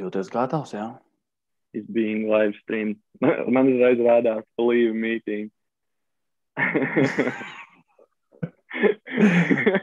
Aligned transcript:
Jūties 0.00 0.30
gatavs, 0.32 0.70
jā? 0.72 0.86
It's 1.76 1.84
being 1.92 2.24
live 2.30 2.54
streamed. 2.62 2.96
Man 3.54 3.68
uzreiz 3.74 3.98
rādās 4.00 4.44
leave 4.58 4.94
meeting. 4.96 5.50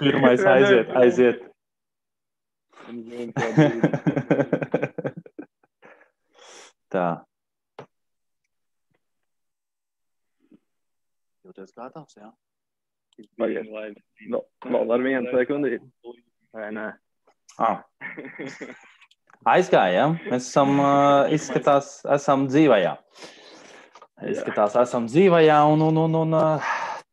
Pirmais 0.01 0.41
aiziet, 0.41 0.89
aiziet. 0.97 1.37
Tā. 6.93 7.07
Jūties 11.45 11.71
gatavs, 11.77 12.17
jā? 12.17 12.33
Pagaid, 13.37 13.69
lai. 13.73 13.93
Vēl, 14.25 14.41
vēl 14.65 14.93
ar 14.97 15.01
vienu 15.05 15.29
sekundi. 15.33 15.77
Vai 16.55 16.71
nē? 16.73 16.87
Ah. 17.61 17.77
Aizgāja, 19.47 19.93
ja? 19.95 20.07
Mēs 20.27 20.49
esam, 20.49 20.75
uh, 20.81 21.29
izskatās, 21.31 22.01
esam 22.17 22.47
dzīvajā. 22.51 22.97
Izskatās, 24.27 24.75
esam 24.81 25.05
dzīvajā 25.07 25.61
un, 25.71 25.83
un, 25.87 25.99
un, 26.03 26.15
un 26.25 26.35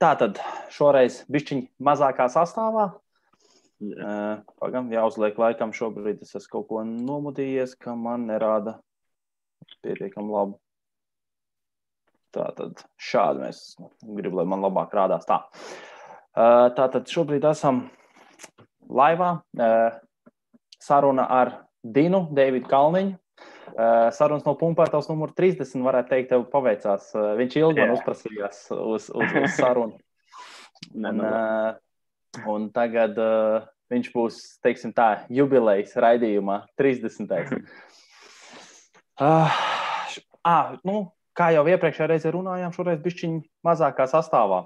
tā 0.00 0.14
tad 0.18 0.40
šoreiz 0.72 1.20
bišķiņ 1.30 1.60
mazākā 1.84 2.26
sastāvā. 2.32 2.88
Pagam, 4.60 4.88
jāuzliek 4.92 5.36
laikam 5.38 5.74
šobrīd 5.76 6.22
es 6.24 6.34
esmu 6.38 6.50
kaut 6.52 6.68
ko 6.70 6.84
nomudījies, 6.88 7.74
ka 7.76 7.94
man 7.98 8.24
nerāda 8.30 8.78
pietiekam 9.84 10.30
labu. 10.32 10.56
Tā 12.34 12.48
tad 12.56 12.80
šādi 12.98 13.44
mēs 13.44 13.60
gribam, 14.02 14.40
lai 14.40 14.46
man 14.54 14.64
labāk 14.64 14.94
rādās 14.96 15.28
tā. 15.28 15.42
Tā 16.34 16.88
tad 16.96 17.10
šobrīd 17.10 17.44
esam 17.52 17.84
laivā. 18.90 19.36
Saruna 20.82 21.28
ar 21.30 21.52
Dinu, 21.84 22.24
Davidu 22.34 22.70
Kalniņu. 22.70 23.18
Uh, 23.74 24.12
sarunas 24.14 24.44
no 24.46 24.52
pumpētājs 24.54 25.08
numur 25.10 25.32
30, 25.34 25.80
varētu 25.82 26.12
teikt, 26.12 26.28
tev 26.30 26.44
paveicās. 26.52 27.08
Uh, 27.16 27.32
viņš 27.40 27.56
ilgi 27.58 27.82
man 27.82 27.94
uzprasījās 27.96 28.60
uz, 28.76 29.08
uz, 29.10 29.34
uz 29.40 29.54
sarunu. 29.58 29.98
Un, 30.94 31.18
uh, 31.18 32.44
un 32.50 32.68
tagad 32.74 33.18
viņš 33.92 34.12
būs, 34.14 34.38
teiksim 34.64 34.94
tā, 34.96 35.24
jubilejas 35.32 35.96
raidījumā 36.00 36.60
30. 36.80 37.34
Uh, 39.18 39.58
ah, 40.54 40.74
nu, 40.86 41.08
kā 41.36 41.50
jau 41.54 41.64
iepriekšējā 41.70 42.08
reizē 42.14 42.32
runājām, 42.34 42.74
šoreiz 42.74 43.02
bišķiņ 43.04 43.38
mazākā 43.66 44.06
sastāvā. 44.10 44.62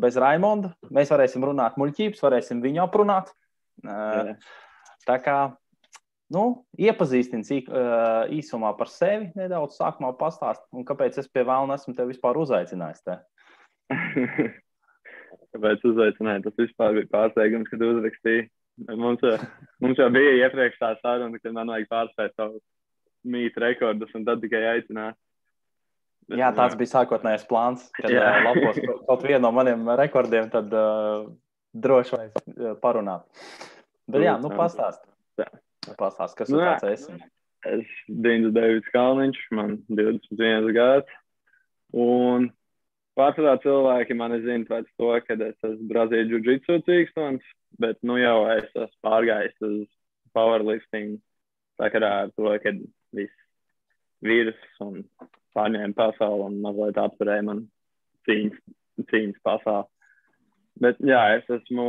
Bez 0.00 0.18
Raimonda 0.20 0.74
mēs 0.94 1.12
varēsim 1.14 1.46
runāt 1.46 1.78
muļķības, 1.80 2.24
varēsim 2.26 2.62
viņu 2.64 2.84
aprunāt. 2.84 3.32
Uh, 3.86 4.34
tā 5.06 5.18
kā 5.22 5.38
Nu, 6.34 6.44
iepazīstini 6.76 7.62
īsumā 8.36 8.74
par 8.76 8.90
sevi 8.92 9.30
nedaudz, 9.38 9.78
sākumā 9.78 10.12
pastāst, 10.20 10.60
un 10.76 10.84
kāpēc 10.88 11.16
es 11.22 11.28
pie 11.32 11.46
vēlna 11.48 11.78
esmu 11.80 11.94
tevi 11.96 12.12
vispār 12.12 12.36
uzaicinājis. 12.42 13.04
Te? 13.06 13.16
kāpēc 15.54 15.86
uzaicināji? 15.88 16.44
Tas 16.46 16.58
vispār 16.60 16.98
bija 16.98 17.10
pārsteigums, 17.14 17.70
kad 17.72 17.84
uzrakstīji. 17.86 18.48
Mums, 18.94 19.24
mums 19.82 19.98
jau 19.98 20.08
bija 20.14 20.34
iepriekš 20.44 20.76
tā 20.82 20.92
saruna, 21.00 21.40
ka 21.42 21.52
man 21.54 21.72
vajag 21.72 21.88
pārspēt 21.90 22.36
savu 22.36 22.60
mītu 23.28 23.64
rekordus, 23.64 24.12
un 24.14 24.26
tad 24.28 24.44
tikai 24.44 24.62
aicināt. 24.74 25.16
Jā, 26.28 26.50
tāds 26.52 26.76
bija 26.76 26.92
sākotnējais 26.92 27.46
plāns. 27.48 27.86
Kad 27.96 28.12
jā. 28.12 28.26
lapos 28.44 28.78
kaut 29.08 29.24
vienu 29.24 29.40
no 29.46 29.52
maniem 29.56 29.88
rekordiem, 29.96 30.50
tad 30.52 30.74
uh, 30.76 31.24
droši 31.72 32.20
vien 32.20 32.76
parunāt. 32.82 33.24
Bet 34.08 34.26
jā, 34.26 34.36
nu 34.42 34.52
pastāst. 34.52 35.00
Jā. 35.40 35.48
Pastāst, 35.98 36.36
kas 36.38 36.52
nu, 36.52 36.60
esi? 36.62 37.16
Es 37.66 37.82
esmu 38.06 38.52
Deivids 38.54 38.90
Kalniņš, 38.94 39.40
man 39.56 39.78
21 39.90 40.70
gads. 40.76 41.14
Un 41.96 42.50
pārsvarā 43.18 43.56
cilvēki 43.64 44.16
mani 44.18 44.42
zina 44.44 44.68
pēc 44.68 44.88
to, 45.00 45.10
ka 45.26 45.36
es 45.48 45.56
esmu 45.56 45.88
Brazīlijas 45.90 46.34
jiu-jitsu 46.34 46.78
cīkstons, 46.86 47.48
bet 47.82 47.98
nu 48.06 48.18
jau 48.20 48.44
es 48.54 48.68
esmu 48.68 49.02
pārgājis 49.06 49.66
uz 49.66 49.88
powerlifting 50.36 51.18
sakarā 51.80 52.12
ar 52.24 52.32
to, 52.36 52.52
ka 52.62 52.74
viss 53.16 53.44
vīrus 54.24 54.60
un 54.84 55.02
pārņēma 55.56 55.96
pasauli 55.98 56.46
un 56.50 56.60
mazliet 56.62 57.00
apturēja 57.00 57.46
man 57.48 57.64
cīņas, 58.28 58.62
cīņas 59.10 59.44
pasauli. 59.46 59.88
Bet 60.78 61.00
jā, 61.02 61.22
es 61.40 61.50
esmu 61.58 61.88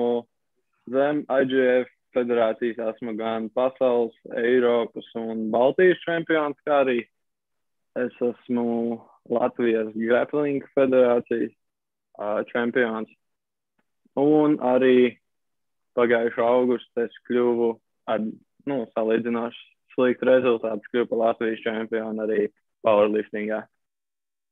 zem 0.90 1.24
IGF 1.30 1.92
federācijas 2.16 2.80
esmu 2.94 3.16
gan 3.20 3.48
pasaules, 3.56 4.16
Eiropas 4.40 5.08
un 5.20 5.48
Baltijas 5.54 6.02
čempions, 6.06 6.58
kā 6.66 6.82
arī 6.84 7.00
es 8.00 8.16
esmu 8.24 9.00
Latvijas 9.30 9.92
grappling 9.96 10.66
federācijas 10.76 11.54
uh, 11.54 12.42
čempions. 12.52 13.10
Un 14.20 14.58
arī 14.66 15.16
pagājušā 15.98 16.46
augustā 16.46 17.08
es 17.08 17.18
kļuvu 17.30 17.74
ar 18.10 18.24
nu, 18.24 18.84
salīdzinoši 18.96 19.66
sliktu 19.94 20.30
rezultātu, 20.30 20.92
kļuvu 20.92 21.10
par 21.12 21.24
Latvijas 21.26 21.64
čempionu 21.66 22.26
arī 22.26 22.48
powerliftingā. 22.86 23.64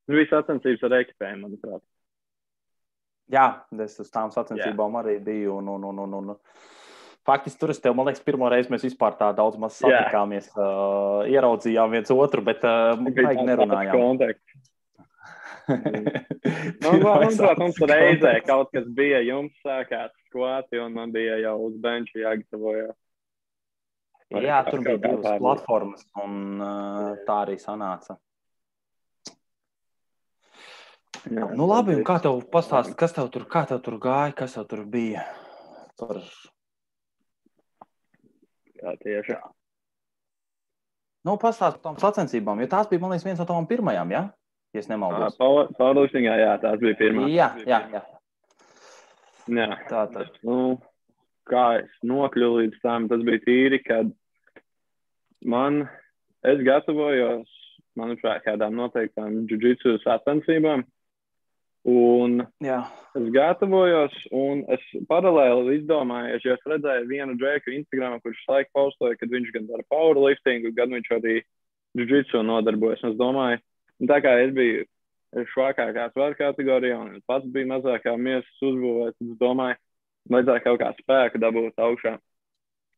Viss 0.08 0.32
sacensības 0.32 0.86
ar 0.88 1.02
ekipējumu, 1.02 1.48
manuprāt. 1.48 1.84
Jā, 3.32 3.48
es 3.84 3.98
uz 4.00 4.12
tām 4.12 4.32
sacensībām 4.32 4.94
Jā. 4.96 5.02
arī 5.02 5.18
biju. 5.24 5.58
Un, 5.60 5.68
un, 5.74 5.88
un, 5.90 6.00
un, 6.06 6.14
un 6.22 6.36
Faktiski 7.28 7.60
tur 7.60 7.74
es 7.74 7.82
tev, 7.84 7.92
man 7.98 8.08
liekas, 8.08 8.24
pirmo 8.24 8.48
reizi 8.48 8.72
mēs 8.72 8.86
vispār 8.88 9.18
tā 9.20 9.34
daudz 9.36 9.58
maz 9.60 9.76
satikāmies, 9.82 10.48
uh, 10.56 11.26
ieraudzījām 11.28 11.92
viens 11.98 12.14
otru, 12.14 12.44
bet 12.46 12.64
uh, 12.64 12.94
baigi 13.04 13.44
nerunājām. 13.50 14.22
nu, 16.84 16.94
manuprāt, 17.04 17.60
mums 17.60 17.82
reizē 17.92 18.38
kaut 18.48 18.72
kas 18.72 18.88
bija, 18.96 19.20
jums 19.28 19.52
sākās 19.60 20.14
skvāti, 20.30 20.80
un 20.80 20.96
man 20.96 21.12
bija 21.12 21.36
jau 21.44 21.58
uz 21.66 21.76
benču 21.84 22.24
jāgatavojās. 22.24 22.96
Jā, 24.44 24.64
tur 24.68 24.84
bija 24.88 24.98
divas 25.04 25.44
platformas, 25.44 26.08
un 26.24 26.64
uh, 26.64 27.12
tā 27.28 27.42
arī 27.44 27.60
sanāca. 27.60 28.16
Jā, 31.28 31.48
nu, 31.52 31.68
labi, 31.68 31.96
un 32.00 32.08
kā 32.08 32.22
tev 32.24 32.40
pastāst, 32.52 32.96
kas 33.00 33.16
tev 33.16 33.28
tur, 33.36 33.48
kā 33.52 33.68
tev 33.68 33.84
tur 33.84 34.00
gāja, 34.00 34.36
kas 34.36 34.56
tev 34.56 34.68
tur 34.72 34.88
bija 34.88 35.28
par 36.00 36.22
Jā, 38.78 38.94
tieši 39.04 39.36
tā. 39.36 39.54
Nu, 41.28 41.36
pastāst 41.42 41.82
par 41.82 41.84
tām 41.84 41.98
sacensībām, 42.00 42.62
jo 42.64 42.70
tās 42.72 42.88
bija, 42.88 43.02
man 43.04 43.12
liekas, 43.12 43.26
viens 43.28 43.42
no 43.42 43.48
tām 43.50 43.66
pirmajām, 43.68 44.12
ja? 44.14 44.28
Ja 44.76 44.84
es 44.84 44.88
nemaldos. 44.92 45.36
Pārlūkšņā, 45.80 46.36
jā, 46.40 46.54
tās 46.62 46.80
bija 46.80 47.00
pirmās. 47.00 47.32
Jā, 47.34 47.50
jā, 47.68 47.82
jā. 47.96 48.04
jā. 49.58 49.68
Tā 49.90 50.04
tad. 50.14 50.38
Nu, 50.48 50.78
kā 51.50 51.66
es 51.82 51.92
nokļuvu 52.08 52.62
līdz 52.62 52.82
tam, 52.84 53.08
tas 53.12 53.24
bija 53.28 53.44
tīri, 53.46 53.82
kad 53.84 54.12
man, 55.48 55.86
es 56.48 56.64
gatavojos, 56.68 57.50
manuprāt, 57.98 58.44
kādām 58.46 58.78
noteiktām 58.78 59.44
jiu-jitsu 59.50 59.98
sacensībām. 60.04 60.86
Un 61.88 62.42
Jā. 62.64 62.82
es 63.16 63.28
gatavojos, 63.32 64.16
un 64.36 64.66
es 64.74 64.84
paralēli 65.08 65.78
izdomāju, 65.78 66.40
ja 66.44 66.56
es 66.58 66.66
redzēju 66.68 67.08
vienu 67.08 67.38
džeku 67.40 67.72
Instagram, 67.78 68.18
kurš 68.24 68.42
laiku 68.50 68.74
paustoja, 68.76 69.16
kad 69.20 69.32
viņš 69.32 69.54
gan 69.56 69.70
dara 69.70 69.86
powerliftingu, 69.94 70.74
gan 70.76 70.92
viņš 70.98 71.14
arī 71.16 71.38
jiu-jitsu 71.96 72.44
nodarbojas. 72.44 73.04
Un 73.06 73.14
es 73.14 73.20
domāju, 73.20 73.62
un 74.02 74.12
tā 74.12 74.20
kā 74.26 74.36
es 74.44 74.52
biju 74.58 74.84
švakākā 75.54 76.10
svaru 76.12 76.38
kategorijā, 76.40 76.98
un 77.00 77.22
pats 77.28 77.48
bija 77.54 77.72
mazākā 77.72 78.16
miesas 78.20 78.64
uzbūvēts, 78.64 79.20
es 79.24 79.38
domāju, 79.40 79.80
vajadzēja 80.32 80.64
kaut 80.66 80.82
kā 80.82 80.92
spēku 81.02 81.42
dabūt 81.44 81.84
augšā. 81.84 82.18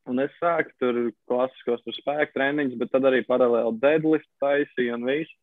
Un 0.10 0.22
es 0.24 0.34
sāku 0.42 0.74
tur 0.82 1.00
klasiskos 1.30 1.84
tur 1.86 1.94
spēku 1.94 2.34
treniņus, 2.34 2.78
bet 2.80 2.92
tad 2.94 3.06
arī 3.06 3.22
paralēli 3.28 3.78
deadlift 3.84 4.30
taisīju 4.42 4.96
un 4.98 5.06
visu. 5.10 5.36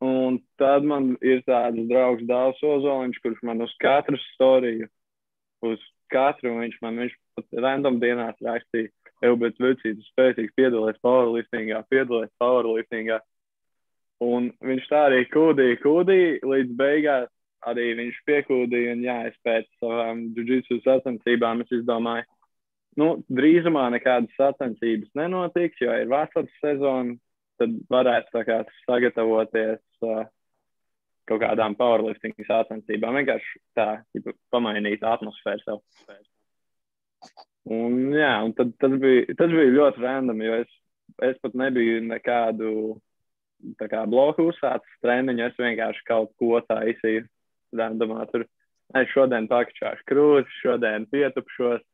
Un 0.00 0.38
tad 0.56 0.86
man 0.88 1.12
ir 1.20 1.42
tāds 1.44 1.82
draugs 1.90 2.24
Dārzs 2.28 2.62
Ozoliņš, 2.64 3.18
kurš 3.20 3.42
man 3.44 3.60
uz 3.60 3.72
katru 3.82 4.16
storiju, 4.30 4.88
uz 5.68 5.82
katru 6.12 6.54
viņš 6.56 6.78
man, 6.80 7.02
viņš 7.04 7.18
pat 7.36 7.60
random 7.66 7.98
dienās 8.00 8.38
rakstīja, 8.44 8.88
jau, 9.20 9.34
bet 9.42 9.60
vecītis 9.60 10.08
spēcīgs 10.14 10.56
piedalīties 10.56 11.02
powerliftingā, 11.04 11.82
piedalīties 11.92 12.32
powerliftingā. 12.40 13.20
Un 14.24 14.50
viņš 14.64 14.88
tā 14.88 15.04
arī 15.10 15.20
kūdīja, 15.28 15.78
kūdīja, 15.84 16.40
līdz 16.48 16.74
beigās 16.80 17.30
arī 17.68 17.92
viņš 18.00 18.20
piekūdīja, 18.28 18.96
un 18.96 19.04
jā, 19.04 19.16
es 19.28 19.36
pēc 19.44 19.68
savām 19.80 20.26
jiu-jitsu 20.36 20.80
sacensībām 20.84 21.60
es 21.64 21.72
izdomāju, 21.76 22.24
nu, 23.00 23.10
drīzumā 23.28 23.86
nekādas 23.94 24.32
sacensības 24.40 25.12
nenotiks, 25.18 25.80
jo 25.84 25.92
ir 25.92 26.08
vasaras 26.08 26.52
sezona, 26.64 27.16
tad 27.60 27.76
varētu 27.92 28.44
kā, 28.48 28.58
sagatavoties 28.88 29.80
uh, 30.06 30.24
kaut 31.30 31.44
kādām 31.44 31.76
powerlifting 31.78 32.34
sacensībām. 32.48 33.20
Vienkārši 33.20 33.62
tā, 33.78 33.88
ja 34.16 34.36
pamainīt 34.54 35.04
atmosfēru 35.06 35.64
sev. 35.66 35.80
Un, 37.70 37.98
jā, 38.16 38.32
un 38.46 38.54
tad, 38.56 38.72
tas, 38.80 38.94
bija, 38.98 39.28
tas 39.38 39.52
bija 39.52 39.76
ļoti 39.76 40.02
random, 40.02 40.40
jo 40.42 40.62
es 40.62 40.78
es 41.18 41.38
pat 41.42 41.56
nebiju 41.58 42.00
nekādu 42.06 42.72
kā, 43.80 44.04
bloku 44.08 44.48
uzsācis 44.50 45.02
treniņu. 45.04 45.48
Es 45.48 45.60
vienkārši 45.60 46.06
kaut 46.08 46.32
ko 46.40 46.60
taisīju. 46.68 47.26
Randomā 47.76 48.24
tur. 48.32 48.46
Es 48.98 49.10
šodien 49.12 49.46
pakačāšu 49.50 50.06
krūtis, 50.10 50.56
šodien 50.64 51.06
pietupšos. 51.12 51.84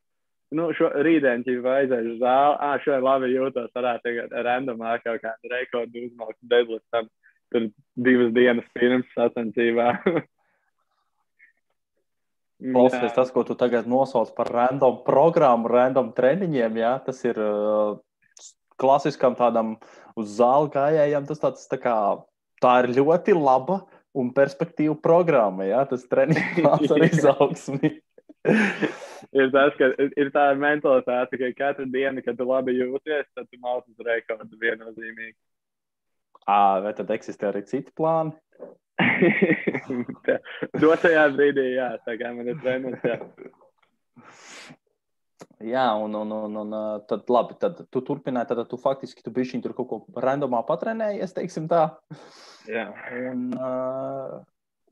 Nu, 0.55 0.69
šo, 0.79 0.93
rītdien, 1.03 1.43
ja 1.43 1.61
vajadzēs 1.65 2.11
uz 2.13 2.19
zāli, 2.21 2.59
ah, 2.63 2.77
šodien 2.85 3.03
labi 3.03 3.33
jūtos, 3.33 3.73
varētu 3.75 4.07
tagad 4.07 4.35
randomā 4.47 4.93
kaut 5.03 5.19
kādu 5.25 5.51
rekordu 5.51 6.05
uzmaukt 6.07 6.39
deblis 6.47 6.85
tam 6.95 7.09
tur 7.51 7.69
divas 7.99 8.33
dienas 8.35 8.67
pirms 8.77 9.09
sacensībā. 9.17 9.89
Klausies, 12.57 13.13
tas, 13.13 13.31
ko 13.35 13.43
tu 13.45 13.53
tagad 13.59 13.89
nosauc 13.91 14.31
par 14.37 14.49
random 14.49 15.03
programmu, 15.05 15.69
random 15.69 16.15
treniņiem, 16.17 16.79
jā, 16.81 16.93
tas 17.05 17.19
ir 17.27 17.37
uh, 17.43 17.99
klasiskam 18.81 19.37
tādam 19.37 19.75
uz 20.17 20.39
zāli 20.39 20.73
gājējam. 20.73 21.27
Tas 21.29 21.43
tāds, 21.43 21.67
tā, 21.69 21.77
kā, 21.83 21.97
tā 22.65 22.79
ir 22.85 22.95
ļoti 22.97 23.37
laba 23.37 23.83
un 24.17 24.31
perspektīva 24.37 24.97
programma, 24.97 25.69
jā, 25.69 25.85
tas 25.91 26.07
treniņš 26.13 26.97
ar 26.97 27.07
izaugsmi. 27.11 27.93
ir 29.37 29.53
tas, 29.55 29.75
ka 29.79 29.91
ir 30.07 30.31
tā 30.35 30.47
mentalitāte, 30.59 31.39
ka 31.41 31.53
katru 31.59 31.87
dienu, 31.93 32.25
kad 32.25 32.39
tu 32.39 32.47
labi 32.49 32.77
jūties, 32.79 33.29
tad 33.37 33.47
tu 33.51 33.61
mācies 33.63 33.93
uz 33.95 34.07
rekordu 34.07 34.59
viennozīmīgi. 34.61 35.37
À, 36.47 36.79
vai 36.85 36.93
tad 36.95 37.11
eksistē 37.11 37.51
arī 37.51 37.65
citi 37.67 37.93
plāni? 37.99 38.35
Dotajā 40.83 41.27
brīdī, 41.35 41.67
jā, 41.75 41.91
tā 42.07 42.17
kā 42.21 42.33
man 42.33 42.49
ir 42.53 42.61
treniņš. 42.63 43.07
Jā. 45.67 45.87
un, 45.99 46.15
un, 46.15 46.33
un, 46.33 46.59
un 46.63 46.75
tad 47.11 47.29
labi, 47.33 47.57
tad 47.61 47.83
tu 47.91 48.03
turpināji, 48.05 48.53
tad 48.53 48.65
tu 48.71 48.79
faktiski 48.81 49.25
tu 49.25 49.33
bišķiņ 49.35 49.65
tur 49.65 49.75
kaut 49.77 49.89
ko 49.91 50.23
randomā 50.23 50.63
patrenējies, 50.69 51.35
teiksim 51.37 51.69
tā. 51.71 51.89
Jā. 52.71 52.89
Un, 53.33 53.49
uh, 53.57 54.39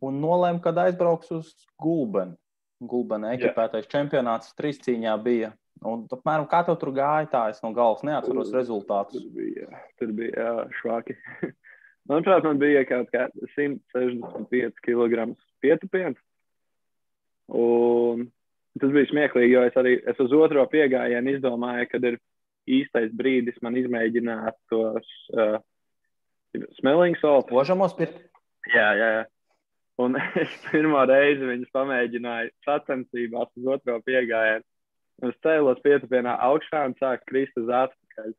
un 0.05 0.21
nolēma, 0.23 0.63
kad 0.65 0.79
aizbrauks 0.85 1.33
uz 1.35 1.55
Gulbenu. 1.81 2.37
Gulbena 2.83 3.35
ekipētais 3.37 3.87
čempionāts 3.91 4.55
trīs 4.59 4.81
cīņā 4.83 5.15
bija. 5.25 5.53
Un, 5.85 6.05
apmēram, 6.13 6.47
kā 6.49 6.63
tev 6.67 6.79
tur 6.81 6.93
gāja, 6.97 7.29
tā 7.31 7.43
es 7.53 7.61
no 7.65 7.73
galvas 7.77 8.05
neatceros 8.07 8.53
rezultātus. 8.55 9.21
Tur 9.21 9.33
bija, 9.37 9.83
tur 10.01 10.13
bija 10.17 10.47
jā, 10.47 10.53
švaki. 10.81 11.17
Manuprāt, 12.11 12.47
man 12.47 12.61
bija 12.61 12.85
kaut 12.89 13.11
kā 13.13 13.27
165 13.57 14.81
kg 14.85 15.27
pietupiens. 15.65 16.21
Un 17.55 18.29
tas 18.81 18.93
bija 18.95 19.11
smieklīgi, 19.11 19.53
jo 19.55 19.65
es 19.69 19.77
arī 19.81 19.99
es 20.01 20.21
uz 20.23 20.33
otro 20.37 20.65
piegājienu 20.73 21.37
izdomāju, 21.37 21.89
kad 21.93 22.09
ir 22.11 22.19
īstais 22.65 23.13
brīdis 23.17 23.61
man 23.65 23.77
izmēģināt 23.77 24.57
tos 24.73 25.09
uh, 25.37 25.59
smelling 26.81 27.19
saltus. 27.21 27.57
Ožamos 27.65 27.97
pirkt? 27.99 28.21
Jā, 28.73 28.89
jā, 28.97 29.09
jā. 29.19 29.25
Un 30.03 30.17
es 30.43 30.55
pirmo 30.71 31.03
reizi 31.07 31.47
viņus 31.47 31.75
pamēģināju 31.75 32.53
sacensībās 32.67 33.51
uz 33.61 33.69
otro 33.77 34.01
piegājienu. 34.07 34.65
Es 35.23 35.37
cēlos 35.47 35.79
pietupienā 35.85 36.35
augšā 36.43 36.81
un 36.89 36.97
sāku 36.99 37.29
krist 37.31 37.61
uz 37.61 37.71
atpakaļ. 37.71 38.33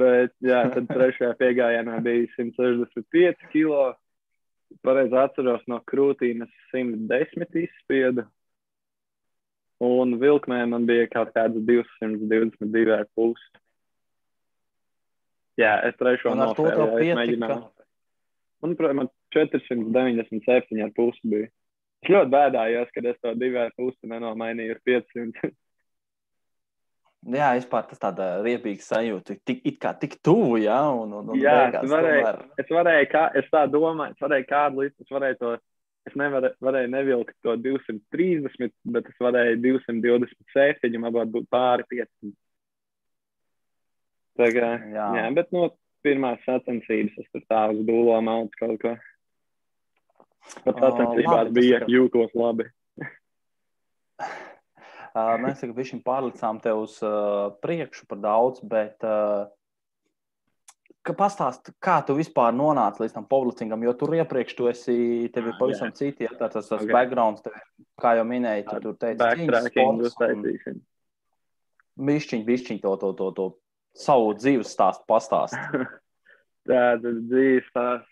Bet, 0.00 0.32
jā, 0.40 0.62
tad 0.72 0.88
trešajā 0.94 1.34
piegājienā 1.40 1.98
bija 2.04 2.30
165 2.38 3.50
kilo. 3.52 3.90
Pareizi 4.80 5.18
atceros, 5.20 5.64
no 5.68 5.82
krūtīnes 5.84 6.48
110 6.72 7.58
izspieda. 7.60 8.24
Un 9.84 10.16
vilkmē 10.22 10.62
man 10.70 10.86
bija 10.88 11.10
kaut 11.12 11.34
kāds 11.34 11.58
222,5. 11.68 13.42
Jā, 15.60 15.74
es 15.84 15.98
trešo 16.00 16.32
nofēlu, 16.38 16.86
es 17.02 17.18
mēģināju. 17.18 17.58
Manuprāt, 18.62 18.94
man 18.96 19.10
497,5 19.34 21.26
bija. 21.32 21.48
Es 22.02 22.10
ļoti 22.10 22.32
bēdājos, 22.34 22.88
kad 22.94 23.04
es 23.06 23.18
to 23.22 23.34
divu 23.38 23.66
pusi 23.78 24.10
nenomainīju 24.10 24.76
uz 24.76 24.80
500. 24.90 25.52
Jā, 27.22 27.52
vispār 27.54 27.84
tas 27.86 28.00
tāds 28.02 28.24
riebīgs 28.42 28.88
sajūta. 28.90 29.36
Tik, 29.46 29.60
it 29.70 29.76
kā 29.82 29.92
tik 29.94 30.16
tuvu, 30.26 30.56
jā, 30.64 30.80
un, 30.90 31.12
un, 31.20 31.28
un 31.30 31.38
jā, 31.38 31.52
beigās, 31.68 31.84
es 31.86 31.92
varēju, 31.92 32.22
tomēr... 32.24 32.40
es 32.58 32.72
varēju, 32.74 33.10
kā, 33.12 33.22
es 33.38 33.52
tā 33.52 33.60
domāju, 33.70 34.16
es 34.16 34.24
varēju 34.24 34.46
kādu 34.48 34.82
līdz, 34.82 35.04
es 35.04 35.14
varēju 35.14 35.38
to, 35.38 35.52
es 36.10 36.16
nevarēju, 36.18 36.56
varēju 36.66 36.90
nevilkt 36.96 37.36
to 37.46 37.54
230, 37.68 38.74
bet 38.96 39.12
es 39.12 39.22
varēju 39.22 39.60
227, 39.68 40.98
un 40.98 41.06
varbūt 41.06 41.30
būt 41.36 41.46
pāri 41.54 41.86
500. 41.94 42.34
Tā 44.42 44.50
kā, 44.56 44.72
jā. 44.90 45.06
jā, 45.20 45.24
bet 45.38 45.54
no 45.54 45.68
pirmās 46.02 46.42
sacensības 46.42 47.22
es 47.22 47.30
tur 47.30 47.46
tā 47.46 47.62
uz 47.70 47.86
dūlo 47.86 48.18
maucu 48.24 48.58
kaut 48.58 48.82
ko. 48.82 48.96
Pat 50.64 50.78
sacensībās 50.78 51.50
bija 51.54 51.82
jūtos 51.90 52.34
labi. 52.38 52.68
Uh, 55.12 55.34
mēs 55.42 55.62
tagad 55.62 55.76
visi 55.78 55.98
pārlicām 56.04 56.60
te 56.62 56.74
uz 56.76 56.98
uh, 57.06 57.52
priekšu 57.64 58.06
par 58.10 58.20
daudz, 58.22 58.62
bet 58.66 59.06
uh, 59.06 59.48
pastāst, 61.10 61.72
kā 61.82 61.98
tu 62.06 62.14
vispār 62.14 62.54
nonāci 62.54 63.02
līdz 63.02 63.16
tam 63.16 63.26
publicingam, 63.26 63.82
jo 63.82 63.94
tur 63.98 64.14
iepriekš 64.14 64.54
tu 64.58 64.68
esi, 64.70 64.96
tev 65.34 65.50
ir 65.50 65.58
pavisam 65.58 65.90
yeah. 65.90 65.98
citi, 65.98 66.28
ja, 66.28 66.34
tas, 66.38 66.54
tas 66.54 66.70
okay. 66.78 66.92
backgrounds, 66.94 67.42
tev, 67.42 67.56
kā 67.98 68.14
jau 68.20 68.26
minēji, 68.28 68.68
tu 68.68 68.78
tur 68.86 68.98
teici, 69.00 69.48
cīņas 69.74 70.14
sports. 70.14 70.78
Bišķiņ, 72.02 72.46
bišķiņ 72.46 72.78
to, 72.80 72.94
to, 73.02 73.10
to, 73.18 73.26
to 73.36 73.48
savu 73.98 74.32
dzīves 74.38 74.70
stāstu 74.72 75.04
pastāst. 75.10 75.58
Tā 76.68 76.94
tad 77.02 77.18
dzīves 77.26 77.66
stāsts. 77.68 78.11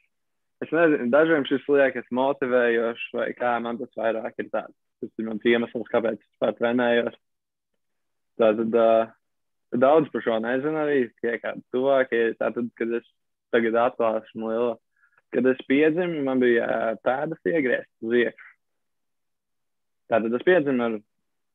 Es 0.60 0.72
nezinu, 0.76 1.08
dažiem 1.12 1.46
šis 1.48 1.64
liekas 1.72 2.08
motivējošs, 2.12 3.10
vai 3.16 3.30
kā 3.38 3.56
man 3.64 3.80
tas 3.80 3.92
vairāk 3.96 4.42
ir 4.42 4.50
tāds 4.52 4.76
Tas 5.00 5.16
ir 5.16 5.30
mans 5.30 5.46
iemesls, 5.48 5.88
kāpēc 5.88 6.18
es 6.18 6.26
vispār 6.26 6.52
trenējos. 6.58 7.16
Tātad 8.40 8.76
uh, 8.76 9.12
daudz 9.80 10.10
par 10.12 10.24
šo 10.26 10.36
nezinu 10.44 10.76
arī, 10.82 10.98
tie 11.24 11.38
kādi 11.40 11.64
tuvākie. 11.72 12.22
Tātad, 12.40 12.68
kad 12.76 12.92
es 13.00 13.06
tagad 13.54 13.78
atklāšu 13.80 14.40
no 14.42 14.50
liela, 14.52 14.74
kad 15.34 15.48
es 15.48 15.62
piedzimu, 15.70 16.20
man 16.26 16.42
bija 16.42 16.66
uh, 16.68 16.90
pēdas 17.06 17.40
iegrieztas 17.48 18.04
uz 18.04 18.18
iekšā. 18.20 18.50
Tātad 20.12 20.36
es 20.36 20.44
piedzimu 20.44 20.84
ar 20.84 20.98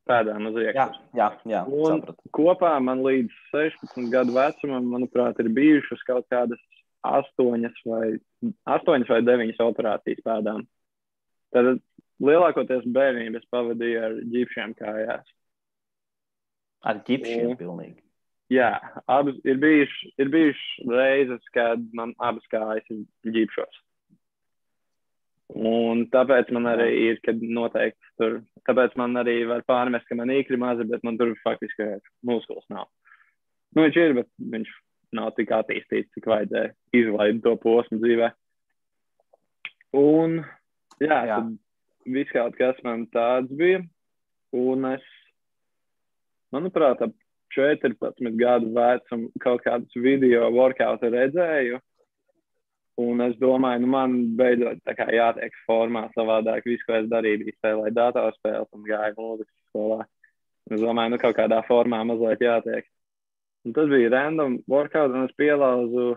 pēdām 0.10 0.50
uz 0.50 0.58
iekšā. 0.64 0.88
Jā, 1.22 1.30
jā, 1.46 1.62
jā 1.70 2.00
kopā 2.34 2.74
man 2.82 3.06
līdz 3.06 3.44
16 3.54 4.10
gadu 4.14 4.40
vecumam, 4.40 4.90
manuprāt, 4.96 5.38
ir 5.44 5.54
bijušas 5.54 6.02
kaut 6.10 6.26
kādas 6.34 6.62
astoņas 7.20 7.82
vai, 7.88 8.08
astoņas 8.78 9.12
vai 9.12 9.22
deviņas 9.26 9.62
operācijas 9.66 10.24
pēdām. 10.26 10.66
Tad 11.56 11.78
lielākoties 12.24 12.88
bērnību 12.96 13.40
es 13.40 13.48
pavadīju 13.54 14.02
ar 14.08 14.18
ģipšiem 14.34 14.76
kājās. 14.80 15.32
Ar 16.86 17.02
ģipšiem 17.08 17.54
un, 17.54 17.60
pilnīgi. 17.60 18.02
Jā, 18.54 18.70
abas, 19.10 19.38
ir 19.48 19.58
bijušas 19.62 20.20
ir 20.22 20.30
bijuši 20.34 20.86
reizes, 20.92 21.50
kad 21.56 21.82
man 21.98 22.14
abas 22.22 22.46
kājas 22.52 22.86
ir 22.94 23.34
ģipšos. 23.34 23.82
Un 25.56 26.08
tāpēc 26.14 26.50
man 26.54 26.70
arī 26.70 26.90
ir, 27.08 27.20
kad 27.26 27.42
noteikti 27.42 28.14
tur, 28.20 28.40
tāpēc 28.66 28.96
man 28.98 29.18
arī 29.22 29.44
var 29.50 29.62
pārmest, 29.70 30.08
ka 30.10 30.18
man 30.18 30.34
īkri 30.34 30.58
mazi, 30.62 30.88
bet 30.90 31.04
man 31.06 31.20
tur 31.22 31.36
faktiski 31.44 31.86
muskulis 32.26 32.66
nav. 32.74 32.90
Nu, 33.76 33.84
viņš 33.86 34.00
ir, 34.02 34.16
bet 34.18 34.30
viņš 34.40 34.72
nav 35.16 35.34
tik 35.38 35.52
attīstīts, 35.56 36.12
cik 36.16 36.28
vajadzēja 36.32 36.74
izlaid 36.96 37.42
to 37.44 37.56
posmu 37.62 38.00
dzīvē. 38.04 38.32
Un, 39.96 40.42
jā, 41.00 41.20
jā. 41.30 41.40
Viss 42.06 42.34
kaut 42.36 42.58
kas 42.60 42.80
man 42.86 43.08
tāds 43.14 43.52
bija. 43.58 43.82
Un 44.56 44.88
es, 44.94 45.06
manuprāt, 46.54 47.02
ap 47.02 47.16
14 47.56 48.36
gadu 48.40 48.72
vecumu 48.76 49.32
kaut 49.44 49.64
kādus 49.66 50.00
video 50.04 50.50
workoutu 50.54 51.12
redzēju. 51.14 51.80
Un 53.04 53.20
es 53.26 53.36
domāju, 53.42 53.82
nu 53.84 53.92
man 53.92 54.14
beidzot 54.40 54.80
jātiek 55.12 55.56
formā 55.68 56.06
savādāk. 56.16 56.64
Viss, 56.68 56.84
ko 56.88 56.96
es 56.96 57.10
darīju, 57.12 57.44
bija 57.44 57.58
spēlēt 57.58 57.96
datorspēles 57.98 58.72
un 58.72 58.86
gāju 58.88 59.18
mūzikas 59.20 59.56
skolā. 59.72 60.06
Es 60.72 60.80
domāju, 60.82 61.14
nu 61.14 61.20
kaut 61.22 61.36
kādā 61.38 61.60
formā 61.68 62.00
mazliet 62.08 62.44
jātiek. 62.44 62.88
Un 63.66 63.74
tas 63.74 63.90
bija 63.90 64.12
random 64.14 64.60
workout, 64.70 65.14
un 65.14 65.26
es 65.26 65.34
pielauzu 65.40 66.14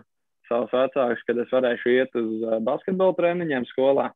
savus 0.49 0.73
vecākus, 0.73 1.25
kad 1.25 1.41
es 1.41 1.53
varēšu 1.53 1.93
iet 1.95 2.17
uz 2.17 2.45
uh, 2.45 2.57
basketbola 2.65 3.15
treniņiem 3.17 3.65
skolā. 3.71 4.09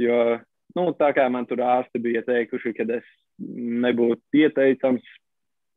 Jo, 0.00 0.40
nu, 0.76 0.86
tā 0.98 1.10
kā 1.14 1.26
man 1.30 1.46
tur 1.46 1.62
ārsti 1.62 2.02
bija 2.02 2.24
teikuši, 2.26 2.74
ka 2.74 2.86
es 2.96 3.06
nebūtu 3.40 4.22
pieteicams 4.34 5.06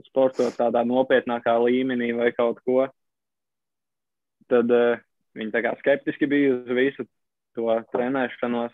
sportot 0.07 0.55
tādā 0.57 0.83
nopietnākā 0.87 1.53
līmenī 1.63 2.11
vai 2.17 2.31
kaut 2.35 2.59
ko, 2.65 2.87
tad 4.51 4.73
uh, 4.73 5.01
viņi 5.37 5.53
tā 5.53 5.61
kā 5.65 5.75
skeptiski 5.81 6.29
bija 6.29 6.57
uz 6.57 6.73
visu 6.77 7.05
to 7.57 7.69
trenēšanos. 7.93 8.73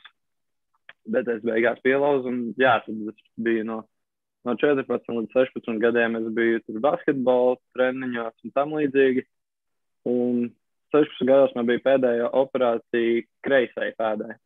Bet 1.10 1.30
es 1.32 1.44
beigās 1.44 1.80
pielauzu, 1.82 2.30
un 2.30 2.42
jā, 2.60 2.76
tas 2.86 3.24
bija 3.40 3.64
no 3.66 3.82
no 4.48 4.56
14 4.60 5.12
līdz 5.16 5.36
16 5.36 5.82
gadiem 5.84 6.18
es 6.20 6.28
biju 6.36 6.62
tur 6.66 6.80
basketbola 6.84 7.58
treniņos 7.76 8.46
un 8.46 8.56
tam 8.56 8.76
līdzīgi. 8.78 9.26
Un 10.10 10.48
16 10.96 11.28
gados 11.30 11.56
man 11.58 11.68
bija 11.70 11.84
pēdējā 11.86 12.30
operācija 12.40 13.26
kreisai 13.46 13.92
pēdai. 14.00 14.38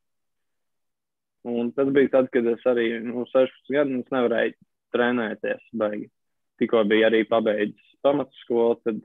Un 1.53 1.71
tas 1.75 1.89
bija 1.91 2.11
tad, 2.17 2.29
kad 2.33 2.45
es 2.47 2.63
arī 2.69 2.87
nu, 3.03 3.25
16 3.31 3.73
gadus 3.75 4.11
nevarēju 4.15 4.55
trenēties. 4.95 5.63
Baigi. 5.75 6.07
Tikko 6.61 6.83
bija 6.87 7.09
arī 7.09 7.23
pabeidzis 7.27 7.97
pamatskolu, 8.05 8.77
tad 8.85 9.01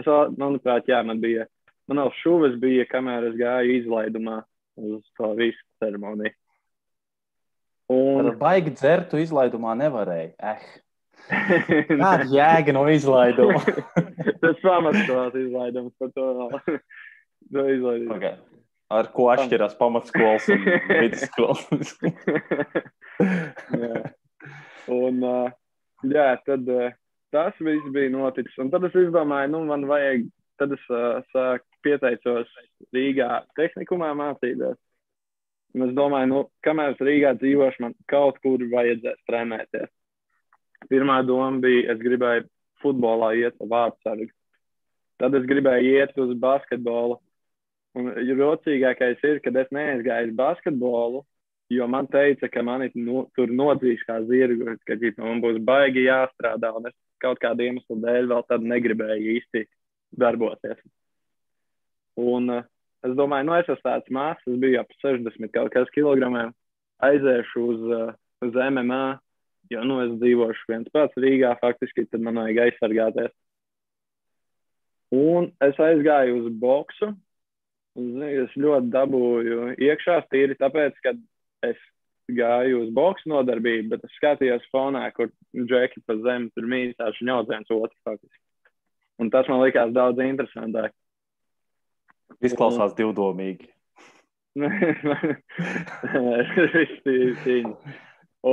es, 0.00 0.08
manuprāt, 0.40 0.88
jā, 0.90 0.98
man 1.06 1.20
bija, 1.22 1.46
man 1.88 2.02
vēl 2.02 2.12
šuvis 2.22 2.58
bija, 2.60 2.88
kamēr 2.90 3.30
es 3.30 3.38
gāju 3.38 3.76
izlaidumā 3.78 4.40
uz 4.78 5.04
to 5.18 5.32
visu 5.38 5.62
ceremoniju. 5.82 6.34
Un... 7.88 8.34
Baigi 8.40 8.74
dzert, 8.76 9.08
tu 9.12 9.20
izlaidumā 9.20 9.72
nevarēji. 9.78 10.34
Eh. 10.44 10.66
Kāda 11.88 12.26
jēga 12.32 12.74
no 12.76 12.84
izlaiduma? 12.92 13.60
Tas 14.42 14.60
pamatskolas 14.62 15.36
izlaidums 15.36 15.94
par 16.00 16.12
to 16.16 16.28
vēl. 16.40 16.78
to 17.54 17.64
izlaidums. 17.72 18.14
Okay. 18.16 18.36
Ar 18.92 19.10
ko 19.12 19.28
atšķirās 19.34 19.74
pamatskolas 19.80 20.46
un 20.52 20.62
vidusskolas? 20.88 21.92
jā. 23.82 24.04
Un, 24.88 25.20
uh, 25.20 25.50
jā, 26.08 26.28
tad 26.46 26.70
uh, 26.72 26.94
tas 27.34 27.56
viss 27.60 27.92
bija 27.92 28.12
noticis. 28.14 28.56
Un 28.62 28.72
tad 28.72 28.86
es 28.88 28.96
izdomāju, 28.96 29.52
nu, 29.52 29.64
man 29.68 29.84
vajag, 29.90 30.24
tad 30.60 30.72
es 30.76 30.84
uh, 30.88 31.20
sāk 31.34 31.66
pieteicos 31.84 32.48
Rīgā 32.96 33.42
tehnikumā 33.58 34.14
mācīties. 34.16 34.78
Un 35.76 35.84
es 35.84 35.94
domāju, 35.96 36.28
nu, 36.30 36.42
kamēr 36.64 36.94
es 36.94 37.02
Rīgā 37.04 37.34
dzīvošu, 37.38 37.82
man 37.84 37.94
kaut 38.08 38.38
kur 38.44 38.62
vajadzēs 38.72 39.18
trenēties. 39.28 39.90
Pirmā 40.88 41.20
doma 41.26 41.60
bija, 41.60 41.92
es 41.92 42.00
gribēju 42.00 42.46
futbolā 42.82 43.34
iet 43.36 43.56
ar 43.60 43.70
vārdsargu. 43.72 44.30
Tad 45.18 45.34
es 45.34 45.48
gribēju 45.50 45.96
iet 45.98 46.20
uz 46.22 46.34
basketbolu. 46.38 47.18
Un 47.98 48.12
rocīgākais 48.14 49.24
ir, 49.26 49.40
kad 49.42 49.56
es 49.58 49.68
neaizgāju 49.74 50.30
uz 50.30 50.36
basketbolu, 50.38 51.24
jo 51.72 51.88
man 51.90 52.06
teica, 52.08 52.48
ka 52.52 52.62
mani 52.62 52.90
nu, 52.94 53.24
tur 53.36 53.50
nodzīs 53.50 54.04
kā 54.08 54.20
zirgu, 54.28 54.76
ka 54.86 54.96
man 55.18 55.42
būs 55.42 55.58
baigi 55.64 56.06
jāstrādā, 56.06 56.70
un 56.78 56.88
es 56.92 56.96
kaut 57.20 57.40
kādu 57.42 57.66
iemeslu 57.66 57.98
dēļ 58.04 58.30
vēl 58.30 58.44
tad 58.48 58.64
negribēju 58.72 59.34
īsti 59.36 59.64
darboties. 60.22 60.78
Un 62.18 62.52
uh, 62.54 62.66
Es 63.06 63.14
domāju, 63.14 63.46
nu, 63.46 63.54
es 63.54 63.68
esmu 63.68 63.84
tāds 63.84 64.10
mākslinieks, 64.10 64.56
es 64.56 64.62
biju 64.62 64.80
ap 64.80 64.94
60 65.04 65.52
kaut 65.54 65.70
kas 65.74 65.90
kilogramiem. 65.94 66.50
Aiziešu 67.06 67.66
uz, 67.72 67.84
uz 68.42 68.56
MMA, 68.58 69.04
jo, 69.70 69.84
nu, 69.86 70.00
es 70.02 70.16
dzīvošu 70.18 70.72
viens 70.72 70.90
pats 70.94 71.20
Rīgā, 71.22 71.52
faktiski, 71.60 72.08
tad 72.10 72.24
man 72.26 72.40
vajag 72.42 72.64
aizsargāties. 72.64 73.34
Un 75.14 75.52
es 75.64 75.78
aizgāju 75.80 76.42
uz 76.42 76.50
boksu. 76.60 77.12
Un, 77.98 78.22
es 78.22 78.52
ļoti 78.58 78.92
dabūju 78.94 79.72
iekšā 79.82 80.20
tīri, 80.30 80.58
tāpēc, 80.58 80.98
ka 81.02 81.14
es 81.66 81.78
gāju 82.28 82.82
uz 82.84 82.90
boksu 82.94 83.30
nodarbību, 83.32 83.88
bet 83.94 84.04
es 84.04 84.18
skatījos 84.18 84.66
fonā, 84.74 85.06
kur 85.16 85.30
džeki 85.56 86.04
pa 86.06 86.18
zemi 86.26 86.52
tur 86.54 86.68
mītās 86.68 87.18
ņaudzēns 87.24 87.72
otru 87.72 87.96
faktiski. 88.06 88.42
Un 89.18 89.32
tas 89.34 89.48
man 89.50 89.62
likās 89.64 89.94
daudz 89.94 90.20
interesantāk. 90.22 90.94
Izklausās 92.44 92.94
divdomīgi. 92.98 93.68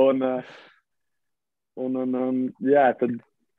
un, 0.04 0.22
un, 1.76 1.96
un, 2.02 2.14
un, 2.14 2.36
jā, 2.62 2.86
tad 3.00 3.16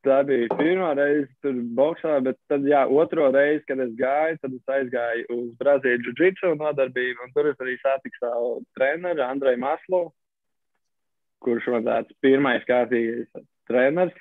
tā 0.07 0.19
bija 0.27 0.47
pirmā 0.59 0.93
reize 0.97 1.27
tur 1.43 1.55
boxā, 1.77 2.17
bet 2.23 2.37
tad, 2.51 2.61
jā, 2.67 2.85
otro 2.87 3.27
reizi, 3.33 3.65
kad 3.67 3.81
es 3.83 3.91
gāju, 3.99 4.37
tad 4.43 4.51
es 4.55 4.73
aizgāju 4.77 5.25
uz 5.35 5.49
Brazīliju 5.59 6.13
jiu-jitsu 6.13 6.53
nodarbību, 6.59 7.25
un 7.25 7.33
tur 7.35 7.51
es 7.51 7.59
arī 7.63 7.75
satiku 7.81 8.21
savu 8.21 8.53
treneru 8.77 9.25
Andreju 9.25 9.59
Maslovu, 9.63 10.13
kurš 11.43 11.67
man 11.73 11.83
tāds 11.87 12.15
pirmais 12.23 12.63
kārtīgais 12.69 13.29
treneris 13.69 14.17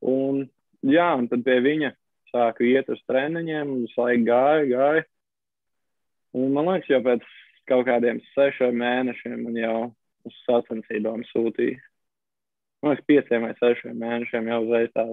un 0.00 0.44
jā, 0.86 1.08
un 1.18 1.28
tad 1.30 1.42
pie 1.46 1.58
viņa 1.64 1.92
sāku 2.32 2.66
iet 2.68 2.88
uz 2.92 3.00
treniņiem, 3.08 3.70
un 3.70 3.84
visu 3.86 4.00
laiku 4.00 4.26
gāju, 4.28 4.68
gāju. 4.72 5.04
Un 6.40 6.54
man 6.56 6.70
liekas, 6.70 6.90
jau 6.90 7.02
pēc 7.04 7.26
kaut 7.70 7.86
kādiem 7.88 8.20
sešiem 8.32 8.78
mēnešiem 8.80 9.36
man 9.44 9.58
jau 9.60 9.76
uz 10.28 10.38
sacensībām 10.46 11.22
sūtīja. 11.30 11.78
Man 12.82 12.94
liekas, 12.94 13.06
pieciem 13.10 13.46
vai 13.46 13.52
sešiem 13.60 14.00
mēnešiem 14.00 14.50
jau 14.50 14.62
uzreiz 14.64 14.90
tā, 14.96 15.06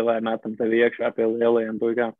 vai 0.00 0.18
metam 0.24 0.56
tevi 0.58 0.82
iekšā 0.82 1.12
pie 1.16 1.28
lielajiem 1.28 1.78
puikām. 1.82 2.16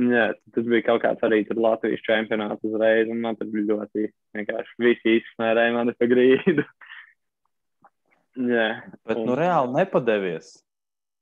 Jā, 0.00 0.30
tas 0.54 0.64
bija 0.70 0.84
kaut 0.86 1.02
kāds 1.02 1.24
arī 1.26 1.42
Latvijas 1.50 2.04
čempionāts 2.06 2.64
uzreiz, 2.64 3.10
un 3.10 3.20
man 3.24 3.36
tur 3.36 3.50
bija 3.50 3.74
ļoti 3.74 4.06
vienkārši 4.36 4.84
visi 4.84 5.16
izsmērēja 5.18 5.74
mani 5.74 5.96
pa 5.98 6.08
grīdu. 6.08 6.64
Jā. 8.54 8.68
Bet, 9.02 9.16
un... 9.18 9.26
nu, 9.26 9.36
reāli 9.38 9.74
nepadevies. 9.74 10.52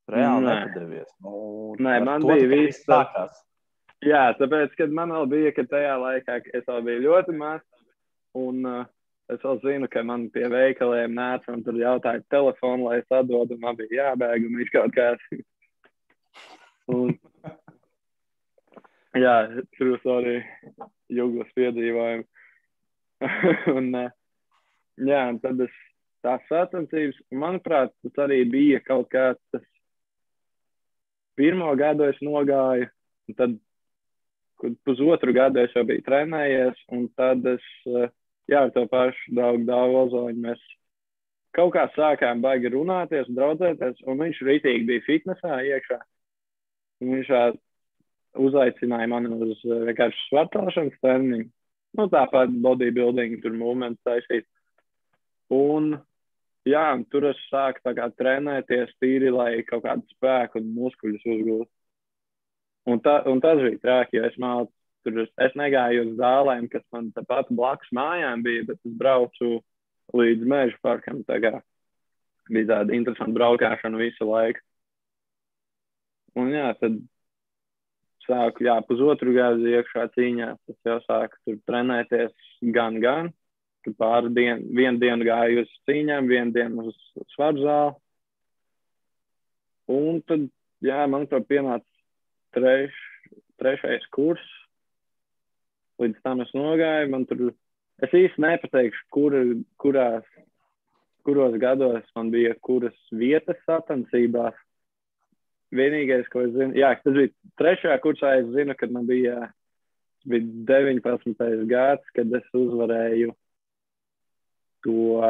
Reāli 0.09 0.47
Nē. 0.47 0.55
nepadevies. 0.55 1.11
Nu, 1.25 1.39
Nē, 1.85 1.99
man 2.07 2.25
bija 2.25 2.49
viss 2.49 2.85
sākās. 2.89 3.43
Jā, 4.05 4.29
tāpēc, 4.39 4.77
kad 4.79 4.93
man 4.95 5.13
vēl 5.13 5.27
bija, 5.29 5.53
ka 5.57 5.67
tajā 5.69 5.97
laikā 6.01 6.39
es 6.55 6.65
vēl 6.69 6.85
biju 6.87 7.03
ļoti 7.09 7.35
mazs, 7.37 7.67
un 8.39 8.63
uh, 8.69 8.85
es 9.29 9.43
vēl 9.43 9.59
zinu, 9.65 9.89
ka 9.91 10.05
man 10.07 10.29
pie 10.33 10.47
veikaliem 10.53 11.17
nāca 11.17 11.53
un 11.53 11.65
tur 11.67 11.77
jautāja 11.77 12.23
telefonu, 12.33 12.89
lai 12.89 13.01
es 13.03 13.11
atdodu, 13.11 13.57
un 13.57 13.65
man 13.65 13.77
bija 13.81 14.13
jābēg 14.13 14.47
un 14.47 14.61
viņš 14.61 14.71
kaut 14.77 14.95
kāds. 14.95 15.27
un, 16.95 17.13
jā, 19.19 19.35
trūs 19.77 20.07
arī 20.15 20.39
jūglas 21.19 21.51
piedzīvojumi. 21.59 22.29
un, 23.77 23.91
uh, 23.99 24.15
jā, 25.11 25.25
un 25.35 25.43
tad 25.43 25.67
es 25.67 25.75
tās 26.25 26.47
sacensības, 26.49 27.19
manuprāt, 27.35 27.93
tas 28.07 28.25
arī 28.25 28.45
bija 28.49 28.81
kaut 28.87 29.11
kāds 29.11 29.43
tas 29.53 29.67
pirmo 31.39 31.71
gadu 31.79 32.09
es 32.09 32.19
nogāju, 32.25 32.89
tad 33.39 33.57
pusotru 34.87 35.35
gadu 35.37 35.63
es 35.63 35.75
jau 35.77 35.85
biju 35.87 36.05
trenējies, 36.07 36.81
un 36.95 37.07
tad 37.19 37.47
es, 37.47 37.65
eh, 37.87 38.11
jā, 38.51 38.65
ar 38.67 38.75
to 38.75 38.87
pašu 38.91 39.35
draugu 39.37 39.67
Dāvozoņu 39.69 40.45
mēs 40.45 40.65
kaut 41.57 41.73
kā 41.75 41.87
sākām 41.95 42.43
baigi 42.43 42.73
runāties, 42.75 43.31
draudzēties, 43.35 44.03
un 44.07 44.21
viņš 44.23 44.43
rītīgi 44.51 44.87
bija 44.89 45.07
fitnesā 45.07 45.61
iekšā. 45.73 45.99
Un 47.03 47.15
viņš 47.15 47.31
uzaicināja 48.49 49.09
mani 49.11 49.33
uz 49.35 49.63
eh, 49.65 49.87
vienkārši 49.91 50.27
svartāšanas 50.29 51.01
treniņu. 51.03 51.49
Nu, 51.99 52.05
tāpat 52.13 52.53
bodybuilding, 52.63 53.39
tur 53.43 53.55
movements 53.57 54.03
taisīt. 54.05 54.45
Un, 55.55 55.95
jā, 56.69 56.87
tur 57.13 57.29
es 57.31 57.41
sāku 57.49 57.95
kā 57.97 58.09
trenēties 58.21 58.95
tīri, 59.03 59.33
lai 59.35 59.65
kaut 59.69 59.85
kādu 59.87 60.07
spēku 60.15 60.61
un 60.61 60.73
muskuļus 60.77 61.27
uzgūtu. 61.35 61.71
Un, 62.89 63.01
ta, 63.05 63.19
un 63.29 63.41
tas 63.45 63.61
bija 63.61 63.81
traki, 63.83 64.17
jo 64.17 64.29
es 64.29 64.37
mācu, 64.41 64.73
tur 65.05 65.25
es 65.27 65.57
negāju 65.59 66.07
uz 66.07 66.15
zālēm, 66.21 66.69
kas 66.73 66.85
man 66.95 67.11
tepat 67.17 67.51
blakus 67.53 67.91
mājām 67.95 68.45
bija, 68.45 68.65
bet 68.71 68.81
es 68.81 68.95
braucu 69.01 69.59
līdz 70.17 70.49
meža 70.49 70.79
parkam. 70.85 71.21
Kā 71.29 71.59
bija 72.49 72.71
tāda 72.73 72.97
interesanta 72.97 73.35
braukšana 73.37 74.01
visu 74.01 74.29
laiku. 74.29 74.65
Un 76.39 76.53
jā, 76.55 76.71
tad 76.81 76.97
sāku, 78.29 78.65
jā, 78.69 78.77
pusotru 78.89 79.35
gadu 79.37 79.69
iekšā 79.73 80.07
cīņā. 80.15 80.53
Es 80.71 80.79
jau 80.87 80.99
sāku 81.07 81.41
tur 81.45 81.61
trenēties 81.69 82.33
gan, 82.75 83.01
gan. 83.03 83.33
Pāri 83.97 84.33
dienu, 84.35 84.69
vienu 84.77 85.01
dienu 85.01 85.27
gāju 85.29 85.65
uz 85.65 85.73
cīņām, 85.89 86.29
vienu 86.31 86.55
dienu 86.55 86.89
uz 86.91 86.99
svaru 87.35 87.63
zāli. 87.65 87.97
Un 89.89 90.21
tad, 90.29 90.49
jā, 90.85 91.01
man 91.09 91.25
to 91.31 91.41
pienāca 91.49 91.87
treš, 92.57 92.97
trešais 93.61 94.05
kurs. 94.13 94.45
Līdz 95.99 96.21
tam 96.23 96.45
es 96.45 96.53
nogāju. 96.55 97.11
Man 97.15 97.25
tur, 97.31 97.49
es 98.05 98.15
īsti 98.15 98.45
nepateikšu, 98.45 99.07
kur, 99.15 99.37
kurās, 99.81 100.29
kuros 101.27 101.57
gados 101.61 102.05
man 102.17 102.31
bija 102.35 102.55
kuras 102.61 102.97
vietas 103.11 103.59
sacensībās. 103.67 104.57
Vienīgais, 105.75 106.29
ko 106.33 106.47
es 106.47 106.55
zinu, 106.55 106.73
jā, 106.81 106.95
tas 107.03 107.17
bija 107.17 107.33
trešajā 107.61 107.99
kursā. 108.05 108.39
Es 108.41 108.47
zinu, 108.55 108.77
kad 108.79 108.93
man 108.93 109.09
bija, 109.09 109.51
bija 110.29 110.47
19. 110.71 111.67
gads, 111.69 112.15
kad 112.17 112.33
es 112.39 112.47
uzvarēju 112.57 113.35
to. 114.87 115.23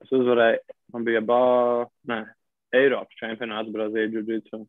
Es 0.00 0.12
uzvarēju, 0.16 0.60
man 0.94 1.04
bija 1.04 1.20
bā, 1.24 1.40
ne, 2.08 2.20
Eiropas 2.74 3.18
čempionāts 3.20 3.72
Brazīlijā 3.74 4.14
Jiu-Jitsu 4.14 4.62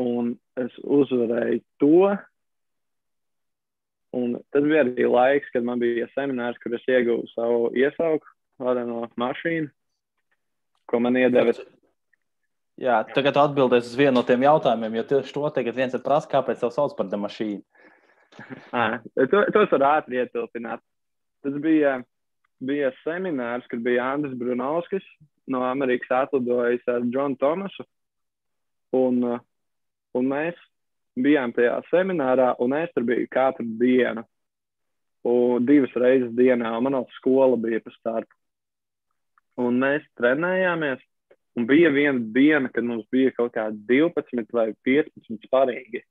un 0.00 0.34
es 0.58 0.74
uzvarēju 0.82 1.62
to. 1.82 2.14
Un 4.14 4.36
tas 4.54 4.62
bija 4.62 4.84
arī 4.84 5.06
laiks, 5.10 5.50
kad 5.54 5.64
man 5.66 5.80
bija 5.82 6.06
seminārs, 6.14 6.58
kur 6.62 6.74
es 6.76 6.84
ieguvu 6.86 7.26
savu 7.32 7.70
iesauku 7.74 8.28
vareno 8.62 9.08
mašīnu, 9.18 9.70
ko 10.90 11.00
man 11.02 11.18
iedeva. 11.18 11.54
Jā, 12.78 13.00
tagad 13.14 13.38
atbildēs 13.38 13.90
uz 13.90 13.98
vienu 13.98 14.16
no 14.18 14.22
tiem 14.26 14.42
jautājumiem, 14.46 14.98
jo 14.98 15.04
tieši 15.10 15.34
to 15.34 15.50
tagad 15.54 15.76
viens 15.78 15.94
ir 15.94 16.02
prasa, 16.02 16.30
kāpēc 16.30 16.62
tev 16.62 16.72
sauc 16.74 16.94
par 16.98 17.10
demašīnu. 17.10 17.62
to, 19.30 19.42
tos 19.54 19.74
var 19.74 19.86
ātri 19.90 20.22
ietilpināt. 20.22 20.82
Tas 21.44 21.56
bija, 21.60 21.98
bija 22.64 22.88
seminārs, 23.02 23.66
kur 23.68 23.82
bija 23.84 24.06
Andris 24.14 24.32
Brunovskis 24.40 25.04
no 25.52 25.60
Amerikas 25.68 26.12
atlidojis 26.24 26.86
ar 26.88 27.04
Džonu 27.04 27.36
Tomasu. 27.36 27.84
Un, 28.96 29.18
un 30.16 30.30
mēs 30.30 30.56
bijām 31.20 31.52
tajā 31.52 31.76
seminārā, 31.90 32.54
un 32.64 32.76
es 32.78 32.92
tur 32.94 33.04
biju 33.04 33.28
katru 33.30 33.66
dienu. 33.80 34.24
Un 35.24 35.68
divas 35.68 35.92
reizes 36.00 36.32
dienā, 36.36 36.72
un 36.78 36.88
manā 36.88 37.02
skola 37.18 37.60
bija 37.60 37.82
pa 37.84 37.92
starpu. 37.98 38.32
Un 39.60 39.78
mēs 39.84 40.04
trenējāmies, 40.18 41.04
un 41.60 41.68
bija 41.68 41.92
viena 41.92 42.24
diena, 42.34 42.72
kad 42.72 42.88
mums 42.88 43.04
bija 43.12 43.32
kaut 43.36 43.52
kādi 43.54 43.84
12 43.88 44.48
vai 44.52 44.70
15 44.86 45.44
sparīgi. 45.44 46.02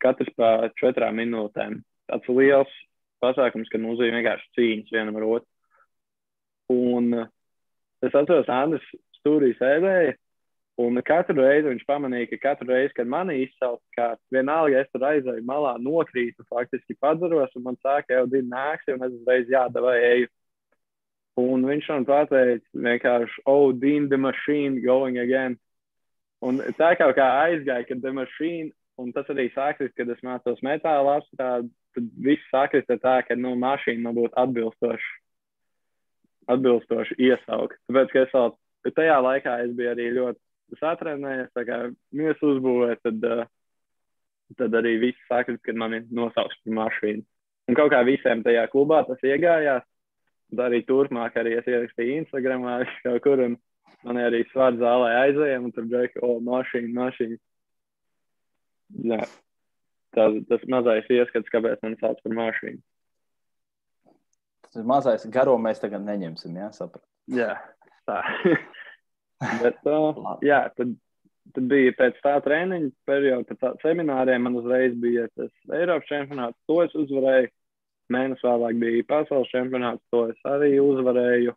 Katrs 0.00 0.32
pa 0.36 0.70
četrām 0.80 1.20
minūtēm. 1.20 1.82
Tāds 2.08 2.32
liels 2.32 2.72
pasākums, 3.22 3.70
kad 3.72 3.82
mums 3.82 4.00
bija 4.02 4.16
vienkārši 4.16 4.50
cīņas 4.58 4.96
vienam 4.96 5.20
ar 5.20 5.28
otru. 5.28 5.48
Un 6.70 7.14
es 8.04 8.14
atceros, 8.14 8.50
Andris 8.52 8.86
stūrī 9.18 9.52
sēdēja, 9.58 10.16
Un 10.80 10.96
katru 11.04 11.42
reizi 11.42 11.68
viņš 11.68 11.82
pamanīja, 11.88 12.28
ka 12.30 12.36
katru 12.44 12.70
reizi, 12.70 12.94
kad 12.96 13.08
mani 13.10 13.40
izsauca, 13.42 13.82
kā 13.96 14.06
vienalga 14.32 14.80
es 14.80 14.88
tur 14.92 15.02
aizēju 15.10 15.42
malā, 15.44 15.74
nokrītu, 15.82 16.46
faktiski 16.48 16.96
padzaros, 17.02 17.52
un 17.58 17.66
man 17.66 17.76
sāka 17.84 18.16
jau 18.16 18.26
divi 18.30 18.48
nāksi, 18.48 18.94
un 18.94 19.04
es 19.04 19.16
uzreiz 19.18 19.50
jādavai 19.52 19.96
eju. 20.06 20.30
Un 21.40 21.66
viņš 21.68 21.88
man 21.92 22.06
pateica 22.08 22.84
vienkārši, 22.86 23.44
oh, 23.50 23.72
Dean, 23.72 24.08
the 24.08 24.16
machine 24.16 24.80
going 24.84 25.18
again. 25.20 25.58
Un 26.40 26.62
tā 26.78 26.94
kaut 26.96 27.16
kā 27.18 27.28
aizgāja, 27.44 27.84
ka 27.88 27.98
the 28.00 28.12
machine, 28.16 28.70
un 28.96 29.12
tas 29.12 29.28
arī 29.32 29.50
sākās, 29.52 29.92
kad 29.96 30.08
es 30.08 30.24
mācos 30.24 30.64
metālu 30.64 31.12
apstrādi, 31.12 31.68
tad 31.96 32.10
viss 32.26 32.52
sākās 32.52 32.86
tā, 32.90 33.16
ka, 33.26 33.36
nu, 33.38 33.54
mašīna 33.60 34.06
man 34.06 34.16
būtu 34.18 34.36
atbilstoši, 34.42 35.10
atbilstoši 36.54 37.18
iesaukt. 37.30 37.78
Tāpēc, 37.88 38.12
ka 38.12 38.24
es 38.24 38.34
vēl, 38.36 38.54
tajā 38.96 39.18
laikā 39.26 39.56
es 39.64 39.74
biju 39.78 39.92
arī 39.94 40.10
ļoti 40.18 40.80
satrenējies, 40.80 41.50
tā 41.56 41.66
kā 41.68 41.80
mēs 42.16 42.42
uzbūvējam, 42.46 43.02
tad, 43.06 43.26
uh, 43.26 43.44
tad 44.58 44.76
arī 44.80 44.96
viss 45.02 45.28
saka, 45.30 45.56
kad 45.64 45.78
mani 45.78 46.04
nosauks 46.14 46.58
par 46.64 46.76
mašīnu. 46.84 47.26
Un 47.70 47.78
kaut 47.78 47.92
kā 47.92 48.00
visiem 48.06 48.42
tajā 48.42 48.64
klubā 48.72 49.04
tas 49.06 49.20
iegājās. 49.26 49.84
Tad 50.50 50.64
arī 50.64 50.80
turpmāk 50.82 51.36
arī 51.38 51.54
es 51.60 51.68
ierakstīju 51.70 52.24
Instagramā, 52.24 52.80
kaut 53.04 53.22
kur, 53.26 53.44
un 53.44 53.54
man 54.06 54.18
arī 54.18 54.42
svārds 54.50 54.82
zālē 54.82 55.12
aizējām, 55.26 55.68
un 55.68 55.74
tur 55.76 55.86
bija, 55.90 56.10
o, 56.18 56.34
oh, 56.34 56.40
mašīna, 56.42 56.90
mašīna. 56.96 57.38
Jā. 59.12 59.22
Tas, 60.16 60.34
tas 60.50 60.62
mazais 60.70 61.06
ieskats, 61.12 61.50
kāpēc 61.52 61.82
man 61.84 61.94
sauc 62.00 62.18
par 62.24 62.34
mašīnu. 62.34 62.80
Tas 64.66 64.86
mazais 64.86 65.26
garo 65.34 65.56
mēs 65.58 65.82
tagad 65.82 66.02
neņemsim, 66.06 66.56
jā, 66.58 66.70
saprat. 66.74 67.04
Jā, 67.30 67.54
tā. 68.08 68.22
Bet, 69.62 69.78
uh, 69.88 70.18
jā, 70.44 70.64
tad, 70.76 70.92
tad 71.54 71.70
bija 71.70 71.94
pēc 71.98 72.18
tā 72.24 72.34
treniņa 72.44 72.90
perioda, 73.08 73.46
pēc 73.48 73.62
tā 73.62 73.72
semināriem 73.84 74.44
man 74.46 74.58
uzreiz 74.60 74.98
bija 75.00 75.28
tas 75.38 75.50
Eiropas 75.72 76.10
čempionāts, 76.10 76.58
to 76.68 76.82
es 76.84 76.94
uzvarēju. 76.98 77.50
Mēnesis 78.10 78.42
vēlāk 78.42 78.78
bija 78.82 79.06
pasaules 79.06 79.50
čempionāts, 79.54 80.02
to 80.10 80.24
es 80.32 80.46
arī 80.50 80.74
uzvarēju. 80.82 81.54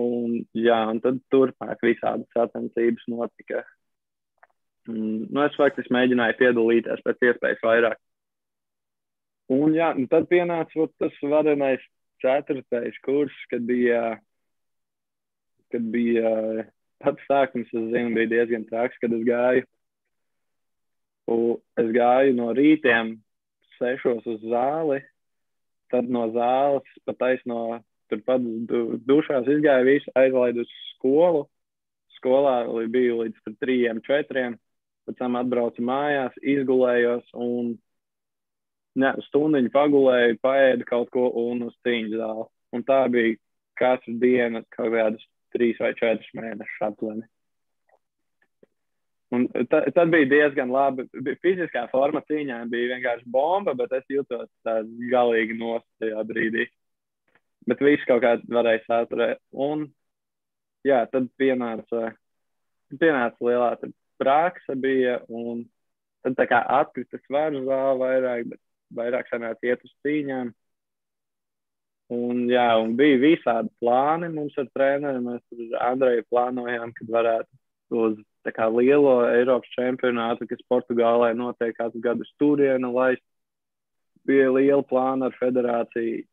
Un, 0.00 0.38
jā, 0.56 0.78
un 0.88 1.02
tad 1.04 1.20
turpmāk 1.32 1.84
visādas 1.84 2.28
sacensības 2.32 3.04
notika. 3.12 3.60
Un, 4.90 5.28
nu, 5.30 5.44
es 5.44 5.54
faktiski 5.58 5.94
mēģināju 5.94 6.38
piedalīties 6.40 7.04
pēc 7.06 7.28
iespējas 7.28 7.62
vairāk. 7.62 7.98
Un, 9.52 9.74
jā, 9.76 9.92
un 9.94 10.08
tad 10.10 10.26
pienāca 10.30 10.88
tas 10.98 11.18
varenais 11.22 11.82
ceturtais 12.22 12.98
kurs, 13.04 13.34
kad 13.50 13.62
bija 13.66 14.16
kad 15.72 15.84
bija 15.92 16.30
pats 17.02 17.28
sākums, 17.28 17.70
es 17.72 17.88
zinu, 17.92 18.12
bija 18.16 18.30
diezgan 18.30 18.66
traks, 18.68 18.98
kad 19.02 19.14
es 19.16 19.24
gāju. 19.26 19.64
Un 21.32 21.56
es 21.80 21.88
gāju 21.94 22.34
no 22.36 22.50
rītiem 22.56 23.14
sešos 23.78 24.26
uz 24.28 24.42
zāli, 24.44 25.00
tad 25.92 26.10
no 26.12 26.26
zāles 26.34 27.00
pat 27.06 27.18
taisno 27.20 27.62
turpat 28.12 28.44
du, 28.68 28.82
dušās 29.08 29.48
izgāju 29.48 29.88
visu, 29.88 30.12
aizlaidu 30.18 30.66
uz 30.66 30.76
skolu. 30.92 31.46
Skolā 32.18 32.56
biju 32.92 33.22
līdz 33.22 33.54
trījiem, 33.58 34.02
četriem, 34.06 34.58
pēc 35.06 35.18
tam 35.18 35.38
atbraucu 35.40 35.84
mājās, 35.84 36.36
izgulējos 36.42 37.28
un 37.38 37.74
ne, 38.98 39.12
stundiņu 39.28 39.72
pagulēju, 39.74 40.40
paēdu 40.44 40.88
kaut 40.88 41.10
ko 41.14 41.28
un 41.44 41.68
uz 41.68 41.76
cīņu 41.86 42.18
zāli. 42.18 42.48
Un 42.72 42.84
tā 42.88 43.02
bija 43.12 43.36
katru 43.78 44.16
dienu 44.20 44.62
kaut 44.76 44.92
kādas 44.94 45.28
trīs 45.52 45.80
vai 45.80 45.92
četrus 45.98 46.32
mēnešus 46.36 46.84
aptuveni. 46.88 47.26
Un 49.32 49.46
ta, 49.70 49.80
tad 49.96 50.10
bija 50.12 50.28
diezgan 50.28 50.72
labi. 50.72 51.06
Fiziskā 51.40 51.86
forma 51.92 52.20
cīņā 52.28 52.58
bija 52.72 52.90
vienkārši 52.96 53.30
bomba, 53.32 53.72
bet 53.76 53.94
es 53.96 54.04
jutos 54.12 54.50
galīgi 55.12 55.56
nost 55.56 55.88
tajā 56.02 56.24
brīdī. 56.28 56.66
Bet 57.68 57.80
viss 57.80 58.04
kaut 58.08 58.20
kā 58.24 58.34
varēja 58.52 58.82
saturēt. 58.84 59.40
Un 59.52 59.86
jā, 60.84 61.00
tad 61.08 61.30
pienāca, 61.40 62.10
pienāca 62.92 63.48
lielā 63.48 63.70
praksa 64.22 64.76
bija, 64.78 65.20
un 65.28 65.64
tad 66.22 66.38
tā 66.38 66.48
kā 66.50 66.62
atkrita 66.80 67.20
svaru 67.26 67.64
zāle 67.66 67.98
vairāk, 68.00 68.50
bet 68.52 68.60
vairāk 68.96 69.30
sanāca 69.30 69.68
iet 69.68 69.84
uz 69.86 69.94
cīņām. 70.06 70.52
Un, 72.12 72.44
jā, 72.50 72.66
un 72.82 72.92
bija 72.98 73.20
visādi 73.22 73.70
plāni 73.80 74.28
mums 74.34 74.56
ar 74.60 74.66
treneriem. 74.76 75.30
Mēs 75.30 75.42
tur 75.48 75.78
Andreju 75.80 76.26
plānojām, 76.28 76.92
kad 76.98 77.12
varētu 77.14 78.02
uz 78.02 78.18
kā, 78.50 78.66
lielo 78.68 79.22
Eiropas 79.30 79.70
čempionātu, 79.76 80.48
kas 80.50 80.64
Portugālē 80.68 81.32
notiek 81.36 81.76
katru 81.76 82.02
gadu 82.04 82.26
stūrienu, 82.34 82.92
lai 82.92 83.14
bija 84.28 84.50
liela 84.52 84.84
plāna 84.86 85.30
ar 85.30 85.38
federāciju 85.38 86.24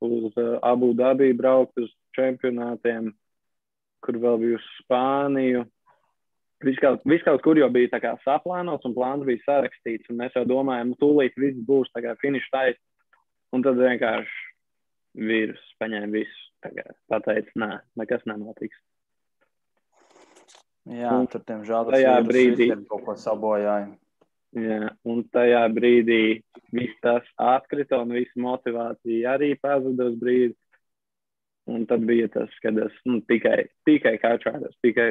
uz 0.00 0.32
uh, 0.38 0.58
Abu 0.62 0.92
Dabī 0.94 1.32
braukt 1.36 1.78
uz 1.78 1.90
čempionātiem, 2.16 3.10
kur 4.04 4.18
vēl 4.22 4.38
bija 4.42 4.60
uz 4.60 4.68
Spāniju. 4.78 5.64
Viss 6.66 6.80
kaut, 6.82 7.04
vis 7.06 7.22
kaut 7.22 7.42
kur 7.44 7.58
jau 7.60 7.68
bija 7.70 8.00
kā, 8.02 8.16
saplānots 8.24 8.86
un 8.88 8.94
plāns 8.96 9.22
bija 9.26 9.44
sarakstīts. 9.44 10.10
Mēs 10.10 10.34
jau 10.34 10.42
domājām, 10.48 10.90
nu, 10.90 10.98
tūlīt 10.98 11.38
viss 11.38 11.60
būs 11.68 11.92
finiša 11.94 12.50
taisa. 12.54 12.80
Un 13.54 13.62
tad 13.64 13.78
vienkārši 13.78 15.22
vīrus 15.28 15.62
paņēma 15.80 16.12
visu. 16.12 16.44
Pateica, 17.08 17.52
nē, 17.62 17.70
nekas 18.00 18.24
nenotiks. 18.26 18.76
Jā, 20.88 21.12
un 21.14 21.28
tur, 21.30 21.44
diemžēl, 21.46 21.90
tas 21.92 22.26
brīdī 22.26 22.68
kaut 22.88 23.04
ko 23.06 23.14
sabojāja. 23.20 23.90
Jā, 24.56 24.88
un 25.04 25.20
tajā 25.28 25.60
brīdī 25.76 26.40
viss 26.72 26.96
tas 27.04 27.26
atkrita 27.36 28.00
un 28.00 28.14
visa 28.16 28.40
motivācija 28.40 29.36
arī 29.36 29.52
pazuda 29.60 30.08
uz 30.08 30.16
brīdi. 30.18 30.56
Un 31.68 31.84
tad 31.84 32.06
bija 32.08 32.30
tas, 32.32 32.52
kad 32.64 32.78
es 32.80 32.94
nu, 33.04 33.20
tikai, 33.28 33.66
tikai 33.84 34.14
kačājos, 34.22 34.72
tikai 34.80 35.10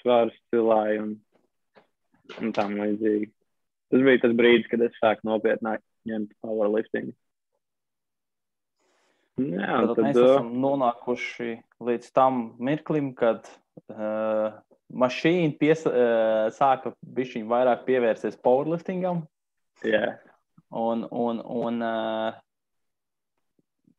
svārus 0.00 0.36
cilāju 0.52 1.04
un, 1.04 1.14
un 2.40 2.52
tam 2.56 2.76
līdzīgi. 2.80 3.30
Tas 3.90 4.04
bija 4.06 4.22
tas 4.22 4.36
brīdis, 4.38 4.68
kad 4.70 4.84
es 4.86 4.98
sāku 5.02 5.26
nopietnāk 5.26 5.82
ņemt 6.08 6.36
powerlifting. 6.44 7.10
Jā, 9.40 9.80
tad, 9.86 9.94
tad 9.94 10.04
mēs 10.04 10.18
esam 10.20 10.50
nonākuši 10.60 11.54
līdz 11.86 12.10
tam 12.16 12.40
mirklim, 12.60 13.12
kad 13.16 13.48
uh, 13.88 14.58
mašīna 14.90 15.56
pies, 15.60 15.86
uh, 15.88 16.50
sāka 16.54 16.92
bišķiņ 17.16 17.48
vairāk 17.50 17.86
pievērsties 17.88 18.38
powerliftingam. 18.44 19.24
Jā. 19.86 20.18
Un, 20.76 21.06
un, 21.08 21.40
un 21.40 21.82
uh, 21.82 22.36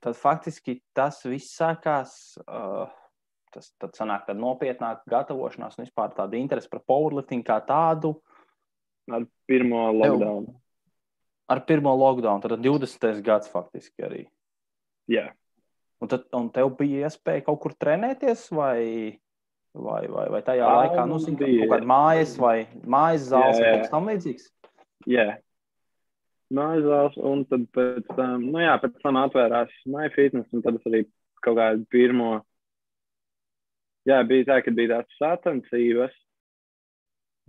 tad 0.03 0.17
faktiski 0.19 0.79
tas 0.95 1.23
viss 1.25 1.57
sākās. 1.57 2.37
Uh, 2.45 2.87
tas 3.53 3.71
tad 3.81 3.95
sanāk, 3.97 4.25
ka 4.27 4.35
nopietnāk 4.37 5.03
gatavošanās 5.11 5.77
un 5.77 5.85
vispār 5.85 6.13
tāda 6.15 6.39
interese 6.39 6.69
par 6.71 6.83
powerlifting 6.87 7.43
kā 7.47 7.59
tādu. 7.67 8.15
Ar 9.11 9.25
pirmo 9.49 9.89
lockdown. 9.95 10.47
Ar 11.51 11.63
pirmo 11.67 11.93
lockdown, 11.99 12.43
tad 12.43 12.55
20. 12.63 13.21
gads 13.25 13.51
faktiski 13.51 14.07
arī. 14.07 14.23
Jā. 15.11 15.29
Un, 16.01 16.09
tad, 16.09 16.25
un 16.33 16.47
tev 16.53 16.71
bija 16.79 17.09
iespēja 17.09 17.43
kaut 17.45 17.59
kur 17.61 17.75
trenēties, 17.77 18.47
vai, 18.57 19.19
vai, 19.77 20.01
vai, 20.09 20.25
vai 20.33 20.41
tajā 20.45 20.65
um, 20.65 20.77
laikā, 20.79 21.05
nu, 21.09 21.19
zin, 21.21 21.37
kaut 21.37 21.73
kāda 21.75 21.89
mājas 21.91 22.35
vai 22.41 22.55
mājas 22.81 23.27
zāles 23.29 23.59
vai 23.59 23.67
kaut 23.67 23.83
kas 23.83 23.93
tam 23.93 24.09
līdzīgs? 24.09 24.47
Jā. 25.11 25.27
Nāzās, 26.51 27.15
un 27.15 27.45
tad 27.47 27.67
pēc 27.75 28.09
tam, 28.17 28.47
nu 28.51 28.63
jā, 28.63 28.73
pēc 28.81 28.97
tam 29.03 29.19
atvērās 29.21 29.75
MyFitness, 29.87 30.49
un 30.55 30.65
tad 30.65 30.79
es 30.79 30.89
arī 30.89 31.03
kaut 31.45 31.55
kādu 31.59 31.85
pirmo, 31.93 32.31
jā, 34.09 34.19
bija 34.27 34.47
tā, 34.49 34.59
ka 34.65 34.73
bija 34.75 34.97
tās 34.97 35.17
satancības, 35.19 36.13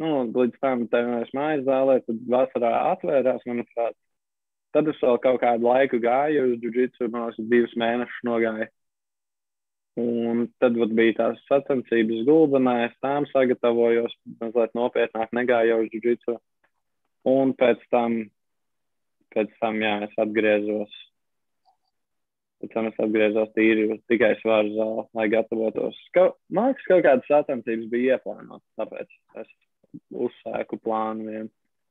nu, 0.02 0.12
līdz 0.34 0.60
tam 0.62 0.86
trenējuši 0.92 1.36
mājas 1.38 1.66
zālē, 1.68 1.98
tad 2.06 2.22
vasarā 2.34 2.72
atvērās, 2.92 3.44
manuprāt. 3.48 3.96
Tad 4.72 4.88
es 4.88 5.00
vēl 5.04 5.18
kaut 5.20 5.42
kādu 5.42 5.68
laiku 5.68 6.00
gāju 6.00 6.54
uz 6.54 6.62
jiu-jitsu, 6.64 7.10
man 7.12 7.28
liekas, 7.28 7.50
divus 7.50 7.74
mēnešus 7.80 8.22
nogāju. 8.28 8.68
Un 10.00 10.46
tad 10.62 10.78
vat, 10.80 10.94
bija 10.96 11.18
tās 11.18 11.40
sacensības 11.50 12.22
gulbenē, 12.24 12.78
es 12.86 12.94
tām 13.04 13.26
sagatavojos, 13.28 14.14
mazliet 14.40 14.72
nopietnāk 14.78 15.34
negāju 15.36 15.82
uz 15.82 15.92
jiu-jitsu. 15.92 16.38
Un 17.28 17.52
pēc 17.60 17.84
tam, 17.92 18.16
pēc 19.36 19.52
tam, 19.60 19.82
jā, 19.84 19.98
es 20.08 20.16
atgriezos. 20.24 20.96
Pēc 22.62 22.74
tam 22.76 22.86
es 22.86 22.98
atgriezos 23.02 23.48
tīri 23.56 23.96
tikai 24.06 24.36
svaru 24.38 24.70
zāli, 24.76 25.04
lai 25.18 25.24
gatavotos. 25.32 25.96
Kaut, 26.14 26.36
man 26.54 26.70
liekas, 26.70 26.84
kaut 26.86 27.00
kādas 27.02 27.26
sacensības 27.26 27.88
bija 27.90 28.18
ieplānotas, 28.18 28.68
tāpēc 28.78 29.08
es 29.42 29.48
uzsāku 30.14 30.78
plānu 30.78 31.26
vienu, 31.26 31.48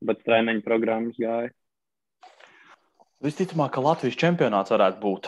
bet 0.07 0.21
treniņu 0.23 0.63
programmas 0.63 1.19
gāju. 1.19 1.51
Visticamāk, 3.21 3.73
ka 3.75 3.83
Latvijas 3.83 4.15
čempionāts 4.17 4.71
varētu 4.71 5.01
būt. 5.03 5.27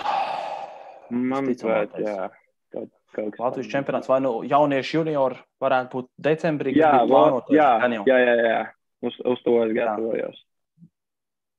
Manuprāt, 1.12 1.99
jā. 1.99 2.29
Kaut, 2.73 2.89
kaut 3.13 3.36
Latvijas 3.43 3.67
tam. 3.67 3.73
čempionāts 3.75 4.10
vai 4.10 4.21
nu 4.23 4.32
jauniešu 4.47 5.01
juniori 5.01 5.43
varētu 5.62 5.91
būt 5.97 6.10
decembrī. 6.29 6.77
Jā, 6.79 6.93
plānot, 7.03 7.51
jā, 7.53 7.67
jā, 7.84 8.21
jā, 8.23 8.38
jā. 8.47 8.63
Uz, 9.03 9.19
uz 9.27 9.43
to 9.43 9.60
es 9.65 9.75
gatavojos. 9.75 10.39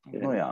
Jā. 0.09 0.25
Nu, 0.25 0.33
jā. 0.33 0.49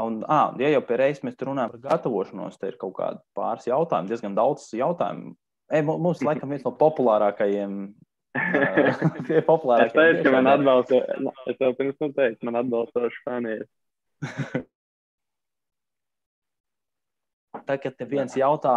Un, 0.00 0.20
à, 0.30 0.54
ja 0.60 0.70
jau 0.72 0.82
pie 0.86 0.96
reizes 1.00 1.24
mēs 1.26 1.40
runājam 1.44 1.74
par 1.74 1.82
gatavošanos, 1.88 2.58
tad 2.60 2.72
ir 2.72 2.78
kaut 2.80 2.94
kādi 2.96 3.20
pāris 3.36 3.66
jautājumi, 3.68 4.10
diezgan 4.12 4.36
daudz 4.38 4.68
jautājumu. 4.76 5.34
E, 5.70 5.82
mums, 5.86 6.22
laikam, 6.28 6.52
viens 6.52 6.64
no 6.66 6.72
populārākajiem 6.78 7.82
Tie 8.30 9.40
populārākie. 9.42 9.90
Es 9.90 9.94
teicu, 9.96 10.22
ka 10.26 10.30
man 10.36 10.46
atbalsta, 10.52 10.98
es 11.50 11.56
jau 11.58 11.70
pirms 11.78 11.96
tam 11.98 12.12
teicu, 12.14 12.40
man 12.46 12.56
atbalstoši 12.62 13.18
fani. 13.26 13.54
Tagad 17.70 17.94
viens 18.10 18.36
jautā, 18.38 18.76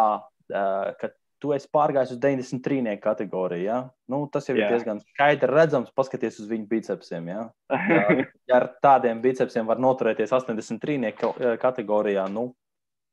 ka 0.49 1.05
tu 1.43 1.51
esi 1.55 1.67
pārgājis 1.75 2.15
uz 2.15 2.19
93 2.23 2.95
kategoriju. 3.03 3.65
Ja? 3.65 3.77
Nu, 4.11 4.23
tas 4.31 4.47
jau 4.47 4.55
Jā. 4.55 4.69
ir 4.69 4.75
diezgan 4.77 5.01
skaidri 5.03 5.51
redzams, 5.51 5.91
paskaties 5.95 6.39
uz 6.39 6.49
viņu 6.51 6.69
bicepsiem. 6.71 7.29
Ja? 7.33 7.45
Ja, 7.93 8.03
ja 8.47 8.59
ar 8.61 8.67
tādiem 8.83 9.19
bicepsiem 9.23 9.67
var 9.67 9.81
noturēties 9.81 10.31
83 10.31 11.11
kategorijā, 11.61 12.25
nu, 12.31 12.51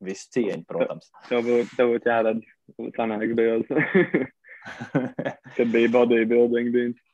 viss 0.05 0.31
cieņa, 0.35 0.65
protams. 0.69 1.11
Tev 1.29 1.45
būtu 1.47 1.87
būt 1.91 2.09
jārada 2.09 2.93
sanāk 2.97 3.35
bildes. 3.39 4.29
Kad 5.57 5.73
bija 5.73 5.91
bodybuilding 5.93 6.73
dienas. 6.75 7.07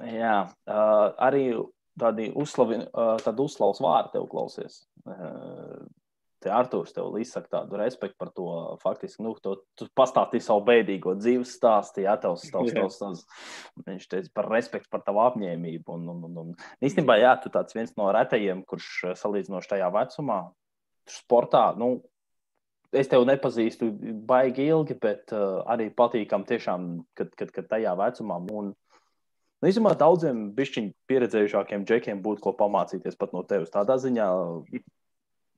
Jā, 0.00 0.36
uh, 0.48 1.06
arī 1.20 1.44
tādi 2.00 2.30
uzslavi, 2.38 2.80
uh, 2.88 3.42
uzslavas 3.44 3.82
vārdi 3.84 4.14
tev 4.14 4.28
klausies. 4.32 4.84
Uh, 5.04 5.82
te 6.40 6.50
Arthurs 6.52 6.94
tev 6.96 7.14
izsaka 7.20 7.50
tādu 7.58 7.78
respektu 7.80 8.16
par 8.20 8.30
to. 8.36 8.46
Faktiski, 8.82 9.22
nu, 9.24 9.34
to, 9.42 9.56
tu 9.78 9.88
pastāstīji 9.96 10.46
savu 10.46 10.64
bēdīgo 10.68 11.14
dzīves 11.18 11.54
stāstu, 11.58 12.04
jā, 12.06 12.16
tavs, 12.20 12.46
tavs, 12.52 12.72
tavs, 12.76 12.98
tavs, 13.00 13.24
viņš 13.86 14.06
teica 14.10 14.32
par 14.40 14.50
respektu 14.52 14.90
par 14.92 15.04
tavu 15.06 15.22
apņēmību. 15.26 15.96
Un, 15.98 16.08
un, 16.14 16.22
un, 16.28 16.38
un 16.44 16.86
īstenībā, 16.86 17.18
jā, 17.20 17.34
tu 17.42 17.52
tāds 17.54 17.76
viens 17.76 17.92
no 18.00 18.08
retajiem, 18.16 18.64
kurš 18.68 19.16
salīdzinoši 19.20 19.74
tajā 19.74 19.90
vecumā, 19.94 20.40
sportā, 21.10 21.64
nu, 21.80 21.92
es 22.90 23.10
tevi 23.10 23.28
nepazīstu 23.28 23.90
baigi 24.26 24.70
ilgi, 24.70 24.96
bet 25.00 25.34
uh, 25.36 25.60
arī 25.70 25.90
patīkam 25.94 26.46
tiešām, 26.48 26.92
kad, 27.18 27.34
kad, 27.38 27.52
kad 27.54 27.74
tajā 27.76 27.96
vecumā. 28.00 28.40
Un, 28.50 28.74
Nu, 29.60 29.68
īstenībā 29.68 29.90
daudziem 30.00 30.38
bišķiņu 30.56 30.94
pieredzējušākiem 31.10 31.82
džekiem 31.84 32.22
būtu 32.24 32.40
ko 32.46 32.54
pamācīties 32.56 33.18
pat 33.20 33.34
no 33.36 33.42
tevis. 33.44 33.68
Tādā 33.74 33.98
ziņā 34.00 34.28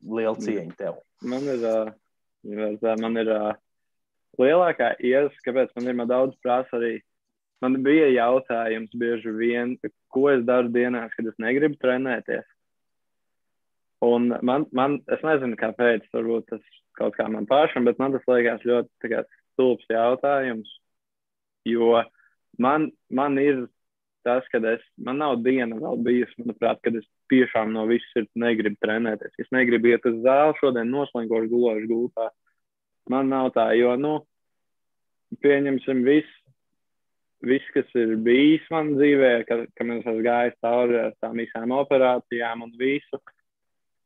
liela 0.02 0.34
cieņa 0.38 0.76
tev. 0.78 0.98
Man 1.22 1.46
ir, 1.50 1.66
man 3.02 3.20
ir 3.20 3.32
lielākā 4.40 4.94
iemesls, 4.98 5.40
kāpēc 5.46 5.72
man 5.76 5.88
ir 5.90 5.98
man 5.98 6.10
daudz 6.10 6.36
prasa 6.42 6.78
arī. 6.78 6.96
Man 7.62 7.78
bija 7.84 8.08
jautājums 8.10 8.94
bieži 8.98 9.30
vien, 9.36 9.76
ko 10.10 10.26
es 10.32 10.42
daru 10.46 10.72
dienās, 10.74 11.12
kad 11.14 11.28
es 11.30 11.36
negribu 11.38 11.78
trenēties. 11.78 12.46
Un 14.02 14.32
man, 14.42 14.66
man, 14.74 14.96
es 15.14 15.22
nezinu, 15.22 15.54
kāpēc, 15.60 16.08
varbūt 16.10 16.48
tas 16.50 16.64
kaut 16.98 17.14
kā 17.14 17.28
man 17.30 17.46
pašam, 17.46 17.86
bet 17.86 18.00
man 18.02 18.16
tas 18.16 18.26
liekas 18.26 18.64
ļoti 18.66 19.22
stulbs 19.52 19.86
jautājums. 19.92 20.72
Jo 21.68 22.02
man, 22.58 22.90
man 23.14 23.38
ir 23.38 23.68
tas, 24.26 24.46
ka 24.50 24.58
es, 24.72 24.82
man 24.98 25.22
nav 25.22 25.38
diena 25.46 25.78
vēl 25.78 26.02
bijusi, 26.02 26.34
manuprāt, 26.42 26.82
kad 26.82 26.98
es 26.98 27.06
tiešām 27.32 27.72
no 27.74 27.86
visas 27.90 28.12
sirds 28.14 28.30
negribu 28.38 28.78
trenēties. 28.84 29.34
Es 29.42 29.50
negribu 29.54 29.90
iet 29.90 30.06
uz 30.08 30.20
zāli, 30.24 30.58
šodien 30.60 30.92
noslinkošu 30.92 31.50
gulošu 31.50 31.90
gultā. 31.90 32.28
Man 33.10 33.32
nav 33.32 33.50
tā, 33.56 33.72
jo, 33.74 33.96
nu, 33.98 34.14
pieņemsim 35.42 36.04
visu, 36.06 36.38
viss, 37.42 37.74
kas 37.74 37.88
ir 37.98 38.14
bijis 38.22 38.68
man 38.70 38.94
dzīvē, 38.94 39.32
ka, 39.48 39.64
ka 39.74 39.86
man 39.88 40.02
esmu 40.04 40.20
gājis 40.22 40.60
cauri 40.62 41.00
ar 41.08 41.16
tām 41.24 41.40
visām 41.42 41.74
operācijām 41.74 42.68
un 42.68 42.76
visu 42.78 43.18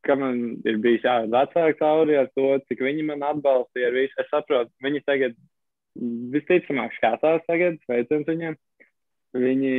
ka 0.07 0.15
man 0.15 0.39
ir 0.67 0.79
bijis 0.83 1.05
jāved 1.05 1.33
vecāki 1.33 1.77
cauri 1.81 2.17
ar 2.19 2.29
to, 2.37 2.47
cik 2.69 2.83
viņi 2.85 3.05
man 3.09 3.25
atbalstīja. 3.27 3.91
Es 4.07 4.29
saprotu, 4.31 4.71
viņi 4.83 5.03
tagad 5.07 5.35
visticamāk 6.33 6.95
skatās 6.97 7.43
tagad, 7.49 7.79
sveiciens 7.85 8.27
viņiem. 8.29 8.57
Viņi 9.37 9.73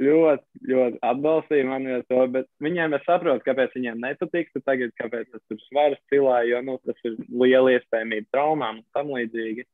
ļoti, 0.00 0.44
ļoti 0.70 1.00
atbalstīja 1.04 1.68
mani 1.68 1.92
ar 1.98 2.04
to, 2.08 2.20
bet 2.32 2.48
viņiem 2.64 2.96
es 2.96 3.04
saprotu, 3.06 3.44
kāpēc 3.46 3.74
viņiem 3.76 4.00
nepatiktu 4.02 4.62
tagad, 4.64 4.94
kāpēc 4.98 5.28
es 5.28 5.42
tur 5.50 5.60
svaru 5.66 5.98
cilāju, 6.12 6.54
jo 6.54 6.60
nu, 6.66 6.76
tas 6.86 7.06
ir 7.08 7.18
liela 7.28 7.74
iespējamība 7.76 8.30
traumām 8.32 8.80
un 8.80 8.86
tam 8.96 9.12
līdzīgi. 9.16 9.66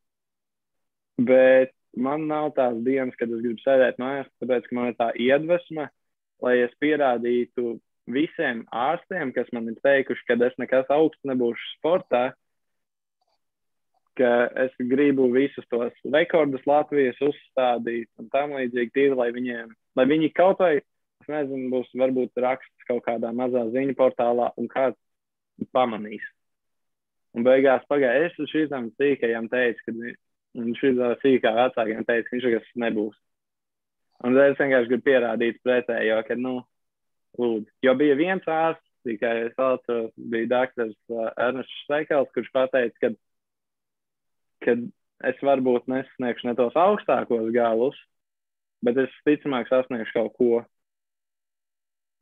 Bet 1.29 1.75
man 1.99 2.27
nav 2.31 2.53
tās 2.59 2.79
dienas, 2.87 3.17
kad 3.19 3.31
es 3.31 3.43
gribu 3.43 3.63
sēdēt 3.63 3.99
mājās, 4.03 4.31
tāpēc, 4.43 4.69
ka 4.69 4.79
man 4.79 4.91
ir 4.93 4.99
tā 4.99 5.09
iedvesma, 5.19 5.89
lai 6.45 6.59
es 6.67 6.75
pierādītu 6.83 7.79
visiem 8.09 8.65
ārstiem, 8.73 9.33
kas 9.37 9.51
man 9.53 9.71
ir 9.73 9.81
teikuši, 9.85 10.27
ka 10.29 10.39
es 10.47 10.55
nekas 10.61 10.91
augsts 10.95 11.27
nebūšu 11.29 11.73
sportā, 11.77 12.31
ka 14.19 14.31
es 14.65 14.75
gribu 14.91 15.29
visus 15.33 15.67
tos 15.73 15.95
rekordus 16.15 16.65
Latvijas 16.69 17.19
uzstādīt 17.25 18.09
un 18.21 18.31
tam 18.33 18.57
līdzīgi, 18.57 18.95
tīri, 18.95 19.19
lai 19.19 19.29
viņiem, 19.35 19.71
lai 19.99 20.07
viņi 20.11 20.33
kaut 20.37 20.63
vai, 20.65 20.75
es 21.23 21.31
nezinu, 21.31 21.71
būs 21.75 21.93
varbūt 22.03 22.43
raksts 22.43 22.89
kaut 22.91 23.05
kādā 23.07 23.33
mazā 23.35 23.67
ziņu 23.75 23.97
portālā 23.99 24.51
un 24.59 24.69
kāds 24.73 24.99
pamanīs. 25.75 26.25
Un 27.37 27.45
beigās 27.47 27.85
pagāja, 27.91 28.29
es 28.29 28.51
šīm 28.51 28.91
sīkajām 28.99 29.49
teicu, 29.53 29.85
ka 29.87 29.95
viņš 30.59 30.83
šī 30.83 30.93
sīkā 31.23 31.55
vecākiem 31.59 32.05
teica, 32.09 32.27
ka 32.27 32.37
viņš 32.37 32.49
nekas 32.49 32.71
nebūs. 32.85 33.17
Un 34.27 34.35
es 34.43 34.59
vienkārši 34.59 34.91
gribu 34.91 35.07
pierādīt 35.07 35.61
pretējo, 35.63 36.19
ka, 36.27 36.35
nu, 36.35 36.57
lūdzu. 37.39 37.71
Jo 37.87 37.95
bija 37.99 38.17
viens 38.19 38.47
ārsts, 38.51 38.85
tikai 39.07 39.35
es 39.47 39.55
atceros, 39.55 40.11
bija 40.17 40.49
doktors 40.51 40.97
uh, 41.13 41.29
Ernests 41.39 41.85
Šteikels, 41.85 42.33
kurš 42.35 42.51
pateica, 42.55 42.97
ka, 43.05 43.13
ka 44.65 44.75
es 45.29 45.41
varbūt 45.43 45.89
nesasniegšu 45.91 46.49
ne 46.49 46.55
tos 46.59 46.77
augstākos 46.79 47.51
galus, 47.55 47.97
bet 48.85 48.99
es 49.03 49.15
ticamāk 49.27 49.71
sasniegšu 49.71 50.15
kaut 50.15 50.37
ko. 50.39 50.53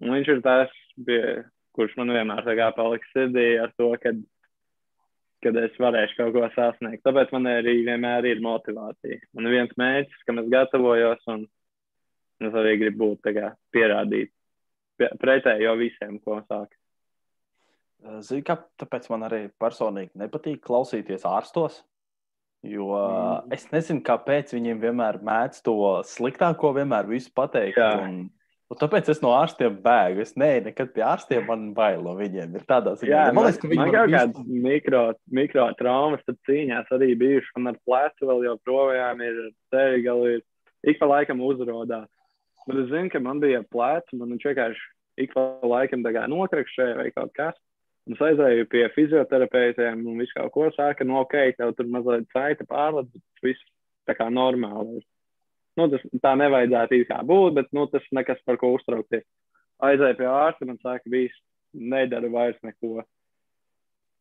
Un 0.05 0.13
viņš 0.13 0.33
ir 0.35 0.41
tas, 0.45 0.73
bija, 0.97 1.43
kurš 1.77 1.97
man 2.01 2.13
vienmēr 2.13 2.73
paliks 2.77 3.13
sirdī 3.13 3.57
ar 3.61 3.73
to, 3.81 3.91
kad, 4.01 4.19
kad 5.45 5.57
es 5.61 5.77
varēšu 5.81 6.19
kaut 6.21 6.33
ko 6.37 6.49
sasniegt. 6.55 7.05
Tāpēc 7.05 7.33
man 7.33 7.49
arī 7.53 7.79
vienmēr 7.87 8.29
ir 8.33 8.45
motivācija. 8.45 9.21
Man 9.37 9.49
ir 9.49 9.59
viens 9.59 9.77
mērķis, 9.77 10.25
kam 10.29 10.41
es 10.45 10.51
gatavojos, 10.53 11.25
un 11.33 11.47
es 12.45 12.57
arī 12.57 12.77
gribu 12.81 13.13
būt 13.17 13.33
kā, 13.37 13.53
pierādīt 13.73 14.33
pretējo 14.97 15.77
visiem, 15.77 16.19
ko 16.25 16.41
sāk. 16.49 16.73
Zini, 18.25 18.45
kā, 18.47 18.59
tāpēc 18.81 19.09
man 19.13 19.27
arī 19.27 19.47
personīgi 19.61 20.17
nepatīk 20.21 20.61
klausīties 20.65 21.25
ārstos. 21.29 21.83
Jo 22.67 22.87
mm. 22.95 23.53
es 23.57 23.69
nezinu, 23.73 24.03
kāpēc 24.07 24.55
viņiem 24.57 24.81
vienmēr 24.83 25.21
mēdz 25.25 25.63
to 25.67 25.77
sliktāko, 26.09 26.73
vienmēr 26.77 27.09
visu 27.11 27.31
pateikt. 27.37 27.79
Jā. 27.79 27.93
Un, 28.03 28.19
un 28.73 28.81
tāpēc 28.81 29.11
es 29.13 29.23
no 29.23 29.33
ārstiem 29.37 29.79
bēgu. 29.85 30.25
Es 30.25 30.35
neju 30.41 30.65
nekad 30.69 30.91
pie 30.97 31.05
ārstiem, 31.07 31.47
man 31.49 31.69
bail 31.77 32.03
no 32.07 32.17
viņiem. 32.19 32.57
Ir 32.59 32.67
tādā 32.69 32.97
ziņā, 32.99 33.13
Jā, 33.13 33.23
man 33.37 33.49
liekas, 33.49 33.61
ka 33.63 33.71
viņi 33.73 33.83
man 33.83 33.95
kaut 33.95 34.15
kādas 34.17 34.51
mikro, 34.67 35.05
mikro 35.41 35.69
traumas 35.79 36.27
tad 36.27 36.41
cīņās 36.49 36.93
arī 36.97 37.13
bijušas. 37.23 37.55
Man 37.59 37.75
ar 37.75 37.81
plecu 37.87 38.31
vēl 38.33 38.45
joprojām 38.51 39.25
ir 39.27 39.41
ceļi, 39.75 40.05
gali 40.09 40.37
ik 40.87 41.01
pa 41.03 41.11
laikam 41.13 41.45
uzrodās. 41.45 42.11
Bet 42.67 42.83
es 42.83 42.91
zinu, 42.91 43.11
ka 43.13 43.23
man 43.23 43.39
bija 43.43 43.63
plēts, 43.71 44.15
man 44.19 44.35
viņš 44.35 44.49
vienkārši 44.51 44.93
ik 45.23 45.33
pa 45.35 45.47
laikam 45.65 46.03
nokrakšē 46.03 46.97
vai 46.99 47.11
kaut 47.15 47.33
kas. 47.37 47.57
Un 48.07 48.15
es 48.15 48.23
aizēju 48.23 48.69
pie 48.71 48.85
fizioterapeitiem 48.95 50.05
un 50.07 50.21
visu 50.23 50.37
kaut 50.37 50.53
ko 50.55 50.69
sāka, 50.77 51.05
nu, 51.07 51.19
ok, 51.25 51.35
tev 51.59 51.73
tur 51.75 51.89
mazliet 51.91 52.29
saita 52.31 52.67
pārlec, 52.69 53.09
bet 53.11 53.49
viss 53.49 53.65
tā 54.07 54.15
kā 54.15 54.29
normāli. 54.31 55.03
Nu, 55.77 55.89
tas 55.93 56.05
tā 56.23 56.37
nevajadzētu 56.39 57.01
īsti 57.01 57.19
būt, 57.27 57.57
bet 57.59 57.75
nu, 57.75 57.89
tas 57.91 58.07
nekas 58.15 58.39
par 58.47 58.61
ko 58.61 58.77
uztraukties. 58.77 59.27
Aizēju 59.85 60.17
pie 60.21 60.29
ārsta 60.31 60.69
un 60.69 60.79
sāka, 60.79 61.11
viss 61.13 61.43
nedara 61.75 62.31
vairs 62.33 62.61
neko. 62.65 63.03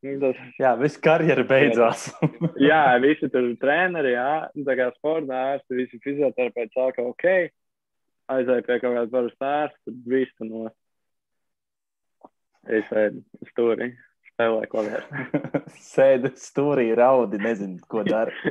Nu, 0.06 0.16
tas... 0.24 0.42
Jā, 0.60 0.74
viss 0.82 1.00
karjera 1.02 1.46
beidzās. 1.48 2.08
jā, 2.70 2.82
visi 3.06 3.30
tur 3.32 3.52
treneri, 3.62 4.16
jā, 4.18 4.32
tā 4.66 4.78
kā 4.82 4.90
sporta 4.98 5.44
ārsti, 5.52 5.78
visi 5.78 6.02
fizioterapeiti 6.04 6.74
sāka, 6.74 7.06
ok, 7.06 7.54
aizēju 8.34 8.66
pie 8.66 8.80
kaut 8.82 8.98
kāda 8.98 9.14
parasta 9.14 9.54
ārsta, 9.62 9.96
viss 10.10 10.34
no 10.42 10.66
Es 12.66 12.88
sēdu 12.90 13.22
stūrī, 13.52 13.92
spēlēju 14.32 14.86
vēl. 14.88 15.04
Sēdu 15.86 16.32
stūrī, 16.40 16.88
raudi, 16.98 17.40
nezinu, 17.42 17.78
ko 17.92 18.04
dara. 18.08 18.34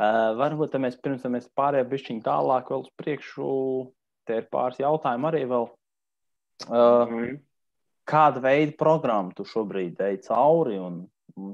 uh, 0.00 0.32
varbūt 0.42 0.78
mēs 0.80 0.98
pirms 1.02 1.24
tam 1.24 1.36
pārējām 1.58 1.92
bišķiņu 1.92 2.26
tālāk 2.26 2.72
vēl 2.72 2.84
uz 2.86 2.90
priekšu. 3.00 3.52
Te 4.28 4.38
ir 4.38 4.50
pāris 4.52 4.78
jautājumu 4.80 5.28
arī 5.32 5.42
vēl. 5.50 5.66
Uh, 6.68 7.10
mm. 7.10 7.40
Kāda 8.08 8.42
veida 8.42 8.74
programmu 8.78 9.34
tu 9.36 9.46
šobrīd 9.46 10.00
ej 10.06 10.20
cauri? 10.28 10.78
Un, 10.78 11.02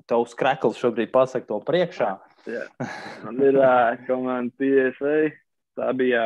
tev 0.08 0.26
skrekls 0.30 0.78
šobrīd 0.80 1.12
pasaka 1.14 1.46
to 1.48 1.61
priekšā. 1.64 2.11
Jā, 2.48 2.64
man 3.24 3.40
ir 3.44 3.58
uh, 3.61 3.94
komanda 4.08 4.52
PSA. 4.58 5.16
Tā 5.78 5.90
bija, 5.94 6.22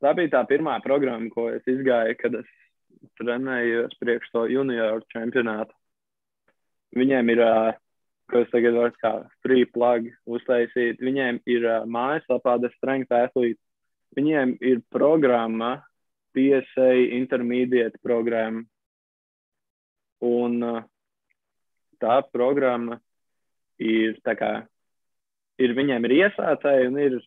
tā 0.00 0.12
bija 0.16 0.32
tā 0.36 0.42
pirmā 0.48 0.78
programma, 0.84 1.28
ko 1.32 1.48
es 1.52 1.66
izgāju, 1.68 2.16
kad 2.20 2.38
es 2.40 2.52
trenējos 3.20 3.96
priekš 4.00 4.30
to 4.34 4.44
junioru 4.50 5.04
čempionātu. 5.12 5.72
Viņiem 6.94 7.32
ir, 7.34 7.42
ko 8.30 8.42
es 8.44 8.52
tagad 8.52 8.76
varu 8.78 8.94
kā 9.02 9.12
free 9.42 9.66
plug 9.66 10.06
uztaisīt, 10.30 11.02
viņiem 11.02 11.40
ir 11.50 11.66
mājaslapā 11.90 12.58
The 12.62 12.70
Strength 12.76 13.14
Athlete. 13.14 13.60
Viņiem 14.14 14.54
ir 14.62 14.84
programma, 14.94 15.80
PSA 16.34 16.92
intermediate 17.16 17.98
programma. 18.02 18.62
Un 20.22 20.62
tā 22.00 22.20
programma 22.30 23.00
ir 23.82 24.20
tā 24.24 24.36
kā, 24.38 24.52
ir 25.58 25.74
viņiem 25.74 26.06
ir 26.06 26.16
iesācēji 26.22 26.90
un 26.90 26.98
ir 27.02 27.18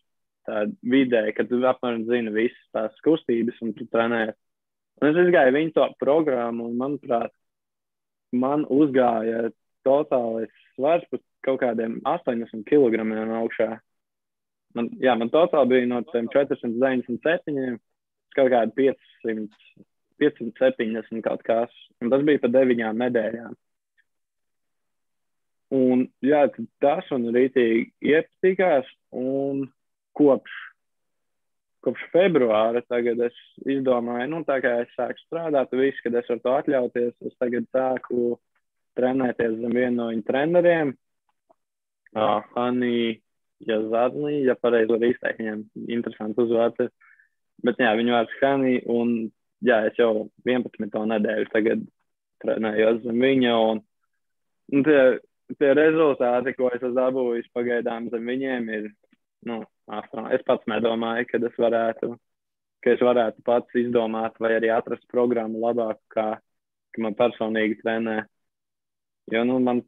tāda 0.48 0.72
vidē, 0.82 1.22
ka 1.36 1.44
tu 1.44 1.60
apmēram 1.60 2.06
zini 2.08 2.32
visas 2.32 2.72
tās 2.72 3.00
kustības 3.04 3.60
un 3.64 3.74
tu 3.76 3.86
trenējies. 3.92 4.36
Un 4.98 5.10
es 5.10 5.18
izgāju 5.22 5.54
viņu 5.54 5.74
to 5.76 5.86
programmu, 6.02 6.68
un, 6.70 6.78
manuprāt, 6.80 7.32
man 8.34 8.64
uzgāja 8.72 9.48
totālais 9.86 10.50
svars 10.74 11.04
par 11.10 11.22
kaut 11.46 11.60
kādiem 11.62 11.98
80 12.06 12.64
kg 12.68 13.04
augšā. 13.38 13.70
Man, 14.76 14.90
jā, 15.00 15.14
man 15.16 15.30
totāli 15.32 15.72
bija 15.72 15.90
no 15.90 16.02
497 16.12 17.78
kaut 18.36 18.50
kādi 18.52 18.92
500, 19.24 19.48
570 20.20 21.24
kaut 21.24 21.46
kas. 21.46 21.72
Un 22.02 22.12
tas 22.12 22.22
bija 22.26 22.42
pa 22.42 22.50
deviņām 22.52 23.00
nedēļām. 23.06 23.56
Un 25.78 26.06
jā, 26.24 26.46
tas 26.82 27.08
man 27.12 27.28
rītīgi 27.34 27.90
iepatikās, 28.12 28.88
un 29.12 29.66
kopš 30.16 30.54
kopš 31.84 32.04
februāra 32.12 32.82
tagad 32.86 33.20
es 33.28 33.36
izdomāju, 33.66 34.28
nu, 34.32 34.42
tā 34.48 34.58
kā 34.64 34.74
es 34.82 34.92
sāku 34.96 35.22
strādāt, 35.24 35.74
viss, 35.78 36.00
kad 36.04 36.16
es 36.18 36.28
varu 36.30 36.42
to 36.44 36.54
atļauties, 36.56 37.14
es 37.28 37.36
tagad 37.38 37.68
sāku 37.74 38.36
trenēties 38.98 39.60
zem 39.60 39.74
vienu 39.76 39.94
no 40.00 40.08
viņu 40.10 40.26
treneriem. 40.26 40.94
Uh, 42.16 42.40
Hani 42.54 43.20
Jazadni, 43.68 44.42
ja 44.46 44.56
pareizi 44.58 44.94
var 44.94 45.04
izteikt, 45.06 45.42
viņam 45.42 45.64
interesanti 45.90 46.42
uzvārds. 46.44 46.90
Bet 47.66 47.80
jā, 47.82 47.92
viņu 47.98 48.14
vārds 48.14 48.36
Hani, 48.40 48.78
un 48.90 49.14
jā, 49.66 49.80
es 49.90 49.98
jau 49.98 50.28
11. 50.46 50.98
nedēļu 51.12 51.50
tagad 51.54 51.82
trenējos 52.42 53.02
zem 53.04 53.22
viņa, 53.22 53.54
un, 53.70 53.82
un 54.74 54.86
tie, 54.86 55.00
tie 55.58 55.72
rezultāti, 55.74 56.54
ko 56.54 56.70
es 56.70 56.80
esmu 56.80 56.94
dabūjis 56.98 57.50
pagaidām 57.54 58.10
zem 58.12 58.30
viņiem, 58.30 58.70
ir, 58.78 58.90
nu, 59.46 59.62
Es 59.88 60.42
pats 60.44 60.66
nedomāju, 60.68 61.24
ka 61.30 61.38
es 61.40 61.54
varētu, 61.56 62.10
ka 62.84 62.92
es 62.92 63.00
varētu 63.00 63.40
pats 63.46 63.78
izdomāt 63.80 64.36
vai 64.42 64.52
arī 64.58 64.68
atrast 64.74 65.06
programmu 65.08 65.62
labāku, 65.62 66.02
kā, 66.12 66.26
kā 66.92 67.04
man 67.04 67.16
personīgi 67.16 67.78
trenē. 67.80 68.18
Jo, 69.32 69.46
nu, 69.48 69.56
man 69.64 69.80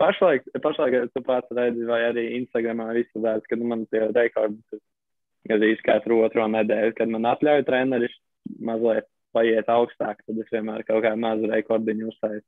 pašlaik, 0.00 0.44
pašlaik 0.60 1.08
tu 1.14 1.22
pats 1.24 1.56
redzi, 1.56 1.88
vai 1.88 2.02
arī 2.10 2.26
Instagramā 2.42 2.90
izsadzēts, 3.00 3.48
ka 3.48 3.56
nu, 3.56 3.70
man 3.72 3.86
tie 3.88 4.04
rekordi 4.10 4.80
gandrīz 5.48 5.80
katru 5.86 6.20
otro 6.26 6.46
nedēļu, 6.52 6.92
kad 6.98 7.12
man 7.12 7.28
atļauj 7.32 7.64
treneris 7.64 8.14
mazliet 8.60 9.08
paiet 9.36 9.68
augstāk, 9.72 10.20
tad 10.24 10.38
es 10.42 10.52
vienmēr 10.52 10.84
kaut 10.88 11.04
kādu 11.04 11.20
mazu 11.22 11.48
rekordiņu 11.50 12.10
uztaisu. 12.12 12.46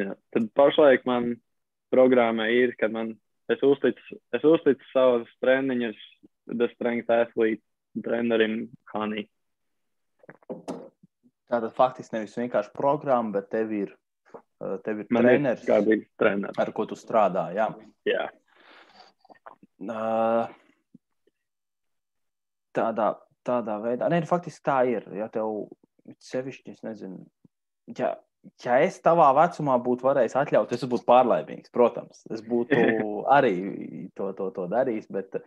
Jā, 0.00 0.14
tad 0.32 0.48
pašlaik 0.56 1.04
man 1.08 1.34
programma 1.92 2.48
ir, 2.52 2.74
kad 2.78 2.92
man 2.94 3.14
es 3.50 3.62
uzticu, 3.66 4.18
es 4.36 4.46
uzticu 4.46 4.88
savus 4.92 5.30
treniņus 5.44 5.98
The 6.50 6.68
Strength 6.74 7.12
Athlete 7.14 8.02
trenerim 8.04 8.68
Hanī. 8.92 9.26
Tātad 11.50 11.72
faktiski 11.74 12.16
nevis 12.16 12.36
vienkārši 12.38 12.70
programma, 12.74 13.34
bet 13.38 13.50
tev 13.50 13.72
ir, 13.74 13.96
eh, 14.34 14.76
tev 14.84 15.02
ir 15.02 15.10
Man 15.10 15.26
treneris, 15.26 15.66
ir 15.66 16.06
treneris, 16.18 16.58
ar 16.62 16.72
ko 16.72 16.86
tu 16.86 16.98
strādā. 16.98 17.48
Jā. 17.56 17.66
jā. 18.06 18.28
Uh, 19.80 20.46
tādā, 22.76 23.14
tādā 23.46 23.78
veidā, 23.82 24.10
nē, 24.12 24.22
faktiski 24.28 24.64
tā 24.68 24.80
ir. 24.92 25.06
Ja 25.16 25.30
tev 25.32 25.66
sevišķi, 26.20 26.76
es 26.76 26.84
nezinu, 26.86 27.24
ja 27.98 28.14
ja 28.64 28.78
es 28.84 28.98
tavā 29.04 29.28
vecumā 29.36 29.76
būtu 29.82 30.06
varējis 30.06 30.36
atļaut, 30.40 30.72
es 30.74 30.86
būtu 30.88 31.06
pārlaimīgs. 31.08 31.72
Protams, 31.74 32.24
es 32.32 32.42
būtu 32.44 32.76
arī 33.36 33.54
to, 34.16 34.30
to, 34.38 34.50
to 34.56 34.66
darījis, 34.70 35.10
bet 35.12 35.40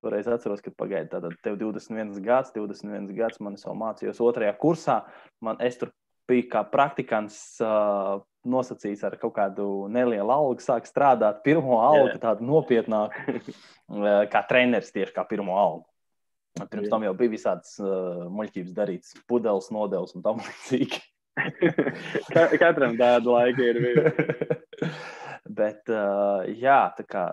toreiz 0.00 0.28
atceros, 0.30 0.62
ka 0.64 0.74
pagaidi, 0.76 1.10
tad 1.12 1.28
tev 1.44 1.58
21 1.60 2.16
gads, 2.24 2.54
21 2.56 3.12
gads 3.16 3.42
man 3.42 3.58
jau 3.60 3.76
mācījos 3.78 4.22
otrajā 4.22 4.54
kursā. 4.60 5.02
Man, 5.44 5.58
es 5.64 5.78
tur 5.80 5.94
biju 6.30 6.48
kā 6.52 6.64
praktikants. 6.70 7.42
Uh, 7.62 8.24
nosacījis 8.46 9.00
ar 9.02 9.16
kaut 9.18 9.34
kādu 9.34 9.64
nelielu 9.90 10.30
algu, 10.30 10.62
sāk 10.62 10.86
strādāt 10.86 11.40
pirmo 11.42 11.80
algu, 11.82 12.14
tādu 12.22 12.46
nopietnāku, 12.46 13.40
kā 14.30 14.42
treneris 14.46 14.92
tieši 14.94 15.14
kā 15.16 15.26
pirmo 15.26 15.56
algu. 15.58 15.82
Pirms 16.70 16.88
tam 16.88 17.02
jau 17.04 17.12
bija 17.18 17.34
visādas 17.34 17.74
uh, 17.82 18.28
muļķības 18.32 18.76
darītas, 18.76 19.16
pudeles, 19.28 19.66
nodevs 19.74 20.14
un 20.16 20.24
tam 20.24 20.38
līdzīgi. 20.40 21.02
Katram 22.60 22.96
tāda 22.98 23.32
laika 23.32 23.64
ir 23.64 23.80
bijusi. 23.84 24.90
Bet, 25.58 25.82
uh, 25.92 26.42
jā, 26.58 26.80
tā 26.96 27.04
kā, 27.06 27.26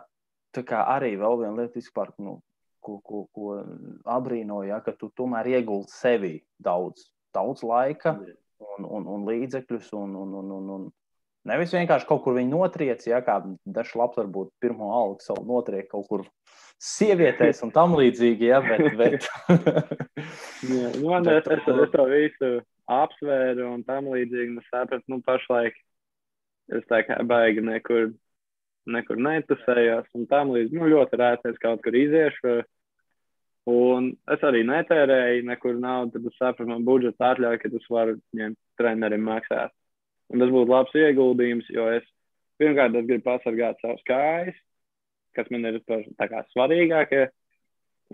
tā 0.53 0.63
kā 0.67 0.83
arī 0.93 1.15
vēl 1.19 1.39
viena 1.41 1.55
lieta, 1.57 1.79
vispār, 1.79 2.11
nu, 2.21 2.37
ko, 2.83 2.99
ko, 3.01 3.23
ko 3.33 3.55
abrīnoju, 4.13 4.69
ja, 4.69 4.81
ka 4.85 4.93
tu 4.97 5.09
tomēr 5.17 5.49
ieguldi 5.55 5.91
sevi 5.91 6.33
daudz, 6.61 7.07
daudz 7.33 7.63
laika 7.65 8.17
un, 8.19 8.85
un, 8.85 9.07
un 9.15 9.25
līdzekļus. 9.29 9.89
Un, 9.97 10.13
un, 10.19 10.35
un, 10.41 10.51
un, 10.59 10.69
un 10.75 10.85
nevis 11.49 11.73
vienkārši 11.75 12.07
kaut 12.09 12.23
kur 12.25 12.37
viņu 12.37 12.53
notriec, 12.53 13.01
ja 13.09 13.23
kā 13.25 13.39
dažs 13.65 13.95
labs 13.99 14.19
varbūt 14.19 14.53
pirmo 14.63 14.93
algu 14.99 15.23
savu 15.25 15.45
notriek 15.47 15.89
kaut 15.91 16.07
kur 16.11 16.27
sievietēs 16.83 17.63
un 17.65 17.71
tam 17.73 17.95
līdzīgi, 17.97 18.51
ja, 18.51 18.59
bet. 18.63 18.85
bet... 18.99 19.27
jā, 20.69 20.93
nu, 20.99 21.09
man 21.09 21.25
bet, 21.29 21.47
es, 21.47 21.65
es, 21.65 21.83
es 21.87 21.93
to 21.95 22.07
visu 22.11 22.53
apsvēru 22.91 23.69
un 23.73 23.83
tam 23.87 24.09
līdzīgi. 24.13 24.59
Es 24.59 24.69
sapratu, 24.71 25.05
nu, 25.11 25.21
pašlaik 25.25 25.77
es 26.73 26.85
tā 26.89 27.03
kā 27.07 27.19
baigi 27.27 27.63
nekur, 27.63 28.13
nekur 28.89 29.19
netusējos 29.19 30.09
un 30.17 30.27
tam 30.31 30.53
līdzīgi. 30.55 30.79
Nu, 30.79 30.89
ļoti 30.91 31.19
rēti 31.19 31.53
es 31.53 31.61
kaut 31.63 31.83
kur 31.85 31.97
iziešu. 31.97 32.61
Un 33.69 34.09
es 34.27 34.41
arī 34.43 34.65
netērēju 34.67 35.45
nekur 35.47 35.77
naudu, 35.79 36.17
tad 36.17 36.25
es 36.27 36.35
sapratu, 36.35 36.67
man 36.67 36.83
budžets 36.83 37.23
atļauj, 37.23 37.61
ka 37.61 37.71
es 37.71 37.85
varu 37.89 38.17
ņemt 38.35 38.59
trenerim 38.79 39.23
maksāt. 39.23 39.71
Un 40.33 40.43
tas 40.43 40.51
būtu 40.51 40.71
labs 40.71 40.95
ieguldījums, 40.99 41.69
jo 41.71 41.87
es 41.93 42.03
pirmkārt 42.59 42.97
es 42.99 43.07
gribu 43.07 43.23
pasargāt 43.27 43.79
savus 43.79 44.03
kājas, 44.07 44.57
kas 45.37 45.47
man 45.53 45.69
ir 45.69 45.79
par, 45.87 46.03
kā, 46.29 46.43
svarīgākie. 46.51 47.27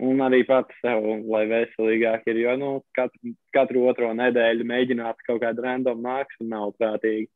Un 0.00 0.22
arī 0.24 0.40
pats 0.48 0.72
sev, 0.80 1.04
lai 1.28 1.42
veselīgāk 1.50 2.24
ir. 2.32 2.40
Jo 2.44 2.54
nu, 2.56 2.70
katru, 2.96 3.34
katru 3.52 3.84
otro 3.90 4.08
nedēļu 4.16 4.64
mēģināt 4.68 5.20
kaut 5.26 5.42
kādu 5.42 5.64
random 5.66 6.00
mākslu 6.04 6.46
nav 6.48 6.72
prātīgi. 6.78 7.28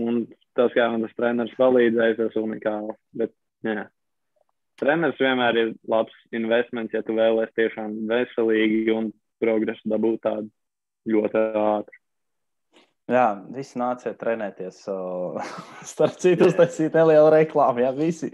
Un 0.00 0.24
tas, 0.56 0.72
kā 0.74 0.88
man 0.90 1.04
tas 1.04 1.14
treneris 1.18 1.54
palīdzējis, 1.60 2.18
tas 2.18 2.36
ir 2.36 2.42
unikāli. 2.42 2.96
Bet, 3.20 3.34
jā. 3.66 3.86
treneris 4.82 5.20
vienmēr 5.22 5.60
ir 5.60 5.72
labs 5.92 6.16
investments, 6.34 6.96
ja 6.96 7.04
tu 7.06 7.14
vēlēsies 7.18 7.54
tiešām 7.60 7.96
veselīgi 8.10 8.96
un 8.96 9.12
progresu 9.42 9.92
dabūt 9.92 10.22
tādu 10.26 10.48
ļoti 11.12 11.46
ātru. 11.62 11.98
Jā, 13.12 13.26
visi 13.52 13.78
nāciet 13.78 14.18
trenēties. 14.20 14.84
Starp 15.92 16.18
citu, 16.22 16.48
uztaisīt 16.48 16.94
nelielu 16.96 17.32
reklāmu. 17.34 17.82
Jā, 17.84 17.90
visi. 17.94 18.30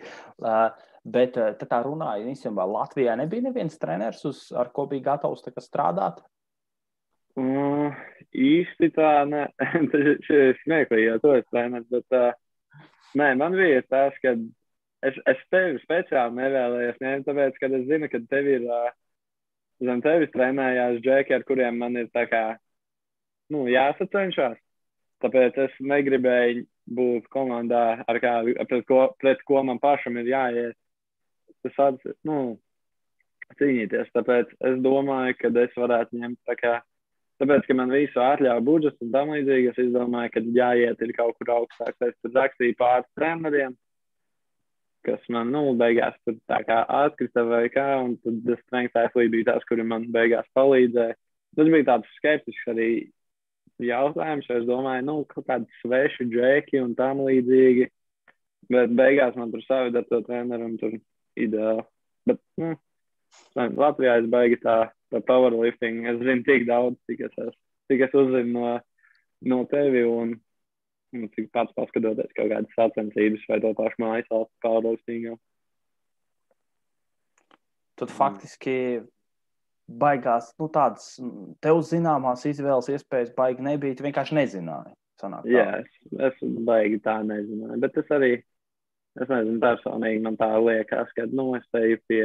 Bet 1.08 1.36
tā 1.38 1.78
runāja, 1.84 2.26
īstenībā 2.26 2.64
Latvijā 2.68 3.14
nebija 3.16 3.46
neviens 3.46 3.78
treneris, 3.80 4.24
uz, 4.28 4.40
ar 4.52 4.72
ko 4.74 4.88
bija 4.90 5.12
gatavs 5.12 5.44
strādāt. 5.62 6.18
Mm, 7.38 7.92
īsti 8.34 8.90
tā, 8.96 9.12
nē, 9.30 9.44
tas 9.92 10.30
ir 10.34 10.56
smieklīgi, 10.64 11.06
jo 11.06 11.18
to 11.22 11.34
es 11.38 11.46
treneru, 11.52 11.86
bet 11.92 12.16
uh, 12.18 12.32
nē, 13.18 13.28
man 13.38 13.54
bija 13.56 13.84
tas, 13.86 14.16
ka 14.24 14.34
es, 15.06 15.20
es 15.30 15.44
tevi 15.52 15.78
speciāli 15.84 16.34
nevēlējos 16.40 16.98
ņemt, 17.04 17.28
tāpēc, 17.28 17.60
ka 17.60 17.70
es 17.78 17.86
zinu, 17.90 18.08
ka 18.10 18.20
tev 18.32 18.48
ir, 18.56 18.66
uh, 18.66 18.88
zem 19.86 20.02
tevis 20.02 20.32
trenējās 20.34 20.98
džeki, 21.04 21.36
ar 21.36 21.46
kuriem 21.46 21.78
man 21.78 22.00
ir 22.00 22.10
kā, 22.10 22.42
nu, 23.54 23.68
jāsacenšās. 23.70 24.58
Tāpēc 25.22 25.56
es 25.64 25.78
negribēju 25.82 26.66
būt 26.94 27.30
komandā, 27.34 28.02
ar 28.06 28.20
kā, 28.22 28.34
pret 28.70 28.84
ko, 28.86 29.00
pret 29.18 29.40
ko 29.46 29.62
man 29.66 29.80
pašam 29.82 30.18
ir 30.20 30.30
jāiet. 30.30 30.76
Tas 31.64 31.74
tāds, 31.76 32.14
nu, 32.28 32.38
cīnīties. 33.58 34.12
Tāpēc 34.14 34.54
es 34.70 34.78
domāju, 34.84 35.36
ka 35.40 35.52
es 35.64 35.74
varētu 35.76 36.20
ņemt 36.22 36.40
tā 36.48 36.56
kā 36.58 36.78
Tāpēc, 37.38 37.68
ka 37.68 37.74
man 37.78 37.92
visu 37.94 38.18
atļauja 38.18 38.62
budžets 38.66 39.04
un 39.04 39.12
tam 39.14 39.28
līdzīgi, 39.30 39.70
es 39.70 39.90
domāju, 39.94 40.32
ka 40.34 40.40
jāiet 40.56 41.02
ir 41.06 41.12
kaut 41.14 41.36
kur 41.38 41.52
augstāk. 41.54 41.94
Es 42.02 42.16
tur 42.18 42.32
rakstīju 42.34 42.74
pāris 42.80 43.06
treneriem, 43.14 43.76
kas 45.06 45.22
man, 45.30 45.52
nu, 45.54 45.62
beigās 45.78 46.16
tur 46.26 46.34
tā 46.50 46.58
kā 46.66 46.80
atkrita 47.04 47.44
vai 47.46 47.68
kā, 47.70 47.86
un 48.02 48.16
tad 48.24 48.50
Strength 48.64 48.98
Athlete 48.98 49.30
bija 49.36 49.52
tas, 49.52 49.68
kuri 49.70 49.86
man 49.86 50.08
beigās 50.14 50.48
palīdzēja. 50.58 51.14
Tas 51.58 51.70
bija 51.74 51.86
tāds 51.92 52.10
skeptisks 52.18 52.72
arī 52.74 52.88
jautājums, 53.86 54.50
jo 54.50 54.58
es 54.58 54.66
domāju, 54.66 55.06
nu, 55.06 55.16
kaut 55.30 55.46
kādi 55.46 55.78
sveši 55.84 56.26
džeki 56.32 56.82
un 56.82 56.98
tam 56.98 57.22
līdzīgi. 57.28 57.86
Bet 58.74 58.98
beigās 58.98 59.38
man 59.38 59.54
tur 59.54 59.62
savi 59.62 59.94
ar 59.94 60.10
to 60.10 60.24
treneru 60.26 60.66
un 60.66 60.74
tur 60.80 60.98
ideāli. 61.46 61.84
Bet, 62.28 62.40
nu, 62.60 62.74
Latvijā 63.56 64.18
es 64.20 64.28
baigi 64.30 64.60
tā 64.62 64.78
par 65.12 65.24
powerlifting. 65.28 66.04
Es 66.10 66.20
zinu 66.20 66.44
tik 66.46 66.66
daudz, 66.68 66.98
cik 67.08 67.24
es, 67.28 67.36
es, 67.46 67.56
cik 67.90 68.06
es 68.08 68.16
uzzinu 68.16 68.54
no, 68.54 68.72
no 69.52 69.60
tevi 69.70 70.04
un, 70.08 70.34
un 71.16 71.28
cik 71.34 71.50
pats 71.54 71.74
paskatoties 71.76 72.32
kaut 72.36 72.52
kādas 72.52 72.78
sacensības 72.78 73.46
vai 73.50 73.60
to 73.64 73.74
pašu 73.78 74.04
mājas 74.04 74.32
valsts 74.32 74.64
powerliftingā. 74.64 75.36
Tad 77.98 78.12
faktiski 78.14 78.76
baigās, 79.88 80.52
nu, 80.60 80.68
tādas 80.70 81.16
tev 81.64 81.80
zināmās 81.88 82.44
izvēles 82.46 82.90
iespējas 82.92 83.32
baigi 83.36 83.64
nebija. 83.64 83.96
Tu 83.98 84.06
vienkārši 84.06 84.36
nezināji. 84.38 84.94
Sanāk, 85.18 85.48
Jā, 85.50 85.80
es, 85.80 85.96
es 86.28 86.58
baigi 86.68 87.00
tā 87.02 87.16
nezināju. 87.26 87.80
Bet 87.82 87.96
es 87.98 88.12
arī, 88.14 88.36
es 89.22 89.30
nezinu, 89.30 89.60
personīgi 89.62 90.22
man 90.24 90.36
tā 90.40 90.50
liekas, 90.62 91.10
ka, 91.16 91.26
nu, 91.32 91.50
es 91.58 91.66
teju 91.74 91.98
pie 92.10 92.22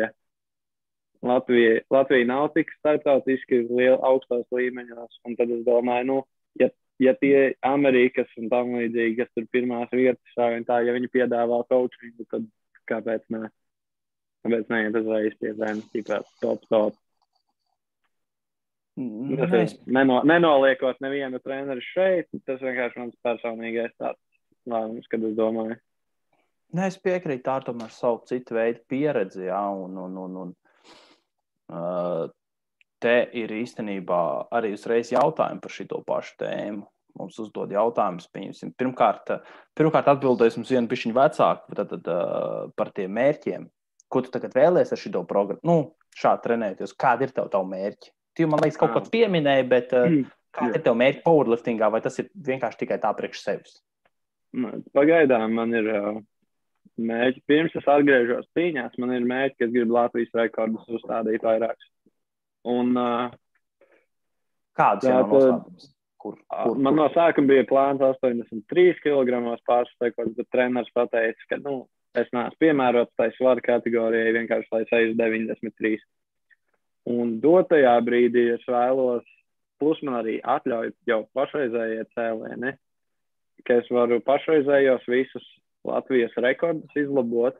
Latvija, 1.23 1.81
Latvija 1.93 2.27
nav 2.27 2.49
tik 2.55 2.71
starptautiski 2.79 3.63
liela 3.69 3.99
augstos 4.03 4.43
līmeņos. 4.51 5.21
Un 5.27 5.37
tad 5.39 5.51
es 5.55 5.61
domāju, 5.67 6.07
nu, 6.09 6.17
ja, 6.59 6.67
ja 6.99 7.13
tie 7.21 7.53
Amerikas 7.63 8.31
un 8.41 8.49
tam 8.51 8.75
līdzīgi, 8.75 9.19
kas 9.21 9.31
tur 9.31 9.47
pirmās 9.55 9.93
vietas, 9.95 10.35
tā, 10.35 10.81
ja 10.83 10.95
viņi 10.95 11.11
piedāvā 11.13 11.61
coachingu, 11.69 12.27
tad 12.31 12.49
kāpēc 12.91 13.23
ne? 13.35 13.47
Kāpēc 14.43 14.67
neiet 14.73 14.99
uzreiz 14.99 15.39
pie 15.39 15.53
zem, 15.55 15.79
tikpat 15.93 16.27
top, 16.43 16.65
top? 16.67 16.99
Mm, 18.99 19.37
tas 19.39 19.53
ir 19.55 19.93
neno, 19.95 20.19
nenoliekot 20.27 20.99
nevienu 21.01 21.39
treneru 21.41 21.81
šeit, 21.93 22.27
tas 22.45 22.59
vienkārši 22.61 22.99
mans 22.99 23.15
personīgais 23.25 23.95
tāds 23.95 24.19
lēmums, 24.69 25.07
kad 25.09 25.23
es 25.23 25.39
domāju. 25.39 25.79
Nē, 26.73 26.87
es 26.89 26.97
piekrītu, 27.01 27.43
tā 27.45 27.59
tomēr 27.67 27.91
savu 27.93 28.23
citu 28.29 28.57
veidu 28.57 28.81
pieredzi, 28.89 29.45
jā, 29.45 29.61
un, 29.77 29.97
un, 30.07 30.17
un, 30.23 30.39
un 30.43 30.53
Te 33.03 33.15
ir 33.35 33.51
īstenībā 33.51 34.23
arī 34.55 34.73
uzreiz 34.77 35.09
jautājumi 35.11 35.59
par 35.63 35.73
šo 35.75 36.01
pašu 36.07 36.35
tēmu. 36.39 36.85
Mums 37.19 37.35
uzdod 37.43 37.69
jautājumus, 37.75 38.29
pieņemsim. 38.33 38.71
Pirmkārt, 38.79 39.27
pirmkārt 39.77 40.07
atbildēs 40.15 40.55
mums 40.57 40.71
vienu 40.73 40.89
pišķiņu 40.89 41.17
vecāku 41.17 41.75
tad, 41.77 41.91
tad, 41.91 42.07
par 42.79 42.89
tiem 42.95 43.11
mērķiem. 43.13 43.67
Ko 44.09 44.23
tu 44.23 44.31
tagad 44.33 44.55
vēlēsies 44.57 44.95
ar 44.95 45.01
šo 45.01 45.21
programmu? 45.29 45.61
Nu, 45.67 45.75
šādi 46.17 46.47
trenēties. 46.47 46.95
Kādi 46.97 47.27
ir 47.27 47.35
tavi 47.35 47.63
mērķi? 47.75 48.13
Tu 48.33 48.47
man 48.49 48.63
liekas, 48.63 48.79
kaut 48.81 48.95
ko 48.95 49.03
pieminēji, 49.13 49.67
bet 49.69 49.93
mm. 49.93 50.31
kādi 50.57 50.79
ir 50.79 50.85
tev 50.87 50.97
mērķi 51.03 51.21
powerliftingā, 51.27 51.91
vai 51.93 52.01
tas 52.01 52.17
ir 52.23 52.31
vienkārši 52.33 52.81
tikai 52.85 52.97
tā 53.03 53.13
priekš 53.19 53.43
sevis? 53.45 53.77
Pagaidām 54.95 55.53
man 55.59 55.75
ir 55.77 55.91
mērķi. 57.01 57.43
Pirms 57.49 57.75
es 57.79 57.87
atgriežos 57.89 58.49
cīņās, 58.57 58.99
man 59.01 59.15
ir 59.15 59.25
mērķi, 59.29 59.57
ka 59.57 59.67
es 59.67 59.73
gribu 59.73 59.97
Latvijas 59.97 60.37
rekordus 60.37 60.91
uzstādīt 60.99 61.45
vairākus. 61.45 61.89
Un, 62.69 62.93
uh, 62.97 63.33
Kāds 64.77 65.05
ir 65.07 65.17
noslēpums? 65.17 65.89
Kur, 66.23 66.37
kur, 66.47 66.77
man 66.79 66.95
no 66.95 67.09
sākuma 67.11 67.51
bija 67.51 67.65
plāns 67.67 67.99
83 67.99 69.01
kg 69.03 69.41
pāris 69.67 69.91
rekords, 69.99 70.37
bet 70.37 70.47
treneris 70.55 70.93
pateica, 70.95 71.49
ka 71.49 71.57
nu, 71.59 71.81
es 72.15 72.29
neesmu 72.31 72.61
piemērots 72.63 73.11
tai 73.19 73.27
svara 73.35 73.63
kategorijai, 73.65 74.31
vienkārši 74.37 74.71
lai 74.71 74.83
sejas 74.87 75.17
93. 75.19 75.97
Un 77.11 77.35
dotajā 77.43 77.97
brīdī 78.07 78.45
es 78.53 78.63
vēlos, 78.69 79.25
plus 79.83 79.99
man 80.07 80.21
arī 80.21 80.37
atļauj 80.39 80.93
jau 81.09 81.19
pašreizējie 81.35 82.05
cēlieni, 82.15 82.71
ka 83.67 83.81
es 83.81 83.91
varu 83.91 84.21
pašreizējos 84.23 85.03
visus 85.11 85.49
Latvijas 85.87 86.35
rekordus 86.39 86.95
izlabot. 86.97 87.57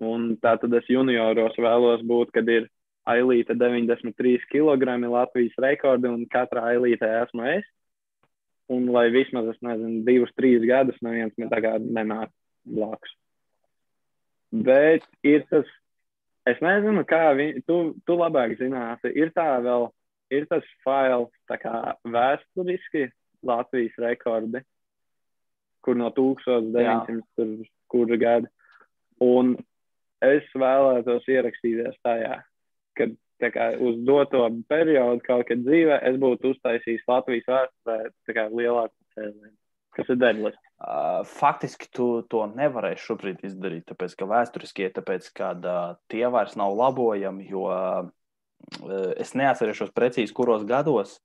Un 0.00 0.34
tā 0.40 0.54
tad 0.60 0.72
es 0.78 0.88
junioros 0.88 1.56
vēlos 1.60 2.04
būt, 2.08 2.32
kad 2.36 2.48
ir 2.48 2.68
ailīte 3.08 3.56
93 3.56 4.46
kg 4.52 4.96
Latvijas 5.10 5.56
rekordi 5.60 6.08
un 6.08 6.24
katrā 6.30 6.70
ailītē 6.74 7.10
esmu 7.24 7.46
es. 7.56 7.68
Un 8.70 8.86
lai 8.94 9.08
vismaz, 9.10 9.48
es 9.50 9.58
nezinu, 9.66 10.04
divus, 10.06 10.30
trīs 10.38 10.62
gadus 10.62 10.98
neviens 11.02 11.34
man 11.40 11.50
tagad 11.50 11.82
nenāk 11.82 12.30
blakus. 12.64 13.12
Bet 14.50 15.02
ir 15.26 15.42
tas, 15.50 15.66
es 16.46 16.60
nezinu, 16.62 17.02
kā 17.06 17.32
viņi, 17.38 17.64
tu, 17.66 17.80
tu 18.06 18.16
labāk 18.18 18.54
zināsi, 18.60 19.10
ir 19.18 19.32
tā 19.34 19.48
vēl, 19.64 19.88
ir 20.30 20.46
tas 20.50 20.66
fails 20.86 21.32
tā 21.50 21.58
kā 21.58 21.74
vēsturiski 22.06 23.08
Latvijas 23.46 23.98
rekordi 23.98 24.62
kur 25.84 25.98
no 25.98 26.10
1900 26.16 27.68
kura 27.90 28.18
gada. 28.20 28.50
Un 29.20 29.56
es 30.24 30.46
vēlētos 30.56 31.26
ierakstīties 31.28 31.98
tajā, 32.04 32.40
kad 32.98 33.16
kā, 33.48 33.70
uz 33.80 34.00
doto 34.06 34.46
periodu 34.70 35.24
kaut 35.24 35.46
kad 35.48 35.64
dzīvē 35.64 36.00
es 36.10 36.18
būtu 36.20 36.54
uztaisījis 36.54 37.08
Latvijas 37.08 37.48
vēsturē 37.88 38.48
lielāku 38.52 38.94
cēlienu. 39.16 39.56
Kas 39.96 40.12
ir 40.12 40.20
deadlift? 40.20 40.60
Uh, 40.80 41.20
faktiski 41.26 41.90
tu 41.92 42.06
to 42.30 42.44
nevarēsi 42.54 43.02
šobrīd 43.08 43.42
izdarīt, 43.44 43.88
tāpēc 43.90 44.14
ka 44.16 44.28
vēsturiskie, 44.30 44.86
tāpēc 44.96 45.26
ka 45.36 45.50
uh, 45.58 45.80
tie 46.08 46.22
vairs 46.32 46.54
nav 46.56 46.76
labojami, 46.78 47.48
jo 47.50 47.66
uh, 47.68 48.06
es 49.20 49.32
neatcerēšos 49.38 49.90
precīzi, 49.96 50.34
kuros 50.34 50.64
gados, 50.68 51.18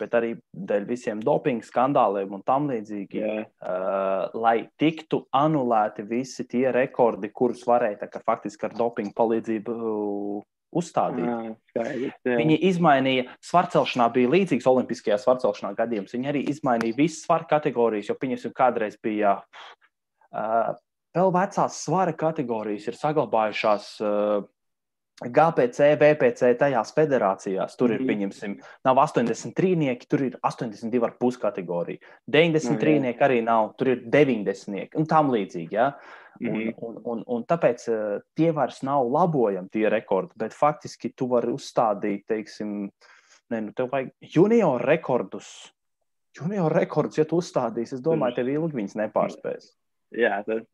bet 0.00 0.14
arī 0.16 0.34
dēļ 0.52 0.86
visiem 0.88 1.22
dopinga 1.24 1.66
skandāliem 1.66 2.32
un 2.36 2.44
tam 2.46 2.68
līdzīgi, 2.70 3.20
yeah. 3.20 3.48
uh, 3.62 4.28
lai 4.36 4.70
tiktu 4.80 5.24
anulēti 5.36 6.04
visi 6.08 6.46
tie 6.48 6.68
rekordi, 6.74 7.32
kurus 7.32 7.64
varēja 7.68 8.08
kā, 8.10 8.22
faktiski 8.26 8.68
ar 8.68 8.76
dopinga 8.78 9.14
palīdzību 9.16 9.76
uzstādīt. 10.80 11.26
Jā, 11.26 11.54
skaidrs, 11.72 12.20
jā. 12.26 12.36
Viņi 12.38 12.60
izmainīja, 12.70 13.26
svarcelšanā 13.48 14.06
bija 14.14 14.30
līdzīgs 14.36 14.68
olimpiskajā 14.70 15.18
svarcelšanā 15.18 15.72
gadījums. 15.78 16.14
Viņi 16.14 16.30
arī 16.30 16.44
izmainīja 16.52 16.98
visas 16.98 17.24
svara 17.26 17.48
kategorijas, 17.50 18.12
jo 18.12 18.18
viņas 18.20 18.46
jau 18.46 18.52
kādreiz 18.54 18.96
bija. 19.02 19.40
Uh, 20.30 20.70
vēl 21.16 21.34
vecās 21.34 21.82
svara 21.82 22.14
kategorijas 22.14 22.86
ir 22.92 22.98
saglabājušās. 23.00 23.92
Uh, 24.04 24.48
GPC, 25.20 25.94
VPC 26.00 26.54
tajās 26.60 26.94
federācijās. 26.96 27.76
Tur 27.76 27.92
ir, 27.92 28.00
mm. 28.00 28.08
pieņemsim, 28.08 28.54
nav 28.88 29.00
83, 29.02 29.96
tur 30.08 30.24
ir 30.24 30.38
82,5 30.40 31.40
kategorija. 31.42 32.00
93 32.32 32.94
mm. 33.02 33.18
arī 33.26 33.40
nav, 33.44 33.74
tur 33.76 33.92
ir 33.92 34.06
90 34.08 34.96
un 34.96 35.08
tam 35.10 35.32
līdzīgi. 35.34 35.76
Ja? 35.76 35.90
Mm. 36.40 36.48
Un, 36.48 36.60
mhm. 36.62 36.84
un, 36.86 37.00
un, 37.12 37.24
un 37.36 37.42
tāpēc 37.44 37.84
uh, 37.92 38.14
tie 38.38 38.48
vairs 38.56 38.80
nav 38.86 39.04
labojami, 39.12 39.68
tie 39.72 39.90
rekordi, 39.92 40.32
bet 40.40 40.56
faktiski 40.56 41.12
tu 41.12 41.28
vari 41.28 41.52
uzstādīt, 41.52 42.24
teiksim, 42.30 42.86
ne, 43.52 43.60
nu, 43.66 43.74
tev 43.76 43.90
vajag 43.92 44.14
junior 44.24 44.80
rekordus. 44.88 45.50
Junior 46.38 46.72
rekordus, 46.72 47.18
ja 47.18 47.26
tu 47.28 47.42
uzstādīsi, 47.42 47.98
es 47.98 48.04
domāju, 48.04 48.38
tev 48.38 48.48
ilgi 48.54 48.78
viņas 48.78 48.96
nepārspēs. 49.02 49.72
Jā, 50.16 50.40
tas 50.46 50.64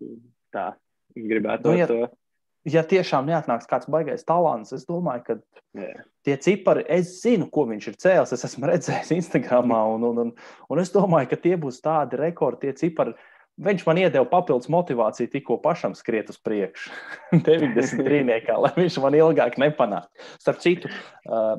tā. 0.54 0.68
Gribētu 1.16 1.72
nu, 1.72 1.78
ja, 1.80 1.86
to 1.88 2.06
ja 2.66 2.82
tiešām 2.86 3.28
neatnāks 3.30 3.68
kāds 3.70 3.88
baigais 3.90 4.26
talants, 4.26 4.74
es 4.74 4.86
domāju, 4.88 5.22
ka 5.26 5.36
yeah. 5.78 6.02
tie 6.26 6.36
cipari, 6.42 6.84
es 6.90 7.16
zinu, 7.22 7.48
ko 7.52 7.66
viņš 7.70 7.88
ir 7.92 7.98
cēlis. 8.02 8.34
Es 8.34 8.44
esmu 8.48 8.70
redzējis 8.70 9.14
Instagram, 9.20 9.74
un, 9.94 10.06
un, 10.10 10.20
un, 10.24 10.34
un 10.70 10.82
es 10.82 10.92
domāju, 10.94 11.30
ka 11.32 11.40
tie 11.46 11.56
būs 11.60 11.82
tādi 11.84 12.20
rekordi, 12.20 12.66
tie 12.66 12.76
cipari. 12.86 13.16
Viņš 13.56 13.86
man 13.86 13.96
iedeva 13.96 14.26
papildus 14.28 14.68
motivāciju 14.68 15.30
tikko 15.32 15.56
pašam 15.62 15.94
skriet 15.96 16.28
uz 16.28 16.36
priekšu. 16.44 16.90
93. 17.46 18.42
lai 18.60 18.72
viņš 18.76 18.98
man 19.00 19.16
ilgāk 19.16 19.56
nepanāk. 19.60 20.10
Starp 20.36 20.60
citu, 20.60 20.90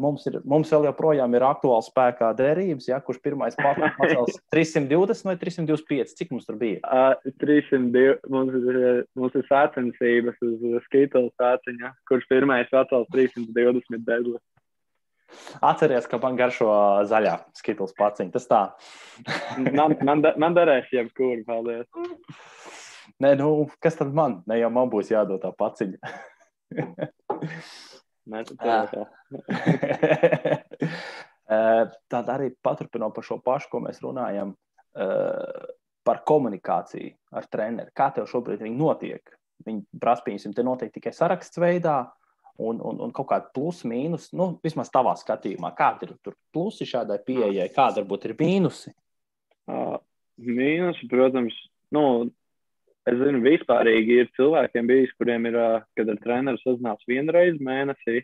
mums, 0.03 0.27
ir, 0.29 0.37
mums 0.45 0.69
vēl 0.73 0.85
joprojām 0.91 1.33
ir 1.33 1.45
aktuāli 1.47 1.87
spēkā 1.87 2.29
derības, 2.37 2.89
ja, 2.91 2.99
kurš 3.01 3.21
pirmais 3.25 3.57
pacels 3.57 4.37
320 4.53 5.25
vai 5.31 5.37
325. 5.41 6.13
Cik 6.21 6.35
mums 6.35 6.45
tur 6.45 6.59
bija? 6.61 6.83
Uh, 6.85 7.33
300, 7.41 8.05
mums, 8.29 8.53
ir, 8.61 8.79
mums 9.17 9.39
ir 9.39 9.47
sācensības 9.49 10.37
uz 10.45 10.67
skītolu 10.85 11.33
sāciņa, 11.41 11.95
kurš 12.09 12.29
pirmais 12.29 12.69
pacels 12.69 13.09
320 13.15 14.05
degli. 14.05 14.37
Atceries, 15.61 16.07
ka 16.09 16.19
man 16.23 16.37
garšo 16.39 16.69
zaļā 17.09 17.35
skitls 17.57 17.95
paciņa. 17.97 18.33
Tas 18.35 18.47
tā. 18.49 18.61
man, 19.79 19.97
man, 20.07 20.23
man 20.39 20.57
darēs 20.57 20.89
jebkuru, 20.93 21.43
paldies. 21.47 21.87
Nē, 23.23 23.33
nu, 23.39 23.67
kas 23.83 23.97
tad 23.99 24.13
man? 24.15 24.41
Ne 24.49 24.59
jau 24.61 24.69
man 24.73 24.91
būs 24.93 25.11
jādod 25.13 25.41
tā 25.43 25.53
paciņa. 25.57 25.97
Mēs 28.27 28.51
tā. 28.59 28.81
Tad 32.11 32.29
arī 32.33 32.49
paturpinot 32.63 33.15
par 33.15 33.23
šo 33.23 33.37
pašu, 33.43 33.69
ko 33.71 33.79
mēs 33.85 34.01
runājam, 34.03 34.49
par 36.03 36.19
komunikāciju 36.27 37.13
ar 37.39 37.47
treneru. 37.51 37.93
Kā 37.95 38.09
tev 38.15 38.27
šobrīd 38.27 38.65
viņi 38.65 38.75
notiek? 38.79 39.23
Viņi 39.63 40.01
prasa, 40.01 40.25
pieņemsim, 40.25 40.53
te 40.57 40.65
notiek 40.67 40.91
tikai 40.93 41.13
saraksts 41.15 41.59
veidā, 41.59 42.01
un, 42.57 42.79
un, 42.81 42.99
un 43.05 43.13
kaut 43.15 43.29
kāda 43.29 43.51
plusa, 43.53 43.87
mīnus, 43.89 44.31
nu, 44.37 44.51
vismaz 44.65 44.89
tavā 44.93 45.13
skatījumā, 45.19 45.73
kādi 45.77 46.07
ir 46.07 46.15
tur 46.25 46.35
plusi 46.53 46.87
šādai 46.89 47.19
pieejai, 47.25 47.69
kāda 47.73 48.01
varbūt 48.01 48.29
ir 48.29 48.35
mīnusi? 48.39 48.93
Uh, 49.67 49.97
mīnusi, 50.41 51.09
protams, 51.11 51.55
nu, 51.93 52.03
es 53.07 53.19
zinu, 53.21 53.43
vispārīgi 53.45 54.21
ir 54.23 54.31
cilvēkiem 54.39 54.89
bijis, 54.89 55.13
kuriem 55.19 55.49
ir, 55.51 55.59
uh, 55.61 55.87
kad 55.97 56.09
ar 56.13 56.21
treneru 56.23 56.61
sazinās 56.63 57.05
vienreiz 57.09 57.59
mēnesī, 57.63 58.23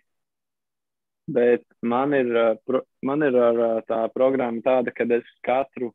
bet 1.33 1.65
man 1.85 2.15
ir, 2.17 2.31
uh, 2.33 2.53
pro, 2.65 2.83
man 3.05 3.25
ir 3.27 3.37
ar 3.37 3.65
uh, 3.67 3.81
tā 3.87 4.05
programma 4.15 4.63
tāda, 4.65 4.95
ka 4.95 5.07
es 5.13 5.27
katru, 5.45 5.93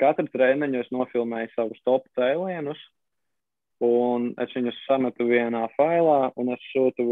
katru 0.00 0.26
treniņu 0.32 0.82
es 0.82 0.90
nofilmēju 0.94 1.54
savus 1.54 1.84
top 1.86 2.08
cēlienus, 2.18 2.80
un 3.84 4.32
es 4.42 4.50
viņus 4.56 4.80
sametu 4.86 5.24
vienā 5.28 5.68
failā, 5.76 6.32
un 6.36 6.52
es 6.52 6.64
sūtu 6.74 7.06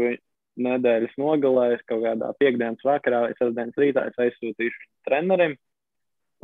nedēļas 0.61 1.15
nogalē, 1.19 1.71
kaut 1.89 2.03
kādā 2.03 2.31
piekdienas 2.41 2.85
vakarā 2.85 3.25
vai 3.25 3.33
sestdienas 3.37 3.79
rītā 3.79 4.05
es 4.09 4.21
aizsūtīšu 4.25 4.87
trenerim, 5.07 5.55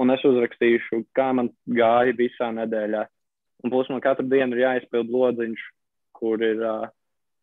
un 0.01 0.13
es 0.15 0.23
uzrakstīšu, 0.27 1.03
kā 1.15 1.31
man 1.37 1.51
gāja 1.67 2.15
visā 2.17 2.51
nedēļā. 2.55 3.05
Un 3.63 3.73
plus 3.73 3.89
man 3.89 4.03
katru 4.03 4.27
dienu 4.29 4.57
ir 4.57 4.65
jāizpild 4.65 5.11
lodziņš, 5.11 5.61
kur 6.15 6.41
ir, 6.43 6.61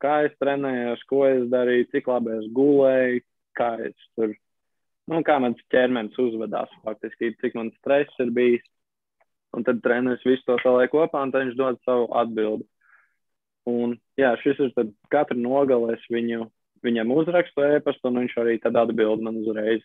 kā 0.03 0.19
es 0.27 0.35
trenējos, 0.43 1.05
ko 1.11 1.25
es 1.29 1.47
darīju, 1.53 1.89
cik 1.95 2.11
labi 2.11 2.37
es 2.39 2.51
gulēju, 2.57 3.25
kā 3.59 3.73
es 3.89 4.09
tur, 4.17 4.35
nu, 5.11 5.23
kā 5.27 5.39
mans 5.43 5.61
ķermenis 5.73 6.19
uzvedās, 6.21 6.73
faktiski, 6.87 7.35
cik 7.41 7.57
man 7.59 7.73
stress 7.81 8.23
ir 8.23 8.33
bijis. 8.35 8.65
Un 9.53 9.67
tad 9.67 9.83
treneris 9.85 10.23
visu 10.25 10.47
to 10.47 10.55
saliek 10.63 10.89
kopā, 10.95 11.27
un 11.27 11.33
tad 11.33 11.45
viņš 11.45 11.57
dod 11.59 11.81
savu 11.85 12.07
atbildi. 12.17 12.65
Un, 13.69 13.99
jā, 14.19 14.33
šis 14.41 14.63
ir 14.65 14.73
katru 15.13 15.37
nogalēs 15.39 16.03
viņu 16.11 16.47
viņam 16.87 17.13
uzrakstu 17.15 17.65
e-pastu, 17.77 18.11
un 18.11 18.23
viņš 18.23 18.37
arī 18.43 18.59
tad 18.63 18.79
atbild 18.81 19.23
man 19.25 19.41
uzreiz. 19.43 19.85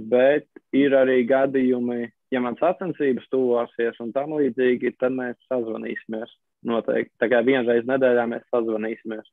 Bet 0.00 0.46
ir 0.72 0.94
arī 0.96 1.20
gadījumi, 1.28 2.06
ja 2.32 2.40
man 2.40 2.56
sacensības 2.60 3.26
tuvosies 3.32 3.98
un 4.00 4.14
tam 4.16 4.36
līdzīgi, 4.38 4.94
tad 5.00 5.16
mēs 5.16 5.36
sazvanīsimies. 5.50 6.32
Noteikti. 6.60 7.14
Tā 7.16 7.30
kā 7.32 7.38
vienreiz 7.40 7.86
nedēļā 7.88 8.26
mēs 8.28 8.42
sazvanīsimies 8.52 9.28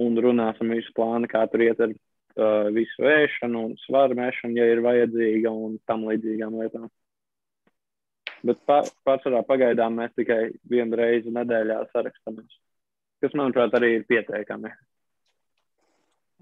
un 0.00 0.16
runāsim 0.24 0.72
visu 0.72 0.92
plānu, 0.96 1.28
kā 1.28 1.42
tur 1.52 1.64
iet 1.66 1.80
ar 1.84 1.92
uh, 1.92 2.68
visu 2.72 3.04
vēšanu 3.04 3.64
un 3.70 3.74
svaru 3.84 4.16
mešanu, 4.16 4.56
ja 4.56 4.68
ir 4.72 4.80
vajadzīga 4.84 5.52
un 5.52 5.76
tam 5.88 6.06
līdzīgām 6.08 6.56
lietām. 6.60 6.88
Bet 8.46 8.60
pārsvarā 8.68 9.42
pagaidām 9.48 9.96
mēs 10.00 10.12
tikai 10.16 10.40
vienu 10.70 10.98
reizi 11.00 11.32
nedēļā 11.34 11.78
sarakstāmies, 11.92 12.58
kas, 13.24 13.34
manuprāt, 13.34 13.74
arī 13.76 13.96
ir 13.96 14.08
pietiekami. 14.08 14.72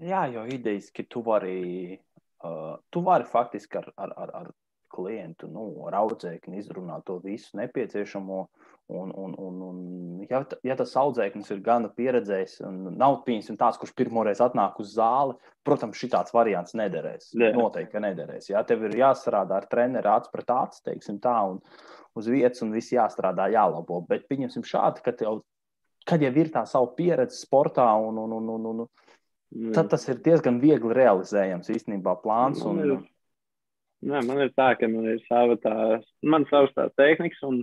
Jā, 0.03 0.25
jo 0.27 0.43
idejiski 0.51 1.05
tu 1.07 1.21
vari, 1.23 1.95
uh, 2.43 2.75
tu 2.91 3.01
vari 3.05 3.27
faktiski 3.29 3.79
ar, 3.79 3.91
ar, 3.95 4.13
ar, 4.19 4.31
ar 4.41 4.53
klientu, 4.95 5.47
nu, 5.51 5.65
ar 5.87 5.97
audzēkni 6.01 6.59
izrunāt 6.59 7.05
to 7.07 7.19
visu 7.23 7.57
nepieciešamo. 7.59 8.45
Un, 8.85 9.09
un, 9.17 9.31
un, 9.41 9.61
un 9.65 10.25
ja, 10.29 10.43
ja 10.61 10.75
tas 10.77 10.91
audzēknis 11.01 11.47
ir 11.55 11.61
gana 11.65 11.89
pieredzējis 11.89 12.59
un 12.67 12.75
nav 12.93 13.23
pieņemsim 13.25 13.57
tāds, 13.57 13.79
kurš 13.81 13.95
pirmoreiz 13.97 14.43
atnāk 14.45 14.77
uz 14.83 14.91
zāli, 14.93 15.33
protams, 15.65 15.97
šī 15.97 16.11
tāds 16.13 16.35
variants 16.35 16.75
nederēs. 16.77 17.31
Jā. 17.33 17.49
Noteikti, 17.55 17.97
nederēs. 18.03 18.51
Jā, 18.51 18.61
tev 18.69 18.85
ir 18.85 18.93
jāstrādā 18.99 19.57
ar 19.57 19.65
treneru 19.71 20.11
acu 20.13 20.29
pret 20.35 20.53
acu, 20.53 20.83
teiksim 20.85 21.17
tā, 21.23 21.33
un 21.49 21.57
uz 22.19 22.29
vietas, 22.29 22.61
un 22.61 22.75
viss 22.77 22.93
jāstrādā, 22.93 23.49
jālabo. 23.55 24.03
Bet 24.05 24.29
pieņemsim 24.29 24.67
šādi, 24.69 25.01
ka 25.07 25.15
tev, 25.17 25.41
kad 26.05 26.21
jau 26.21 26.33
ir 26.37 26.53
tā 26.53 26.67
savu 26.69 26.93
pieredzi 26.99 27.41
sportā 27.41 27.87
un, 28.05 28.21
un, 28.21 28.37
un, 28.37 28.53
un, 28.53 28.69
un 28.75 28.85
Tad 29.75 29.91
tas 29.93 30.03
ir 30.09 30.19
diezgan 30.25 30.57
viegli 30.59 30.95
realizējams 30.95 31.69
īstenībā 31.71 32.17
plāns. 32.23 32.63
Un... 32.67 32.79
Man, 32.79 32.85
ir, 32.85 33.03
nē, 34.11 34.21
man 34.27 34.41
ir 34.43 34.51
tā, 34.57 34.73
ka 34.79 34.89
man 34.91 35.07
ir 35.13 35.21
sava 35.29 35.55
tā, 35.61 35.75
man 36.25 36.47
savs 36.49 36.73
tās 36.75 36.91
tehnikas 36.99 37.43
un 37.47 37.61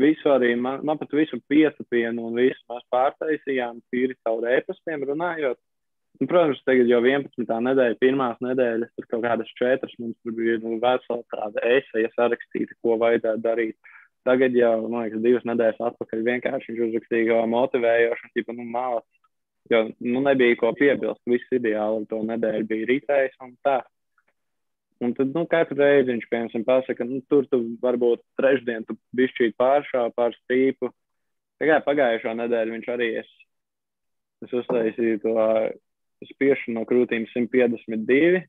visu 0.00 0.32
arī, 0.32 0.54
man, 0.58 0.80
man 0.86 0.98
pat 0.98 1.12
visu 1.14 1.38
piesapienu 1.50 2.30
un 2.30 2.38
visu 2.40 2.60
mēs 2.72 2.86
pārtaisījām 2.94 3.82
tīri 3.92 4.16
caur 4.24 4.48
ēpastiem 4.56 5.04
runājot. 5.12 5.60
Un, 6.20 6.28
protams, 6.28 6.58
tagad 6.66 6.90
jau 6.90 6.98
11. 7.00 7.46
nedēļa, 7.46 7.96
pirmās 8.00 8.40
nedēļas, 8.44 8.90
tur 8.96 9.06
kaut 9.12 9.22
kādas 9.24 9.52
četras 9.56 9.94
mums 10.02 10.18
tur 10.20 10.34
bija 10.36 10.58
nu, 10.60 10.76
vesela 10.82 11.22
tāda 11.32 11.62
eseja 11.78 12.10
sarakstīta, 12.16 12.76
ko 12.82 12.98
vajadzētu 13.00 13.44
darīt. 13.44 13.78
Tagad 14.28 14.52
jau, 14.52 14.74
man 14.90 15.06
liekas, 15.06 15.22
divas 15.24 15.46
nedēļas 15.48 15.80
atpakaļ 15.92 16.26
vienkārši 16.26 16.74
viņš 16.74 16.82
uzrakstīja 16.88 17.38
motivējošu, 17.54 18.32
tipu, 18.36 18.56
nu, 18.58 18.66
mālas 18.68 19.06
Jo 19.70 19.84
nu, 20.02 20.20
nebija 20.24 20.58
ko 20.58 20.72
piebilst. 20.74 21.22
Viss 21.30 21.54
ideāli 21.54 22.08
to 22.10 22.20
nedēļu 22.26 22.66
bija 22.70 22.88
ritējis 22.90 23.36
un 23.44 23.54
tā. 23.66 23.80
Un 25.00 25.14
tad 25.16 25.30
nu, 25.32 25.46
katru 25.48 25.78
reizi 25.78 26.10
viņš 26.10 26.26
piemēram 26.28 26.64
pasaka, 26.66 27.06
nu, 27.08 27.22
tur 27.30 27.46
tu 27.48 27.62
varbūt 27.80 28.20
trešdien 28.36 28.84
tu 28.88 28.98
bišķīt 29.16 29.54
pāršā 29.60 30.10
pār 30.16 30.34
stīpu. 30.42 30.90
Tikai 31.60 31.78
pagājušo 31.86 32.34
nedēļu 32.36 32.74
viņš 32.76 32.90
arī 32.92 33.08
es, 33.22 33.30
es 34.44 34.52
uztaisīju 34.60 35.22
to 35.22 35.36
spiešanu 36.34 36.80
no 36.80 36.84
krūtīm 36.88 37.24
152. 37.32 38.42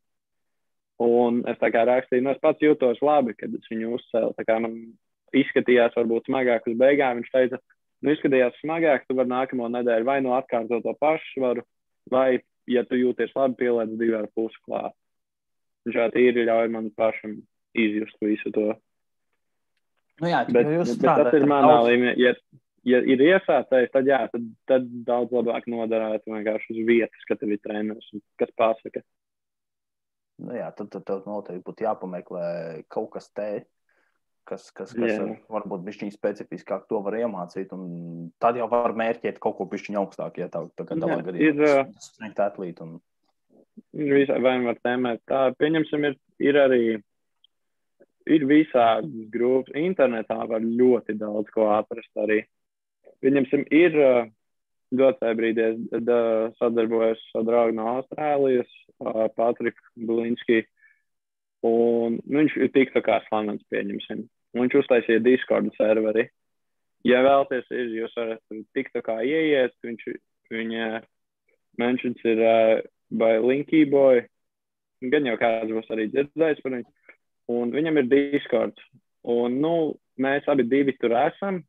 Un 1.02 1.40
es 1.50 1.58
tā 1.62 1.72
kā 1.74 1.86
rakstīju, 1.88 2.26
nu 2.26 2.34
es 2.34 2.42
pats 2.44 2.62
jūtos 2.62 3.00
labi, 3.02 3.34
kad 3.38 3.54
es 3.58 3.72
viņu 3.72 3.96
uzcēlu. 3.96 4.36
Tā 4.38 4.46
kā 4.46 4.60
man 4.62 4.76
izskatījās 5.38 5.96
varbūt 5.98 6.28
smagāk 6.28 6.68
uz 6.70 6.76
beigām. 6.78 7.22
Viņš 7.22 7.32
teica, 7.34 7.62
nu, 8.02 8.14
izskatījās 8.14 8.58
smagāk, 8.62 9.06
tu 9.08 9.18
vari 9.18 9.32
nākamo 9.32 9.70
nedēļu 9.72 10.08
vai 10.08 10.20
nu 10.26 10.34
atkārtot 10.38 10.84
to 10.86 10.93
pašu 11.02 11.36
svaru, 11.36 11.66
vai, 12.12 12.41
ja 12.70 12.84
tu 12.88 12.99
jūties 12.99 13.34
labi, 13.38 13.60
pieliec 13.62 13.93
divu 13.99 14.18
ar 14.22 14.30
pusi 14.36 14.58
klāt. 14.66 14.95
Viņš 15.86 15.97
jau 15.97 16.10
tīri 16.14 16.45
ļauj 16.49 16.72
man 16.74 16.89
pašam 16.97 17.39
izjust 17.78 18.18
visu 18.22 18.52
to. 18.54 18.74
Nu 20.22 20.30
jā, 20.30 20.43
bet, 20.49 20.68
bet, 20.68 20.91
bet 21.02 21.08
tas 21.08 21.38
ir 21.38 21.47
manā 21.49 21.72
daudz... 21.78 21.88
līmenī. 21.89 22.14
Ja, 22.22 22.36
ja 22.86 22.99
ir 23.10 23.24
iesācējis, 23.26 23.93
tad 23.93 24.10
jā, 24.10 24.22
tad, 24.34 24.45
tad 24.70 24.86
daudz 25.08 25.34
labāk 25.34 25.66
noderētu 25.72 26.36
vienkārši 26.36 26.76
uz 26.76 26.86
vietas, 26.89 27.26
kad 27.30 27.41
tev 27.41 27.56
ir 27.56 27.62
treneris, 27.64 28.12
kas 28.41 28.54
pasaka. 28.60 29.02
Nu 30.41 30.58
jā, 30.58 30.70
tad, 30.78 30.89
tad 30.93 31.06
tev 31.06 31.26
noteikti 31.30 31.66
būtu 31.66 31.86
jāpameklē 31.86 32.45
kaut 32.93 33.12
kas 33.16 33.30
tāds 33.34 33.70
kas, 34.48 34.68
kas, 34.76 34.94
kas 34.96 35.14
yeah. 35.14 35.36
varbūt 35.52 35.84
bišķiņ 35.86 36.12
specifiskāk 36.16 36.88
to 36.89 37.02
var 37.06 37.18
iemācīt, 37.20 37.72
un 37.76 38.32
tad 38.42 38.60
jau 38.60 38.68
var 38.72 38.96
mērķēt 38.98 39.39
kaut 39.44 39.58
ko 39.60 39.68
bišķiņ 39.72 40.00
augstāk, 40.02 40.42
ja 40.42 40.50
tā, 40.52 40.66
tā 40.78 40.88
kā 40.88 40.98
tādā 40.98 41.22
gadījumā 41.28 41.70
ir 41.70 41.94
sniegt 42.04 42.42
atlīt. 42.44 42.82
Un... 42.84 43.00
Visai 43.96 44.42
vai 44.44 44.58
var 44.66 44.82
tēmēt 44.84 45.24
tā, 45.30 45.46
pieņemsim, 45.60 46.10
ir, 46.10 46.18
ir 46.44 46.60
arī, 46.60 46.84
ir 48.36 48.46
visādas 48.50 49.30
grupas, 49.34 49.74
internetā 49.80 50.42
var 50.50 50.66
ļoti 50.66 51.16
daudz 51.20 51.54
ko 51.56 51.72
atrast 51.78 52.24
arī. 52.26 52.42
Pieņemsim, 53.22 53.68
ir 53.72 53.98
dotajā 54.92 55.38
brīdī 55.38 55.68
sadarbojos 56.60 57.22
ar 57.38 57.48
draugu 57.48 57.78
no 57.78 57.88
Austrālijas, 57.96 58.72
Patriku 59.38 59.82
Bulinski, 59.96 60.66
un 61.68 62.20
nu, 62.24 62.41
viņš 62.41 62.57
ir 62.57 62.72
tik 62.76 62.93
tā 62.95 63.03
kā 63.05 63.20
slavens, 63.28 63.64
pieņemsim. 63.74 64.26
Viņš 64.57 64.78
uztaisīja 64.82 65.24
Discord 65.24 65.70
serveri. 65.78 66.28
Ja 67.07 67.24
vēlaties, 67.26 67.70
jūs 67.72 68.14
varat 68.18 68.41
tik 68.76 68.91
tā 68.93 69.01
kā 69.05 69.22
ieiet, 69.26 69.74
viņš, 69.86 70.09
Viņa 70.51 70.88
mentions 71.80 72.20
ir 72.28 72.43
uh, 72.43 72.82
by 73.16 73.39
Linky 73.43 73.86
Boy. 73.89 74.26
Gan 75.01 75.26
jau 75.26 75.38
kāds 75.39 75.72
būs 75.72 75.89
arī 75.93 76.09
dzirdējis 76.12 76.62
par 76.64 76.76
viņu. 76.76 76.91
Un 77.51 77.72
viņam 77.74 78.01
ir 78.01 78.09
Discord. 78.12 78.78
Un, 79.32 79.57
nu, 79.64 79.74
mēs 80.22 80.47
abi 80.51 80.68
divi 80.68 80.95
tur 80.99 81.16
esam. 81.24 81.62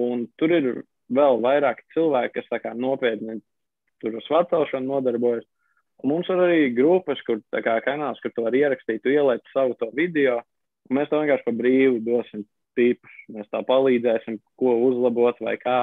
Un 0.00 0.24
tur 0.40 0.54
ir 0.56 0.68
vēl 1.12 1.40
vairāk 1.44 1.82
cilvēki, 1.94 2.40
kas 2.40 2.62
kā, 2.64 2.72
nopietni 2.74 3.40
tur 4.00 4.16
ar 4.16 4.26
svarcelšanu 4.26 4.88
nodarbojas. 4.88 5.46
Mums 6.06 6.28
ir 6.32 6.40
arī 6.40 6.60
grupas, 6.76 7.20
kur 7.26 7.40
kā, 7.52 7.76
kanāls, 7.84 8.20
kur 8.22 8.32
tu 8.34 8.44
vari 8.46 8.62
ierakstīt, 8.64 9.06
ielikt 9.06 9.48
savu 9.52 9.76
to 9.80 9.90
video. 9.96 10.40
Un 10.88 10.98
mēs 10.98 11.10
to 11.10 11.20
vienkārši 11.20 11.46
pa 11.46 11.54
brīvu 11.56 12.00
dosim 12.06 12.44
tipus. 12.78 13.16
Mēs 13.32 13.48
tā 13.52 13.62
palīdzēsim, 13.66 14.38
ko 14.60 14.76
uzlabot 14.88 15.40
vai 15.44 15.56
kā. 15.60 15.80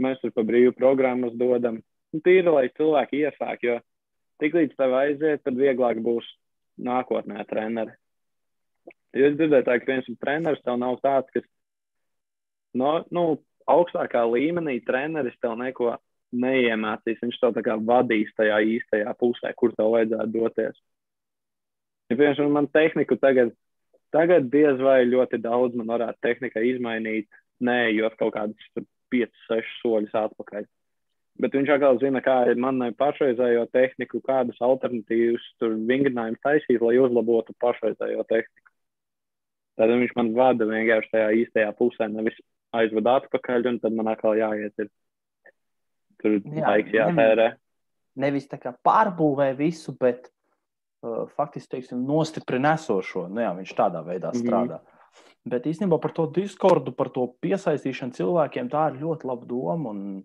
Mēs 0.00 0.20
tur 0.22 0.32
pa 0.36 0.44
brīvu 0.46 0.74
programmas 0.78 1.34
dodam. 1.38 1.80
Un 2.14 2.22
tīri, 2.24 2.48
lai 2.50 2.68
cilvēki 2.76 3.24
iesāk, 3.26 3.64
jo 3.66 3.78
tik 4.42 4.56
līdz 4.56 4.76
tev 4.78 4.94
aiziet, 4.98 5.42
tad 5.44 5.58
vieglāk 5.58 6.00
būs 6.02 6.26
nākotnē 6.80 7.44
treneri. 7.50 7.94
Jo 9.14 9.30
es 9.30 9.36
dzirdēju, 9.36 9.66
tā, 9.66 9.76
ka 9.82 9.90
viens 9.90 10.10
treneris 10.22 10.62
tev 10.64 10.78
nav 10.78 10.98
tāds, 11.02 11.30
kas 11.34 11.46
no, 12.78 13.00
nu, 13.14 13.24
augstākā 13.70 14.22
līmenī 14.30 14.78
treneris 14.86 15.36
tev 15.42 15.56
neko 15.58 15.96
neiemācīs. 16.32 17.20
Viņš 17.22 17.40
tev 17.40 17.54
tā 17.56 17.64
kā 17.66 17.76
vadīs 17.76 18.32
tajā 18.38 18.60
īstajā 18.76 19.14
pusē, 19.20 19.52
kur 19.56 19.74
tev 19.76 19.92
vajadzētu 19.96 20.34
doties. 20.36 20.80
Ja, 22.10 22.16
piemēram, 22.16 22.54
man 22.54 22.66
tehniku 22.74 23.18
tagad, 23.22 23.52
tagad 24.14 24.50
diez 24.50 24.80
vai 24.82 25.04
ļoti 25.06 25.38
daudz 25.42 25.78
man 25.78 25.92
varētu 25.94 26.18
tehnika 26.26 26.62
izmainīt, 26.66 27.28
neejot 27.62 28.16
kaut 28.18 28.34
kādus 28.34 28.70
5, 29.14 29.32
6 29.46 29.80
soļus 29.82 30.16
atpakaļ. 30.24 30.66
Bet 31.40 31.54
viņš 31.56 31.70
atkal 31.72 31.98
zina, 32.02 32.20
kā 32.24 32.34
ir 32.50 32.58
manai 32.60 32.90
pašreizējo 32.98 33.64
tehniku, 33.72 34.20
kādas 34.26 34.58
alternatīvas 34.64 35.44
tur 35.60 35.76
vingrinājumu 35.88 36.40
taisīt, 36.44 36.82
lai 36.82 36.98
uzlabotu 37.00 37.54
pašreizējo 37.62 38.26
tehniku. 38.28 38.74
Tad 39.80 39.94
viņš 39.94 40.16
man 40.18 40.34
vada 40.36 40.66
vienkārši 40.68 41.12
tajā 41.14 41.28
īstajā 41.44 41.70
pusē, 41.78 42.10
nevis 42.12 42.36
aizved 42.76 43.06
atpakaļ, 43.08 43.70
un 43.70 43.78
tad 43.80 43.96
man 43.96 44.10
atkal 44.12 44.36
jāiet. 44.36 44.74
Ir. 44.82 44.90
Tur 46.20 46.36
Jā, 46.38 46.66
laiks 46.66 46.94
jātērē. 46.94 47.48
Nevis 48.20 48.48
tā 48.50 48.58
kā 48.60 48.74
pārbūvē 48.84 49.52
visu, 49.58 49.94
bet 49.98 50.28
uh, 50.28 51.24
faktiski 51.36 51.76
teiksim, 51.76 52.02
nostiprina 52.06 52.74
esošo. 52.78 53.26
Nu, 53.30 53.44
jā, 53.44 53.52
viņš 53.56 53.76
tādā 53.78 54.02
veidā 54.06 54.32
mhm. 54.34 54.42
strādā. 54.42 54.80
Mm 54.80 54.84
-hmm. 54.84 54.96
Bet 55.50 55.64
īstenībā 55.66 55.96
par 56.00 56.12
to 56.12 56.26
diskordu, 56.26 56.92
par 56.92 57.08
to 57.08 57.24
piesaistīšanu 57.40 58.12
cilvēkiem, 58.12 58.68
tā 58.68 58.90
ir 58.90 59.00
ļoti 59.00 59.24
laba 59.24 59.46
doma. 59.48 59.90
Un, 59.90 60.24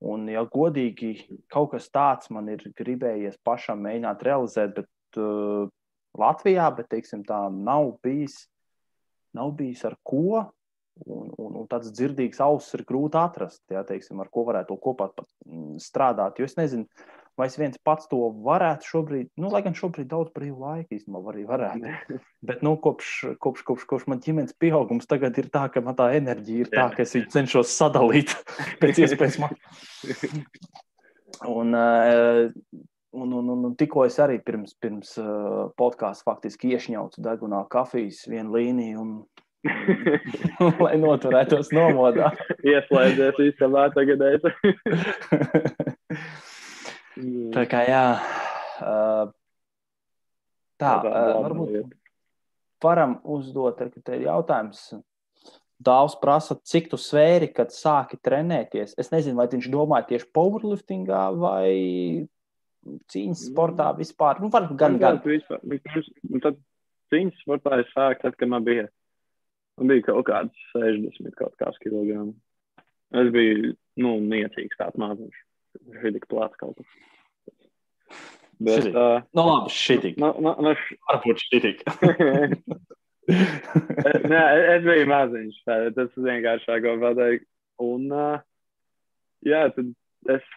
un 0.00 0.28
ja 0.28 0.42
godīgi 0.44 1.38
kaut 1.48 1.70
kas 1.70 1.86
tāds 1.90 2.30
man 2.30 2.48
ir 2.48 2.64
gribējies 2.76 3.38
pašam 3.44 3.80
mēģināt 3.86 4.22
realizēt, 4.26 4.74
bet 4.74 5.20
uh, 5.22 5.70
Latvijā, 6.18 6.66
bet 6.76 6.90
teiksim, 6.90 7.22
tā 7.26 7.46
nav 7.50 7.96
bijis, 8.02 8.48
nav 9.34 9.54
bijis 9.58 9.84
ar 9.84 9.96
ko. 10.02 10.50
Un, 10.94 11.26
un, 11.42 11.56
un 11.58 11.66
tāds 11.66 11.90
dzirdīgs 11.90 12.38
auss 12.44 12.76
ir 12.76 12.84
grūti 12.86 13.18
atrast, 13.18 13.64
jā, 13.72 13.82
teiksim, 13.86 14.20
ar 14.22 14.28
ko 14.30 14.44
varētu 14.46 14.70
to 14.70 14.76
kopā 14.84 15.08
mm, 15.10 15.80
strādāt. 15.82 16.38
Jo 16.38 16.46
es 16.46 16.54
nezinu, 16.54 16.86
vai 17.34 17.48
es 17.50 17.58
viens 17.58 17.80
pats 17.82 18.06
to 18.10 18.20
varētu 18.46 18.88
šobrīd, 18.92 19.32
nu, 19.42 19.50
lai 19.50 19.64
gan 19.66 19.74
šobrīd 19.74 20.06
daudz 20.12 20.30
brīvu 20.36 20.62
laiku 20.62 20.94
īstenībā 20.94 21.34
arī 21.34 21.44
varētu. 21.48 21.96
Bet, 22.48 22.62
nu, 22.62 22.76
kopš, 22.84 23.10
kopš, 23.42 23.66
kopš, 23.66 23.88
kopš 23.90 24.08
man 24.12 24.22
ģimenes 24.22 24.54
pieaugums 24.62 25.10
tagad 25.10 25.42
ir 25.42 25.50
tā, 25.54 25.66
ka 25.74 25.82
man 25.82 25.98
tā 25.98 26.12
enerģija 26.20 26.68
ir 26.68 26.72
tā, 26.72 26.88
ka 26.94 27.02
es 27.02 27.18
viņu 27.18 27.30
cenšos 27.34 27.74
sadalīt 27.74 28.36
pēc 28.82 29.04
iespējas 29.04 29.42
man. 29.42 29.58
Un, 31.50 31.74
uh, 31.74 32.82
Un, 33.14 33.30
un, 33.30 33.46
un, 33.46 33.60
un 33.68 33.74
tikko 33.78 34.02
es 34.08 34.16
arī 34.18 34.40
pirms, 34.42 34.72
pirms 34.82 35.12
uh, 35.22 35.68
podkāstā 35.78 36.26
faktiski 36.26 36.72
iešņaucu 36.74 37.22
degunā 37.22 37.60
kafijas 37.70 38.24
vienu 38.26 38.56
līniju 38.56 39.04
un 39.04 39.12
lai 40.84 40.94
noturētos 41.00 41.72
nomodā. 41.74 42.30
Ieslēdzies 42.64 43.40
īstenībā 43.48 43.88
tagad. 43.96 44.24
tā 47.56 47.62
kā 47.70 47.80
jā. 47.88 48.04
Tā, 50.80 50.92
varbūt 51.04 51.94
varam 52.84 53.18
uzdot, 53.24 53.80
ka 53.80 54.04
te 54.04 54.18
ir 54.18 54.28
jautājums. 54.28 54.92
Dāvs 55.84 56.14
prasa, 56.20 56.56
cik 56.64 56.90
tu 56.92 56.98
svēri, 57.00 57.48
kad 57.52 57.72
sāki 57.74 58.18
trenēties. 58.22 58.94
Es 59.00 59.10
nezinu, 59.12 59.36
vai 59.40 59.48
viņš 59.52 59.66
domāja 59.72 60.08
tieši 60.12 60.30
powerliftingā 60.36 61.24
vai 61.40 61.72
cīņas 63.12 63.48
sportā 63.50 63.90
vispār. 63.96 64.40
Nu, 64.44 64.50
var 64.54 64.68
gan, 64.78 65.00
gan. 65.02 65.20
Tad 66.44 66.60
cīņas 67.12 67.42
sportā 67.42 67.80
es 67.82 67.90
sāku, 67.92 68.22
tad, 68.22 68.38
kad 68.38 68.52
man 68.52 68.64
bija 68.66 68.86
bija 69.82 70.06
kaut 70.06 70.26
kāds 70.28 70.66
60 70.74 71.34
kaut 71.38 71.54
kāds 71.60 71.80
kilograms. 71.82 72.36
Es 73.14 73.30
biju, 73.34 73.74
nu, 74.02 74.16
niecīgs 74.22 74.78
tāds 74.78 74.98
maziņš. 75.00 75.42
Šitīgi 76.00 76.30
plāts 76.30 76.58
kaut 76.60 76.78
kas. 76.78 76.96
Bet, 78.62 78.84
šitīgi. 78.84 78.94
uh, 78.94 79.24
nu, 79.34 79.44
labi, 79.48 79.74
šitīgi. 79.74 80.20
Nu, 80.22 80.30
nu, 80.42 80.54
nu, 80.62 80.74
š... 80.78 80.98
Varbūt 81.10 81.42
šitīgi. 81.48 81.82
Nē, 84.30 84.42
es 84.76 84.86
biju 84.86 85.10
maziņš. 85.10 85.60
Tas 85.66 86.16
vienkāršāk 86.28 86.84
ko 86.84 86.96
pateikt. 87.02 87.46
Un, 87.82 88.06
uh, 88.14 88.42
jā, 89.46 89.66
tad 89.74 89.90
es, 90.36 90.48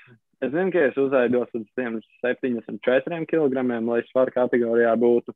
es 0.44 0.54
zinu, 0.54 0.72
ka 0.74 0.88
es 0.90 0.98
uzaidos 1.02 1.54
uz 1.58 1.66
tiem 1.78 1.98
74 2.22 3.24
kg, 3.30 3.64
lai 3.88 4.02
svaru 4.12 4.36
kategorijā 4.36 4.94
būtu. 5.02 5.34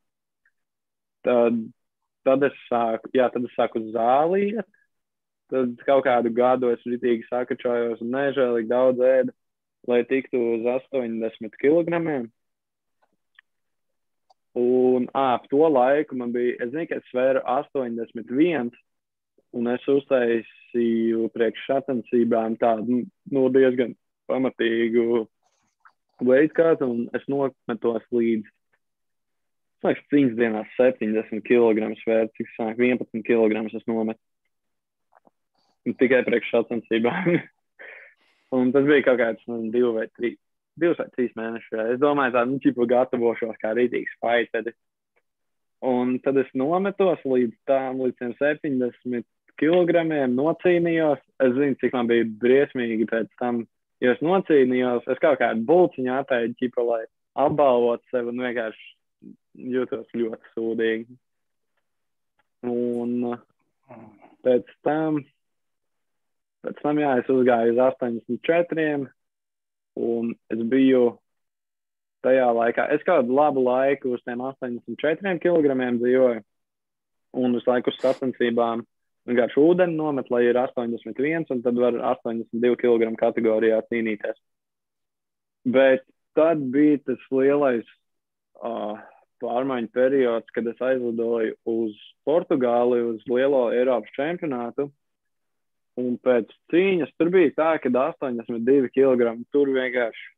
Tad 1.26 1.58
tad 2.28 2.44
es 2.48 2.58
sāku, 2.68 3.12
jā, 3.16 3.28
tad 3.34 3.46
es 3.48 3.56
sāku 3.58 3.84
zālīt. 3.94 4.62
Tad 5.52 5.74
kaut 5.84 6.06
kādu 6.06 6.32
gadu 6.32 6.70
es 6.72 6.84
ritīgi 6.88 7.28
sakačājos 7.28 8.00
un 8.04 8.14
nežēlīgi 8.14 8.70
daudz 8.70 9.02
ēdu, 9.04 9.34
lai 9.92 10.04
tiktu 10.08 10.40
uz 10.54 10.68
80 10.78 11.58
kg. 11.60 12.00
Un 14.62 15.08
ap 15.16 15.48
to 15.52 15.68
laiku 15.68 16.16
man 16.20 16.32
bija, 16.36 16.56
es 16.64 16.72
zinu, 16.72 16.88
ka 16.88 17.00
es 17.00 17.12
svēru 17.12 17.44
81, 17.48 18.72
un 19.56 19.68
es 19.72 19.92
uztaisīju 19.92 21.28
priekš 21.36 21.68
sacensībām 21.68 22.58
tādu 22.60 23.04
nu, 23.32 23.46
diezgan 23.52 23.96
pamatīgu 24.32 25.26
veidkārtu, 26.28 26.88
un 26.88 27.06
es 27.16 27.28
nometos 27.32 28.08
līdz 28.12 28.48
liekas, 29.86 30.06
cīņas 30.12 30.38
dienās 30.38 30.76
70 30.78 31.44
kg 31.48 31.90
svērt, 32.02 32.34
cik 32.38 32.52
sanāk 32.58 32.80
11 32.82 33.26
kg 33.28 33.66
es 33.68 33.88
nometu. 33.90 34.22
Un 35.88 35.98
tikai 35.98 36.22
priekš 36.28 36.54
sacensībām. 36.54 37.34
un 38.58 38.72
tas 38.76 38.86
bija 38.86 39.08
kaut 39.08 39.20
kāds 39.22 39.50
nu, 39.50 39.58
divi 39.74 39.92
vai 39.96 40.06
trīs, 40.14 40.38
divus 40.80 41.02
vai 41.02 41.08
trīs 41.16 41.34
mēnešus. 41.40 41.78
Es 41.96 42.02
domāju, 42.02 42.36
tā, 42.36 42.46
nu, 42.50 42.60
ķipa 42.62 42.88
gatavošos 42.94 43.60
kā 43.62 43.74
rītīgs 43.78 44.18
fighteri. 44.22 44.76
Un 45.82 46.20
tad 46.22 46.38
es 46.38 46.50
nometos 46.54 47.24
līdz 47.26 47.56
tām, 47.66 48.04
līdz 48.06 48.36
70 48.38 49.26
kg 49.58 50.06
nocīnījos. 50.30 51.22
Es 51.42 51.56
zinu, 51.58 51.78
cik 51.82 51.98
man 51.98 52.10
bija 52.12 52.28
briesmīgi 52.44 53.10
pēc 53.10 53.32
tam, 53.42 53.64
jo 54.04 54.14
es 54.14 54.22
nocīnījos. 54.22 55.10
Es 55.10 55.22
kaut 55.24 55.42
kādu 55.42 55.66
bulciņu 55.66 56.14
atēju, 56.20 56.54
ķipa, 56.62 56.86
lai 56.86 57.04
apbalvotu 57.42 58.06
sevi 58.12 58.30
un 58.30 58.44
vienkārši 58.46 58.90
jūtos 59.56 60.10
ļoti 60.16 60.54
sūdīgi. 60.56 61.18
Un 62.70 63.16
uh, 63.32 63.40
pēc 64.46 64.70
tam, 64.86 65.22
pēc 66.66 66.84
tam 66.84 67.02
jā, 67.02 67.16
es 67.22 67.32
uzgāju 67.34 67.74
uz 67.74 67.82
84, 67.88 69.10
un 70.02 70.32
es 70.54 70.64
biju 70.72 71.04
tajā 72.26 72.48
laikā, 72.54 72.86
es 72.94 73.04
kādu 73.08 73.34
labu 73.34 73.64
laiku 73.66 74.14
uz 74.16 74.22
tiem 74.28 74.44
84 74.46 75.40
kg 75.42 75.78
dzīvoju, 75.98 76.44
un 77.42 77.58
uz 77.58 77.68
laiku 77.68 77.90
uz 77.90 77.98
sacensībām 78.02 78.86
vienkārši 79.30 79.62
ūdeni 79.62 79.98
nomet, 79.98 80.30
lai 80.34 80.44
ir 80.48 80.60
81, 80.60 81.50
un 81.54 81.62
tad 81.66 81.78
var 81.80 81.98
82 82.16 82.78
kg 82.82 83.12
kategorijā 83.20 83.82
cīnīties. 83.90 84.38
Bet 85.70 86.06
tad 86.38 86.62
bija 86.74 87.00
tas 87.06 87.26
lielais 87.34 87.86
uh, 88.62 88.98
pārmaiņu 89.42 89.92
periods, 89.96 90.54
kad 90.56 90.68
es 90.72 90.82
aizlidoju 90.82 91.58
uz 91.70 91.96
Portugāli, 92.28 93.02
uz 93.14 93.24
lielo 93.30 93.68
Eiropas 93.76 94.14
čempionātu. 94.18 94.90
Un 96.00 96.16
pēc 96.24 96.52
cīņas 96.72 97.12
tur 97.20 97.30
bija 97.34 97.52
tā, 97.58 97.72
ka 97.84 97.92
82 97.92 98.94
kg 98.96 99.34
tur 99.52 99.74
vienkārši 99.76 100.30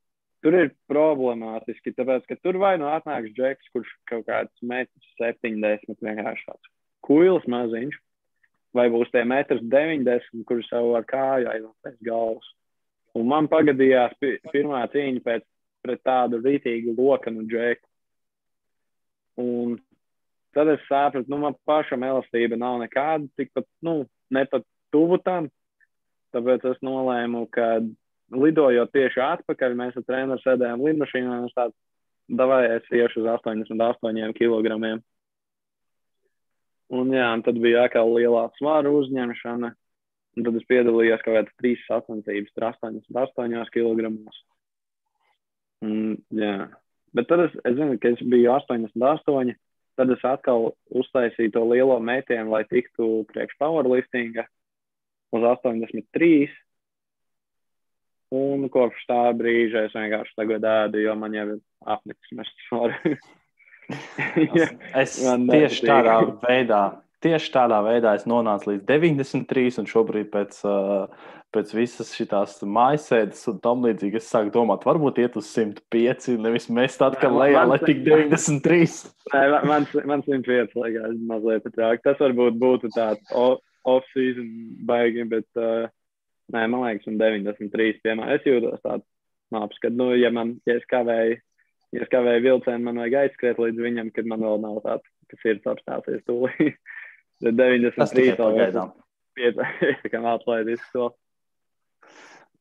tur 0.44 0.58
ir 0.60 0.72
problemātiski. 0.92 1.94
Tāpēc, 1.96 2.26
ka 2.30 2.40
tur 2.44 2.60
vai 2.62 2.76
nu 2.82 2.90
atnāks 2.92 3.32
džeks, 3.38 3.70
kurš 3.76 3.92
kaut 4.10 4.26
kāds 4.28 4.66
metrs 4.66 5.14
70, 5.22 6.02
vienkārši 6.04 6.50
tāds 6.50 6.74
kuils 7.04 7.46
maziņš, 7.52 7.96
vai 8.76 8.90
būs 8.92 9.12
tie 9.14 9.24
metrs 9.28 9.64
90, 9.72 10.44
kurš 10.50 10.70
savu 10.72 10.96
ar 10.98 11.08
kāju 11.08 11.72
pēc 11.84 11.98
galvas. 12.08 12.48
Un 13.14 13.28
man 13.30 13.48
pagadījās 13.52 14.16
pirmā 14.52 14.86
cīņa 14.94 15.24
pēc 15.26 15.44
pret 15.84 16.02
tādu 16.08 16.40
rītīgu 16.42 16.96
lokanu 16.98 17.44
džeku. 17.46 17.86
Un 19.42 19.78
tad 20.54 20.70
es 20.70 20.84
sapratu, 20.88 21.30
nu, 21.32 21.40
man 21.42 21.58
pašam 21.68 22.06
elastība 22.06 22.60
nav 22.60 22.80
nekāda, 22.84 23.26
tikpat, 23.40 23.66
nu, 23.86 24.04
ne 24.34 24.46
pat 24.50 24.66
tuvu 24.94 25.20
tam. 25.26 25.50
Tāpēc 26.34 26.66
es 26.72 26.80
nolēmu, 26.86 27.46
ka 27.54 27.80
lidojot 28.34 28.94
tieši 28.94 29.22
atpakaļ, 29.22 29.76
mēs 29.78 29.98
ar 30.00 30.06
treneru 30.08 30.42
sēdējām 30.42 30.86
lidmašīnā 30.88 31.40
un 31.42 31.50
es 31.50 31.58
tādu, 31.58 31.76
davai 32.30 32.64
es 32.78 32.88
iešu 32.90 33.22
uz 33.22 33.30
88 33.38 34.34
kg. 34.38 34.96
Un 36.94 37.14
jā, 37.14 37.28
un 37.34 37.42
tad 37.46 37.58
bija 37.62 37.88
atkal 37.88 38.12
lielā 38.14 38.48
svāra 38.60 38.92
uzņemšana. 38.94 39.74
Un 40.34 40.46
tad 40.48 40.56
es 40.58 40.66
piedalījos 40.70 41.22
kaut 41.22 41.36
kādā 41.38 41.54
trīs 41.62 41.82
sacensības, 41.86 42.54
88 42.58 43.70
kg. 43.74 44.10
Un, 45.86 46.16
jā. 46.34 46.56
Bet 47.14 47.30
tad 47.30 47.46
es, 47.48 47.54
es 47.68 47.78
zinu, 47.78 48.00
ka 48.02 48.14
es 48.14 48.24
biju 48.26 48.52
88. 48.56 49.56
Tad 49.94 50.10
es 50.10 50.24
atkal 50.26 50.72
uztaisīju 50.90 51.54
to 51.54 51.62
lielo 51.70 52.00
mētienu, 52.02 52.50
lai 52.50 52.64
tiktu 52.66 53.28
priekš 53.30 53.60
powerliftinga 53.62 54.48
uz 55.34 55.46
83. 55.52 56.48
Un 58.34 58.66
kopš 58.74 59.06
tā 59.06 59.22
brīža 59.38 59.86
es 59.86 59.94
vienkārši 59.94 60.34
tagad 60.40 60.66
ēdu, 60.66 61.04
jo 61.06 61.14
man 61.22 61.38
jau 61.38 61.46
ir 61.54 61.60
apnicis 61.86 62.34
mest 62.40 62.66
svaru. 62.66 63.16
es 65.04 65.20
tieši 65.22 65.86
tādā 65.86 66.18
veidā 66.42 66.84
tieši 67.24 67.54
tādā 67.54 67.80
veidā 67.86 68.16
es 68.18 68.26
nonācu 68.30 68.74
līdz 68.74 68.86
93, 68.90 69.80
un 69.82 69.90
šobrīd 69.90 70.30
pēc, 70.34 70.60
pēc 71.54 71.74
visas 71.76 72.12
šīs 72.18 72.64
mājasēdes 72.66 73.42
un 73.52 73.60
tam 73.64 73.86
līdzīgi 73.86 74.20
es 74.20 74.30
sāku 74.32 74.52
domāt, 74.54 74.86
varbūt 74.88 75.22
iet 75.24 75.38
uz 75.40 75.50
105, 75.54 76.36
nevis 76.42 76.70
mest 76.74 77.04
atkal 77.06 77.38
lejā, 77.40 77.64
lai 77.70 77.80
tik 77.84 78.04
93. 78.06 78.90
Nē, 79.34 79.44
man, 79.70 79.88
man 80.10 80.26
105 80.26 80.76
liekas 80.80 81.16
mazliet 81.30 81.70
trāk. 81.76 82.04
Tas 82.06 82.20
varbūt 82.22 82.60
būtu 82.62 82.92
tāds 82.96 83.24
off-season 83.34 84.50
baigi, 84.88 85.26
bet 85.30 85.48
uh, 85.60 85.88
nē, 86.54 86.68
man 86.68 86.86
liekas, 86.88 87.08
un 87.12 87.18
93, 87.22 88.00
piemēram, 88.04 88.36
es 88.36 88.48
jūtos 88.48 88.84
tāds 88.84 89.08
nāps, 89.54 89.80
ka, 89.84 89.92
nu, 89.94 90.12
ja 90.18 90.32
man, 90.34 90.58
ja 90.70 90.80
es 90.80 90.86
kavēju, 90.90 91.38
ja 91.94 92.06
es 92.06 92.12
kavēju 92.12 92.46
vilcienu, 92.48 92.88
man 92.88 93.02
vajag 93.04 93.20
aizskriet 93.22 93.62
līdz 93.62 93.86
viņam, 93.86 94.14
kad 94.16 94.30
man 94.30 94.46
vēl 94.46 94.62
nav 94.64 94.82
tāds, 94.86 95.06
kas 95.32 95.50
ir 95.50 95.62
apstāsies 95.70 96.26
tūlīt. 96.30 96.78
93. 97.52 98.36
pagaidām. 98.38 98.94
Pietiekami 99.36 100.30
atlaidis 100.30 100.84
to. 100.94 101.10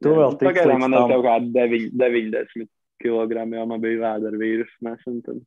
Tu 0.05 0.13
vēl 0.19 0.37
tik 0.41 0.51
pagaidām 0.51 0.85
man 0.85 0.97
ir 0.99 1.15
kaut 1.15 1.27
kādi 1.27 1.67
90 2.03 2.69
kg, 3.03 3.43
jo 3.57 3.67
man 3.71 3.83
bija 3.83 4.01
vēdera 4.05 4.41
vīrus 4.41 4.73
nesen. 4.87 5.19
Tad... 5.27 5.43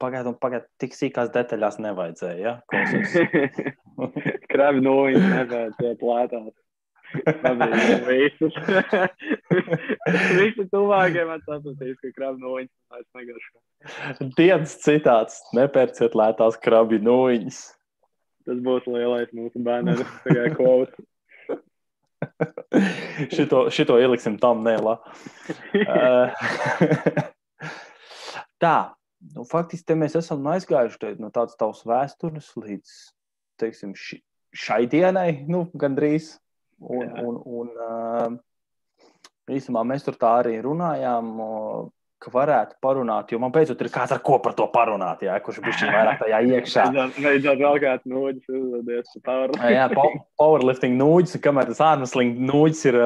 Pagaidām, 0.00 0.36
pagaidām, 0.42 0.68
tik 0.82 0.96
sīkās 0.96 1.30
detaļās 1.34 1.80
nevajadzēja, 1.84 2.38
ja? 2.42 2.54
Krabi 4.52 4.84
nūjiņas 4.84 5.32
nevajadzēja 5.38 5.98
plētāt. 6.02 6.52
Visus. 8.08 8.56
Visi 10.34 10.66
tuvākie 10.72 11.22
man 11.28 11.42
sapratīs, 11.46 11.98
ka 12.00 12.10
krabi 12.16 12.42
nūjiņas 12.42 12.74
vairs 12.90 13.08
negaršo. 13.20 14.28
Dienas 14.38 14.76
citāts. 14.82 15.40
Nepērciet 15.56 16.16
lētās 16.18 16.58
krabi 16.62 16.98
nūjiņas. 17.04 17.60
Tas 18.44 18.60
būs 18.64 18.88
lielais 18.90 19.30
mūsu 19.36 19.62
bērnu 19.64 19.94
kvota. 20.58 21.06
šito, 23.36 23.58
šito 23.74 23.94
ieliksim 24.00 24.38
tam 24.42 24.56
nēlā. 24.66 24.94
Tā, 28.64 28.76
nu, 29.34 29.44
faktiski 29.48 29.96
mēs 29.98 30.14
esam 30.20 30.46
aizgājuši 30.54 31.00
te, 31.00 31.08
no 31.20 31.28
tādas 31.34 31.58
tavas 31.60 31.80
vēstures 31.88 32.48
līdz 32.60 32.88
teiksim, 33.60 33.90
ši, 33.98 34.16
šai 34.54 34.84
dienai, 34.90 35.30
nu, 35.50 35.60
gandrīz. 35.78 36.24
Un, 36.84 37.06
un, 37.22 37.36
un 37.60 37.68
uh, 37.80 38.32
īstenībā 39.48 39.84
mēs 39.86 40.04
tur 40.06 40.16
tā 40.20 40.30
arī 40.42 40.58
runājām. 40.64 41.26
Uh, 42.24 42.24
ka 42.24 42.32
varētu 42.32 42.78
parunāt, 42.82 43.32
jo 43.32 43.38
man 43.42 43.52
beidzot 43.52 43.80
ir 43.84 43.90
kāds 43.92 44.12
ar 44.14 44.20
ko 44.24 44.38
par 44.42 44.54
to 44.56 44.66
parunāt, 44.72 45.24
jā, 45.26 45.34
kurš 45.44 45.60
bija 45.64 45.76
šī 45.80 45.90
vairāk 45.92 46.22
tajā 46.22 46.40
iekšā. 46.48 46.84
Beidzot 47.18 47.60
vēl 47.60 47.80
kāds 47.82 48.08
nūģis 48.08 48.54
uzvedies 48.54 49.18
par 49.26 49.52
jā, 49.72 49.84
powerlifting 50.40 50.96
nūģis, 51.00 51.36
kamēr 51.44 51.68
tas 51.72 51.82
ārmusling 51.84 52.38
nūģis 52.48 52.82
ir 52.90 52.98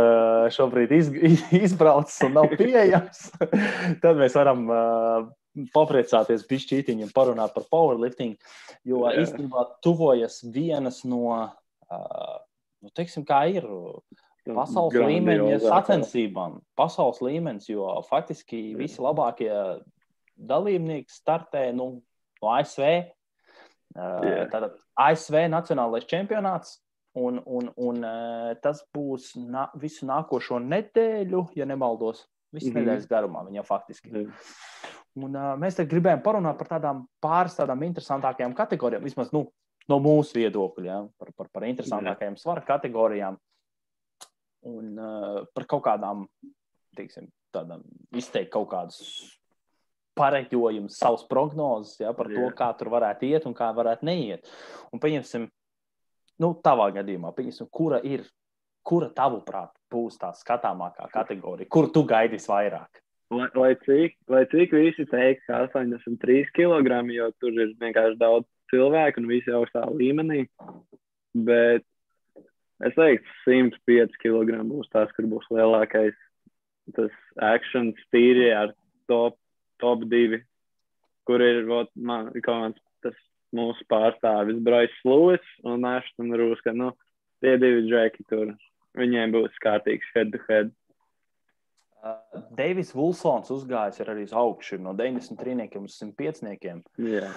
šobrīd 0.54 0.94
iz, 1.00 1.10
izbraucis 1.58 2.20
un 2.28 2.36
nav 2.38 2.54
pieejams, 2.54 3.24
tad 4.04 4.20
mēs 4.20 4.38
varam 4.38 4.66
uh, 4.70 5.28
papriecāties 5.74 6.46
bišķītiņi 6.48 7.08
un 7.08 7.14
parunāt 7.14 7.56
par 7.56 7.66
powerlifting, 7.72 8.38
jo 8.86 9.02
īstenībā 9.10 9.66
tuvojas 9.84 10.40
vienas 10.54 11.02
no, 11.08 11.24
uh, 11.90 12.38
nu, 12.84 12.94
teiksim, 12.94 13.26
kā 13.26 13.44
ir 13.50 13.66
pasaules 14.56 14.96
līmeņa 14.96 15.60
sacensībām. 15.64 16.58
Pasaules 16.78 17.20
līmenis, 17.24 17.68
jo 17.70 17.86
faktiski 18.08 18.74
visi 18.78 19.02
labākie 19.04 19.50
dalībnieki 20.38 21.12
startē 21.12 21.68
nu, 21.76 21.90
no 22.42 22.52
ASV. 22.54 22.84
Yeah. 23.98 24.46
Tātad 24.52 24.76
ASV 25.00 25.48
Nacionālais 25.50 26.06
čempionāts, 26.06 26.78
un, 27.18 27.40
un, 27.46 27.70
un 27.76 28.02
tas 28.62 28.84
būs 28.94 29.32
na, 29.40 29.68
visu 29.80 30.06
nākošo 30.06 30.60
nedēļu, 30.62 31.48
ja 31.58 31.66
nemaldos. 31.66 32.26
Visu 32.52 32.70
mm 32.70 32.72
-hmm. 32.72 32.80
nedēļas 32.80 33.08
garumā 33.08 33.42
viņa 33.44 33.62
faktiski. 33.66 34.08
Mm. 34.08 34.32
Un, 35.18 35.34
uh, 35.34 35.54
mēs 35.60 35.76
te 35.76 35.84
gribējām 35.88 36.22
parunāt 36.24 36.58
par 36.60 36.70
tādām 36.78 37.02
pāris 37.20 37.56
tādām 37.58 37.82
interesantākajām 37.84 38.54
kategorijām, 38.56 39.04
vismaz 39.04 39.32
nu, 39.34 39.42
no 39.88 39.98
mūsu 40.04 40.38
viedokļa, 40.38 40.86
ja, 40.86 40.98
par, 41.18 41.32
par, 41.36 41.50
par 41.52 41.66
interesantākajām 41.68 42.36
svara 42.40 42.64
kategorijām 42.66 43.38
un 44.66 44.94
uh, 44.98 45.42
par 45.54 45.66
kaut 45.70 45.84
kādām, 45.86 46.26
teiksim, 46.98 47.28
tādām 47.54 47.84
izteikt 48.16 48.52
kaut 48.54 48.68
kādus 48.72 48.98
pareģojumus, 50.18 50.98
savus 50.98 51.24
prognozes 51.30 52.00
ja, 52.02 52.12
par 52.16 52.30
to, 52.32 52.48
kā 52.58 52.72
tur 52.78 52.90
varētu 52.92 53.28
iet 53.28 53.46
un 53.48 53.54
kā 53.56 53.70
varētu 53.76 54.08
neiet. 54.08 54.48
Un 54.92 55.02
pieņemsim, 55.02 55.46
nu, 56.42 56.52
tavā 56.64 56.88
gadījumā, 56.96 57.30
pieņemsim, 57.36 57.68
kura 57.70 58.00
ir, 58.06 58.24
kura 58.86 59.12
tavuprāt 59.14 59.74
būs 59.92 60.18
tā 60.20 60.32
skatāmākā 60.36 61.06
kategorija, 61.12 61.70
kur 61.70 61.90
tu 61.94 62.02
gaidīsi 62.08 62.50
vairāk? 62.50 63.02
Lai, 63.28 63.46
lai, 63.60 63.72
cik, 63.84 64.14
lai 64.32 64.46
cik 64.48 64.72
visi 64.72 65.04
teiks, 65.08 65.44
ka 65.44 65.66
83 65.66 66.48
kg, 66.56 67.02
jo 67.12 67.28
tur 67.36 67.58
ir 67.60 67.74
vienkārši 67.80 68.16
daudz 68.20 68.48
cilvēku 68.72 69.20
un 69.20 69.28
visi 69.28 69.52
augstā 69.52 69.84
līmenī. 69.92 70.46
Bet 71.36 71.84
Es 72.86 72.94
teiktu, 72.94 73.26
105 73.46 74.18
kg 74.22 74.60
būs 74.68 74.90
tas, 74.92 75.10
kur 75.16 75.26
būs 75.30 75.48
lielākais 75.50 76.14
tas 76.94 77.12
action 77.42 77.90
stīri 78.06 78.52
ar 78.54 78.72
top, 79.10 79.36
top 79.82 80.04
divi, 80.08 80.40
kur 81.28 81.42
ir 81.44 81.68
ot, 81.74 81.90
man, 81.94 82.30
kāds, 82.44 82.80
tas 83.04 83.16
mūsu 83.54 83.84
pārstāvis 83.90 84.62
Brais 84.64 84.94
Lūis 85.04 85.44
un 85.66 85.84
Ashton 85.88 86.32
Rūs, 86.38 86.62
ka 86.64 86.72
nu, 86.76 86.92
tie 87.42 87.56
divi 87.60 87.88
džeki 87.88 88.26
tur, 88.30 88.54
viņiem 88.98 89.34
būs 89.34 89.58
kārtīgs 89.64 90.14
head 90.14 90.32
to 90.34 90.42
head. 90.48 90.72
Uh, 91.98 92.14
Deivis 92.54 92.94
Vulsons 92.94 93.50
uzgājis 93.50 94.04
arī 94.04 94.22
uz 94.28 94.34
augšu 94.36 94.78
no 94.78 94.94
93 94.94 95.58
līdz 95.74 95.96
105. 95.98 96.84
Yeah. 97.02 97.34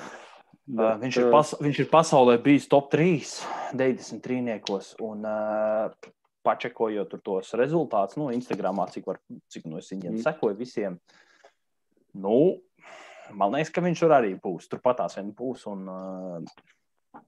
Uh, 0.72 0.96
viņš, 1.02 1.18
ir 1.20 1.30
pas, 1.34 1.52
viņš 1.60 1.80
ir 1.84 1.88
pasaulē 1.92 2.38
bijis 2.44 2.68
top 2.72 2.92
3, 2.94 3.32
93. 3.76 4.60
Un 5.04 5.26
uh, 5.28 6.12
pačekojot 6.46 7.18
tos 7.26 7.52
rezultātus, 7.60 8.18
nu, 8.22 8.30
Instagramā, 8.34 8.88
cik, 8.94 9.08
var, 9.10 9.20
cik 9.52 9.68
nu, 9.68 9.82
es 9.82 9.92
viņiem 9.92 10.16
mm. 10.16 10.24
sekoju 10.24 10.58
visiem. 10.60 10.98
Nu, 12.14 12.38
man 13.36 13.56
liekas, 13.56 13.74
ka 13.74 13.84
viņš 13.84 14.04
tur 14.06 14.16
arī 14.16 14.36
būs. 14.40 14.70
Turpat 14.72 15.02
tās 15.02 15.18
vien 15.20 15.34
būs. 15.36 15.66
Un, 15.72 15.88
uh, 15.92 17.20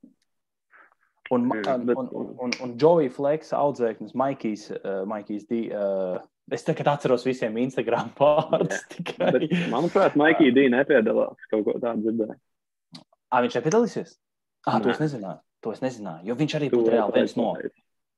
un, 1.33 1.49
un, 1.51 1.89
un, 1.97 2.13
un, 2.47 2.55
un 2.63 2.77
Joey 2.79 3.11
Fleks 3.11 3.51
audzēknis, 3.57 4.15
Maikijs, 4.19 4.69
uh, 4.77 5.03
Maikijs 5.09 5.49
D. 5.49 5.65
Uh, 5.71 6.21
Es 6.51 6.65
tagad 6.67 6.89
atceros 6.91 7.23
visiem 7.23 7.55
Instagram 7.61 8.09
pārādus. 8.17 8.81
Manuprāt, 9.71 10.17
Maikija 10.19 10.51
D. 10.51 10.65
nepiedalās 10.73 11.47
kaut 11.47 11.63
ko 11.63 11.77
tādu 11.79 12.03
dzirdēt. 12.09 12.35
À, 13.33 13.41
viņš 13.41 13.57
nepiedalīsies? 13.57 14.13
Ah, 14.69 14.77
to 14.83 14.91
es 14.93 15.01
nezināju. 15.01 15.41
To 15.63 15.71
es 15.73 15.81
nezināju, 15.81 16.27
jo 16.27 16.35
viņš 16.37 16.55
arī 16.59 16.69
būtu 16.73 16.91
reāli 16.93 17.17
viens 17.17 17.33
no. 17.39 17.53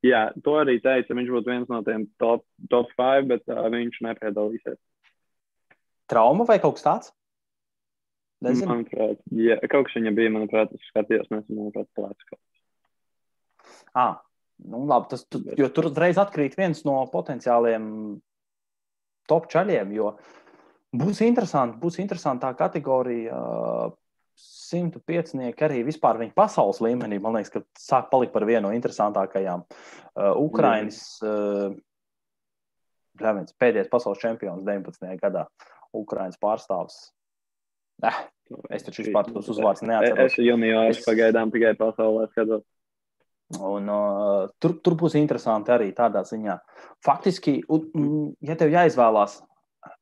Jā, 0.05 0.25
to 0.45 0.57
arī 0.59 0.75
teica. 0.83 1.15
Viņš 1.17 1.29
būtu 1.33 1.49
viens 1.49 1.69
no 1.71 1.79
tiem 1.85 2.03
top, 2.21 2.43
top 2.69 2.91
five, 2.97 3.23
bet 3.29 3.45
uh, 3.49 3.63
viņš 3.73 4.01
nepiedalīsies. 4.05 4.77
Trauma 6.11 6.45
vai 6.45 6.59
kaut 6.61 6.77
kas 6.77 6.85
tāds? 6.85 7.13
Nezinu. 8.45 8.69
Manuprāt, 8.73 9.21
jā, 9.33 9.55
kaut 9.71 9.87
kas 9.87 9.95
viņam 9.97 10.17
bija, 10.19 10.33
manuprāt, 10.35 10.73
es 10.75 10.91
skatījos, 10.91 11.31
nezinu, 11.31 11.63
manuprāt, 11.63 11.89
plāts 11.97 12.27
kaut 12.29 12.41
kas. 12.41 13.79
Ah, 13.95 14.19
Nu, 14.63 14.85
labi, 14.87 15.09
tas, 15.09 15.25
tu, 15.27 15.41
jo 15.59 15.67
tur 15.73 15.89
uzreiz 15.89 16.17
atkrīt 16.21 16.55
viens 16.55 16.85
no 16.87 16.95
potenciāliem 17.11 17.85
top 19.27 19.49
čaļiem. 19.51 19.91
Būs 20.95 21.19
interesanti, 21.25 21.79
būs 21.81 21.99
interesanti 21.99 22.45
tā 22.45 22.53
kategorija. 22.55 23.39
105 24.35 25.63
arī 25.65 25.81
vispār 25.87 26.19
viņa 26.19 26.35
pasaules 26.35 26.81
līmenī, 26.83 27.19
man 27.23 27.37
liekas, 27.37 27.53
ka 27.53 27.61
sāk 27.79 28.09
palikt 28.11 28.33
par 28.33 28.45
vienu 28.47 28.67
no 28.67 28.75
interesantākajām. 28.75 29.63
Uh, 29.63 30.31
Ukraiņas 30.43 31.01
uh, 31.23 31.75
pēdējais 33.15 33.91
pasaules 33.91 34.19
čempions 34.19 34.65
19. 34.67 35.07
gadā, 35.21 35.45
Ukraiņas 35.95 36.41
pārstāvs. 36.41 36.97
Eh, 38.03 38.17
es 38.75 38.83
taču 38.83 39.05
vispār 39.05 39.29
tos 39.31 39.47
uzvārdus 39.53 39.85
neatceros. 39.87 40.33
Es 40.33 40.39
juniors 40.43 40.99
es... 40.99 41.05
pagaidām 41.07 41.53
tikai 41.53 41.75
pasaulē 41.79 42.27
skatos. 42.33 42.65
Un, 43.61 43.87
uh, 43.93 44.47
tur, 44.59 44.73
tur 44.81 44.95
būs 44.97 45.15
interesanti 45.19 45.69
arī 45.69 45.91
tādā 45.95 46.23
ziņā. 46.25 46.57
Faktiski, 47.05 47.59
un, 47.69 48.33
ja 48.41 48.55
tev 48.57 48.73
jāizvēlās 48.73 49.37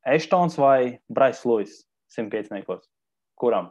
Eštons 0.08 0.56
vai 0.58 0.96
Brais 1.12 1.44
Lūis 1.44 1.82
105. 2.16 2.80
kuram? 3.36 3.68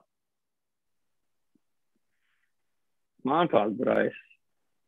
Kāds 3.25 3.79
Brais. 3.79 4.19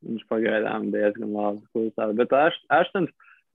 Viņš 0.04 0.26
pagaidām 0.28 0.90
diezgan 0.92 1.32
labi 1.32 1.62
klusā. 1.72 2.10
Bet 2.18 2.34
Eštons, 2.34 3.12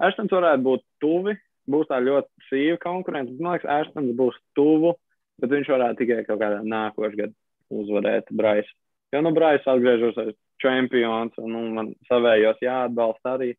Eštons 0.07 0.33
varētu 0.33 0.65
būt 0.65 0.85
tuvi. 1.03 1.35
Būs 1.69 1.89
tā 1.91 1.99
ļoti 2.01 2.47
sīva 2.47 2.79
konkurence. 2.81 3.35
Man 3.37 3.57
liekas, 3.57 3.69
Eštons 3.83 4.15
būs 4.17 4.37
tuvu, 4.57 4.95
bet 5.41 5.51
viņš 5.53 5.69
varētu 5.69 6.01
tikai 6.01 6.23
kaut 6.25 6.41
kādā 6.41 6.63
nākošajā 6.65 7.19
gadā 7.19 7.35
uzvarēt 7.69 8.31
Braisu. 8.33 8.73
Jo 9.13 9.21
nu 9.25 9.33
Brais 9.33 9.65
atgriežas 9.69 10.17
aiz 10.21 10.35
čempions, 10.61 11.37
un 11.41 11.53
nu, 11.53 11.63
man 11.75 11.93
savējos 12.09 12.61
jāatbalsta 12.63 13.35
arī. 13.37 13.53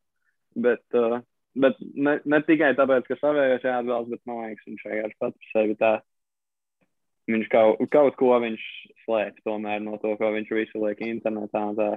Bet, 0.58 0.82
uh, 0.98 1.20
bet 1.58 1.78
ne, 1.94 2.18
ne 2.26 2.40
tikai 2.46 2.72
tāpēc, 2.78 3.06
ka 3.06 3.18
savējos 3.20 3.66
jāatbalsta, 3.66 4.16
bet 4.16 4.22
man 4.28 4.42
liekas, 4.44 4.66
viņš 4.66 4.86
vienkārši 4.86 5.18
pats 5.22 5.38
par 5.38 5.52
sevi 5.54 5.76
tā. 5.80 5.92
Viņš 7.28 7.50
kaut, 7.52 7.82
kaut 7.92 8.16
ko 8.18 8.36
viņš 8.42 8.62
slēpj 9.04 9.44
tomēr 9.46 9.82
no 9.84 9.98
to, 10.02 10.14
ko 10.18 10.30
viņš 10.34 10.54
visu 10.56 10.80
liek 10.82 11.02
internetā. 11.04 11.66
Tā. 11.76 11.90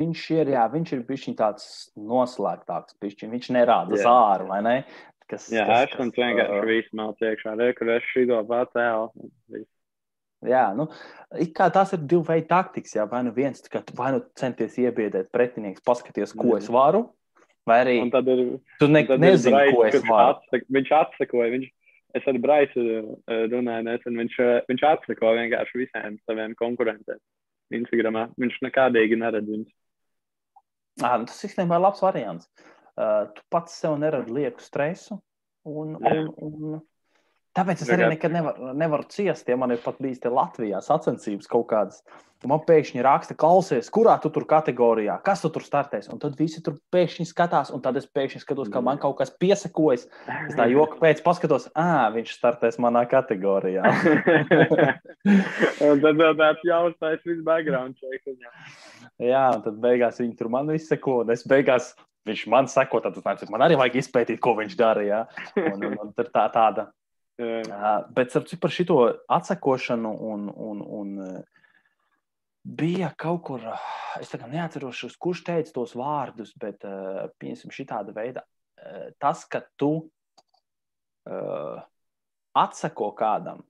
Viņš 0.00 0.22
ir, 0.34 0.54
jā, 0.56 0.64
viņš 0.72 0.94
ir 0.96 1.02
bijis 1.06 1.28
tāds 1.38 1.66
noslēgtāks, 1.94 2.96
bišķi. 3.02 3.30
viņš 3.30 3.50
nerāda 3.54 3.94
yeah. 3.94 4.06
zāru, 4.06 4.48
vai 4.50 4.62
ne? 4.66 4.76
Kas, 5.30 5.46
jā, 5.52 5.64
Aštons 5.64 6.18
vienkārši 6.18 6.58
uh, 6.58 6.66
visu 6.68 6.98
māc 6.98 7.22
iekšā, 7.24 7.54
re, 7.56 7.70
kur 7.78 7.92
es 7.94 8.08
šito 8.10 8.42
pacēlu. 8.48 9.62
Jā, 10.44 10.66
nu, 10.76 10.88
tās 11.56 11.94
ir 11.96 12.02
divi 12.04 12.26
veidi 12.28 12.48
taktikas. 12.50 12.96
Vai 13.08 13.22
nu 13.24 13.32
viens, 13.36 13.62
ka 13.72 13.80
vai 13.96 14.10
nu 14.16 14.20
centies 14.36 14.76
iebiedēt 14.82 15.30
pretinieks, 15.32 15.84
paskaties, 15.86 16.34
ko 16.36 16.58
es 16.58 16.68
varu, 16.72 17.06
vai 17.68 17.78
arī 17.86 17.96
ir, 18.02 18.10
tu 18.82 18.90
ne, 18.90 19.06
nezini, 19.16 19.54
Brais, 19.56 19.72
ko 19.72 19.86
es 19.88 19.96
varu. 20.04 20.34
Atsak, 20.34 20.68
viņš 20.76 20.92
atsakoja, 20.98 21.48
viņš, 21.54 21.72
es 22.14 22.26
ar 22.30 22.38
Braisu 22.42 22.84
eh, 22.84 23.44
runāju 23.50 23.86
nesen, 23.88 24.18
viņš, 24.22 24.36
eh, 24.42 24.60
viņš 24.70 24.84
atsako 24.90 25.34
vienkārši 25.38 25.80
visiem 25.82 26.18
saviem 26.24 26.54
konkurentiem 26.58 27.20
Instagramā. 27.74 28.28
Viņš 28.40 28.60
nekādīgi 28.68 29.18
neredz 29.18 29.50
viņus. 29.50 29.74
À, 31.02 31.16
nu, 31.18 31.26
tas 31.26 31.42
īstenībā 31.48 31.78
ir 31.78 31.84
labs 31.84 32.02
variants. 32.04 32.50
Uh, 32.94 33.26
tu 33.34 33.42
pats 33.50 33.72
sev 33.80 33.96
neradi 33.98 34.30
lieku 34.30 34.62
stresu 34.62 35.16
un, 35.66 35.96
un, 35.98 36.28
un 36.38 36.76
Tāpēc 37.54 37.84
es 37.84 37.90
arī 37.94 38.08
nekad 38.10 38.32
nevaru, 38.34 38.72
nevaru 38.74 39.04
ciest, 39.14 39.46
ja 39.46 39.56
man 39.58 39.70
ir 39.70 39.82
pat 39.82 40.00
bijis 40.02 40.22
Latvijā 40.26 40.80
sacensības 40.82 41.46
kaut 41.50 41.68
kādas. 41.70 42.00
Man 42.44 42.60
pēkšņi 42.66 43.00
raksta, 43.06 43.36
klausies, 43.40 43.86
kurā 43.94 44.18
tu 44.20 44.28
tur 44.32 44.44
kategorijā, 44.48 45.14
kas 45.24 45.40
tu 45.40 45.48
tur 45.54 45.62
startēs. 45.64 46.10
Un 46.12 46.18
tad 46.20 46.34
visi 46.36 46.60
tur 46.64 46.74
pēkšņi 46.92 47.24
skatās, 47.30 47.70
un 47.72 47.80
tad 47.84 47.96
es 47.96 48.08
pēkšņi 48.10 48.42
skatos, 48.42 48.68
ka 48.72 48.82
man 48.84 48.98
kaut 49.00 49.16
kas 49.20 49.32
piesakojas. 49.40 50.04
Es 50.50 50.58
tā 50.58 50.66
joka 50.68 50.98
pēc 51.00 51.22
paskatos, 51.24 51.70
ah, 51.78 52.10
viņš 52.12 52.34
startēs 52.36 52.76
manā 52.82 53.06
kategorijā. 53.08 53.86
un 55.86 56.02
tad 56.04 56.20
vēl 56.20 56.34
tāds 56.42 56.66
jautājums, 56.68 57.22
viss 57.30 57.46
background 57.46 57.96
check. 58.02 58.28
Jā, 59.22 59.46
un 59.54 59.62
tad 59.64 59.78
beigās 59.80 60.20
viņi 60.20 60.36
tur 60.36 60.50
man 60.52 60.68
visu 60.74 60.90
seko, 60.90 61.22
un 61.22 61.32
es 61.32 61.46
beigās 61.48 61.94
viņš 62.28 62.44
man 62.52 62.68
seko, 62.68 63.00
tad 63.04 63.16
man 63.52 63.64
arī 63.64 63.78
vajag 63.80 64.02
izpētīt, 64.02 64.42
ko 64.42 64.56
viņš 64.58 64.76
darīja. 64.80 65.24
Un, 65.60 65.80
un, 65.80 65.96
un 66.02 66.12
tā, 66.18 66.44
tāda 66.52 66.90
Uh, 67.34 68.04
bet 68.14 68.30
citu, 68.30 68.56
par 68.62 68.70
šo 68.70 68.96
atsakošanu 69.26 70.10
un, 70.22 70.46
un, 70.54 70.82
un 70.86 71.14
bija 72.62 73.10
kaut 73.18 73.42
kur, 73.48 73.64
es 74.20 74.30
neatceros, 74.38 75.02
kurš 75.18 75.42
teica 75.44 75.74
tos 75.74 75.96
vārdus, 75.98 76.54
bet 76.60 76.86
uh, 76.86 77.26
pieņemsim 77.42 77.74
šī 77.74 77.88
tāda 77.90 78.14
veida. 78.14 78.44
Uh, 78.78 79.10
tas, 79.18 79.42
ka 79.50 79.64
tu 79.76 79.90
uh, 81.26 81.82
atsako 82.54 83.10
kādam, 83.18 83.64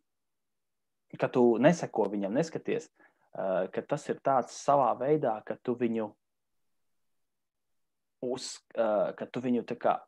ka 1.19 1.33
tu 1.33 1.57
neseko 1.57 2.11
viņam, 2.13 2.37
neskaties, 2.37 2.91
uh, 3.33 3.65
ka 3.73 3.83
tas 3.89 4.05
ir 4.13 4.21
tāds 4.21 4.61
savā 4.61 4.93
veidā, 5.01 5.39
ka 5.47 5.57
tu 5.57 5.73
viņu, 5.81 6.13
uz, 8.29 8.59
uh, 8.77 9.15
ka 9.17 9.25
tu 9.25 9.41
viņu 9.41 9.65
tā 9.73 9.81
kā 9.81 9.99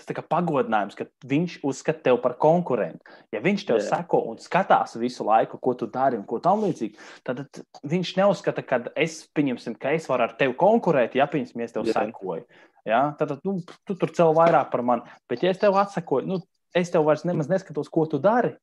Tas 0.00 0.08
ir 0.14 0.20
pagodinājums, 0.32 0.96
ka 0.96 1.06
viņš 1.28 1.58
uzskata 1.66 2.04
tevi 2.06 2.20
par 2.22 2.36
konkurentu. 2.40 3.04
Ja 3.34 3.42
viņš 3.44 3.66
tev 3.68 3.80
Jā. 3.80 3.86
seko 3.88 4.22
un 4.30 4.40
skatās 4.40 4.96
visu 5.00 5.26
laiku, 5.28 5.60
ko 5.60 5.74
tu 5.76 5.88
dari 5.92 6.16
un 6.16 6.24
ko 6.28 6.40
tam 6.42 6.64
līdzīgi, 6.64 6.96
tad 7.26 7.44
viņš 7.84 8.14
neuzskata, 8.16 8.64
ka 8.64 8.80
es, 8.96 9.22
ka 9.34 9.92
es 9.92 10.08
varu 10.10 10.26
ar 10.28 10.36
tevi 10.40 10.56
konkurēt, 10.60 11.18
ja 11.18 11.28
piemēram, 11.30 11.64
es 11.66 11.76
tev 11.76 11.88
Jā. 11.88 11.98
sekoju. 11.98 12.46
Ja? 12.88 13.02
Tad 13.18 13.36
nu, 13.44 13.58
tu 13.84 13.96
tur 13.98 14.14
cēl 14.16 14.32
vairāk 14.36 14.70
par 14.72 14.84
mani. 14.86 15.18
Bet, 15.28 15.44
ja 15.44 15.52
es 15.52 15.60
tev 15.60 15.76
atsakoju, 15.80 16.28
nu, 16.28 16.40
es 16.76 16.92
tev 16.92 17.04
vairs 17.08 17.26
nemaz 17.28 17.50
neskatos, 17.50 17.90
ko 17.92 18.06
tu 18.08 18.20
dari. 18.22 18.54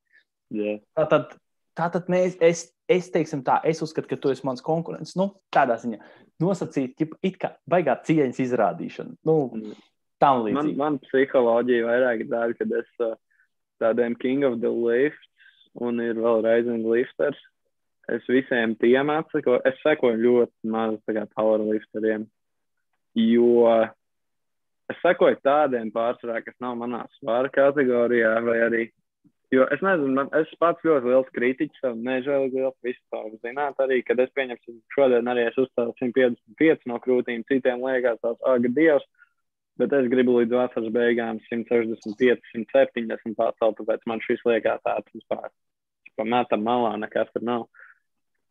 Yeah. 0.53 0.79
Tātad, 0.97 1.35
tātad 1.77 2.07
mēs, 2.11 2.37
es, 2.43 2.69
es, 2.89 3.11
teiksim, 3.13 3.43
tā, 3.45 3.59
es 3.67 3.83
uzskatu, 3.83 4.09
ka 4.09 4.19
tu 4.21 4.31
esi 4.33 4.45
mans 4.47 4.63
konkurents. 4.63 5.17
Nu, 5.19 5.33
tādā 5.53 5.77
ziņā 5.81 5.99
nosacīt, 6.43 7.07
it 7.25 7.37
kā 7.41 7.53
baigā 7.69 7.97
cieņas 8.07 8.41
izrādīšana. 8.45 9.17
Nu, 9.27 9.37
mm. 9.53 9.77
Tam 10.23 10.43
līdzīgi. 10.45 10.57
Man, 10.57 10.73
man 10.79 10.99
psiholoģija 11.05 11.85
vairāk 11.85 12.23
ir 12.23 12.31
tāda, 12.31 12.57
ka 12.57 12.67
es 12.79 13.03
uh, 13.05 13.13
tādiem 13.83 14.17
King 14.17 14.45
of 14.47 14.59
the 14.63 14.71
Lifts 14.71 15.29
un 15.83 16.01
ir 16.01 16.17
vēl 16.17 16.41
Rising 16.45 16.87
Lifters. 16.89 17.37
Es 18.07 18.23
visiem 18.31 18.73
tiem 18.79 19.11
atsakoju. 19.11 19.61
Es 19.67 19.77
sekoju 19.83 20.17
ļoti 20.23 20.71
maz 20.71 20.95
powerlifteriem, 21.35 22.23
jo 23.19 23.73
es 24.87 25.01
sekoju 25.03 25.41
tādiem 25.43 25.91
pārsvarā, 25.91 26.39
kas 26.45 26.55
nav 26.63 26.77
manā 26.79 27.03
svara 27.17 27.51
kategorijā, 27.51 28.37
vai 28.45 28.61
arī. 28.69 28.85
Jo 29.51 29.63
es 29.71 29.83
nezinu, 29.83 30.11
man, 30.15 30.31
es 30.35 30.49
pats 30.59 30.83
ļoti 30.83 31.07
liels 31.07 31.29
kritiķis, 31.35 31.83
un 31.87 32.01
nežēlīgi 32.03 32.59
liels 32.59 32.75
vispār 32.83 33.29
zināt 33.45 33.77
arī, 33.79 34.01
kad 34.07 34.19
es 34.19 34.31
pieņemšu 34.35 34.73
šodien 34.95 35.29
arī 35.31 35.45
es 35.47 35.59
uzstāju 35.61 35.93
155 36.01 36.83
no 36.91 36.99
krūtīm, 37.03 37.45
citiem 37.47 37.83
liekas 37.85 38.19
tās, 38.23 38.35
aga, 38.43 38.71
Dievs, 38.75 39.07
Bet 39.77 39.93
es 39.93 40.07
gribu 40.09 40.39
līdz 40.39 40.55
vasaras 40.57 40.93
beigām 40.93 41.39
165, 41.49 42.45
170 42.53 43.35
pacelt, 43.37 43.77
tāpēc 43.77 44.05
man 44.09 44.21
šis 44.25 44.41
liekas 44.47 44.81
tāds 44.85 45.13
vispār. 45.13 45.51
Pametam 46.17 46.63
malā, 46.65 46.95
nekas 46.97 47.29
tur 47.33 47.45
nav. 47.45 47.67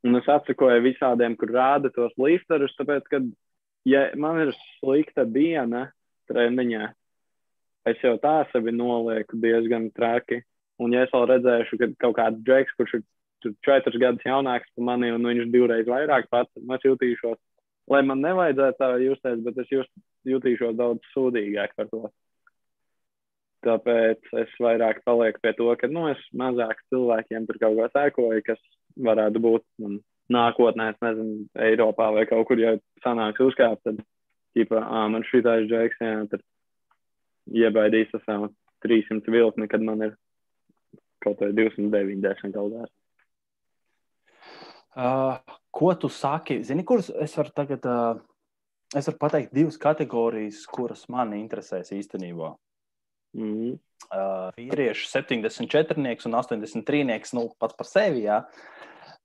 Un 0.07 0.21
es 0.21 0.29
atsakoju 0.31 0.85
visādiem, 0.85 1.35
kur 1.39 1.51
rāda 1.51 1.91
tos 1.95 2.15
līsterus, 2.21 2.77
tāpēc, 2.79 3.09
ka, 3.11 3.21
ja 3.89 4.05
man 4.15 4.39
ir 4.45 4.53
slikta 4.77 5.27
diena 5.27 5.89
treniņā, 6.31 6.93
es 7.91 8.07
jau 8.07 8.15
tā 8.23 8.37
sevi 8.53 8.75
nolieku 8.75 9.39
diezgan 9.43 9.91
traki. 9.97 10.45
Un, 10.79 10.95
ja 10.95 11.07
es 11.07 11.13
vēl 11.15 11.27
redzēšu, 11.33 11.81
ka 11.81 11.91
kaut 12.05 12.19
kāds 12.21 12.43
džeks, 12.47 12.79
kurš 12.79 12.99
ir 13.01 13.05
četrus 13.67 13.99
gadus 13.99 14.27
jaunāks 14.27 14.71
par 14.77 14.91
mani, 14.93 15.11
un 15.15 15.27
viņš 15.27 15.51
divreiz 15.51 15.91
vairāk 15.91 16.31
pats, 16.31 16.53
es 16.55 16.87
jutīšos 16.87 17.41
lai 17.91 18.03
man 18.07 18.23
nevajadzētu 18.25 18.81
tā 18.81 18.91
justies, 19.03 19.43
bet 19.47 19.59
es 19.63 19.73
just, 19.73 19.93
jutīšos 20.31 20.77
daudz 20.79 21.05
sūdīgāk 21.15 21.77
par 21.79 21.91
to. 21.93 22.03
Tāpēc 23.67 24.29
es 24.43 24.53
vairāk 24.63 25.01
palieku 25.07 25.43
pie 25.43 25.53
to, 25.59 25.71
ka 25.81 25.89
nu, 25.91 26.07
es 26.13 26.21
mazāk 26.37 26.83
cilvēkiem 26.93 27.49
tur 27.49 27.59
kaut 27.63 27.79
ko 27.79 27.89
sēkoju, 27.95 28.45
kas 28.47 28.61
varētu 29.09 29.43
būt 29.43 29.65
un 29.87 29.97
nākotnē, 30.33 30.91
es 30.93 31.01
nezinu, 31.03 31.47
Eiropā 31.69 32.11
vai 32.15 32.27
kaut 32.31 32.47
kur, 32.49 32.61
ja 32.61 32.77
sanāks 33.05 33.43
uzkāpt, 33.43 33.83
tad, 33.87 34.03
ķipa, 34.57 34.83
ā, 34.83 35.07
man 35.13 35.27
šitais 35.27 35.67
džeks, 35.71 36.03
jā, 36.03 36.13
tad 36.31 36.45
iebaidīs 37.55 38.15
ar 38.17 38.23
savu 38.25 38.53
300 38.87 39.35
vilkni, 39.35 39.69
kad 39.71 39.83
man 39.83 40.05
ir 40.09 40.15
kaut 41.25 41.43
vai 41.43 41.53
290 41.57 42.55
kaut 42.55 42.73
kāds. 42.77 42.95
Uh, 44.97 45.37
ko 45.77 45.93
tu 46.01 46.09
saki? 46.09 46.63
Zini, 46.65 46.85
kuras 46.89 47.11
es 47.21 47.35
varu 47.37 47.53
tagad, 47.53 47.85
uh, 47.85 48.23
es 48.95 49.09
varu 49.09 49.19
pateikt 49.19 49.55
divas 49.57 49.79
kategorijas, 49.81 50.63
kuras 50.71 51.07
man 51.13 51.35
interesēs 51.37 51.93
īstenībā. 51.97 52.55
Mm 53.37 53.53
-hmm. 53.53 53.79
uh, 54.17 54.49
vīriešu 54.57 55.09
74 55.11 56.27
un 56.27 56.35
83, 56.35 57.35
nu, 57.35 57.51
pats 57.59 57.77
par 57.77 57.87
sevi. 57.87 58.23
Jā. 58.29 58.45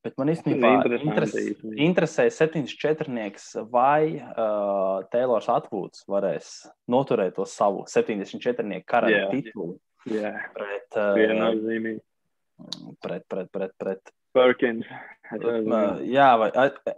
Bet 0.01 0.17
man 0.17 0.31
īstenībā 0.33 0.69
interes, 0.97 1.35
interesē 1.77 2.29
74. 2.29 3.65
vai 3.69 4.17
uh, 4.17 5.05
Taylors 5.13 5.47
Atvūds 5.47 6.07
varēs 6.09 6.47
noturēt 6.89 7.35
to 7.35 7.45
savu 7.45 7.85
74. 7.87 8.81
karaļa 8.81 9.17
yeah. 9.17 9.29
titulu. 9.31 9.77
Jā, 10.09 10.33
pret, 10.53 10.97
uh. 10.97 11.13
Pret, 13.01 13.25
pret, 13.29 13.51
pret, 13.51 13.71
pret. 13.77 14.11
Perkins. 14.35 14.87
Uh, 15.31 16.01
jā, 16.11 16.27
vai, 16.35 16.49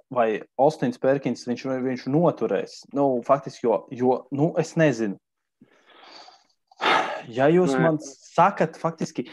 vai 0.09 0.27
Ostins 0.57 0.97
Perkins 0.97 1.45
viņš, 1.45 1.65
viņš 1.86 2.05
noturēs. 2.09 2.79
Nu, 2.95 3.21
faktiski, 3.25 3.67
jo, 3.67 3.84
jo 3.93 4.23
nu, 4.34 4.53
es 4.57 4.73
nezinu. 4.79 5.19
Ja 7.29 7.47
jūs 7.47 7.75
Nē. 7.77 7.84
man 7.86 7.99
sakat, 8.01 8.79
faktiski 8.81 9.27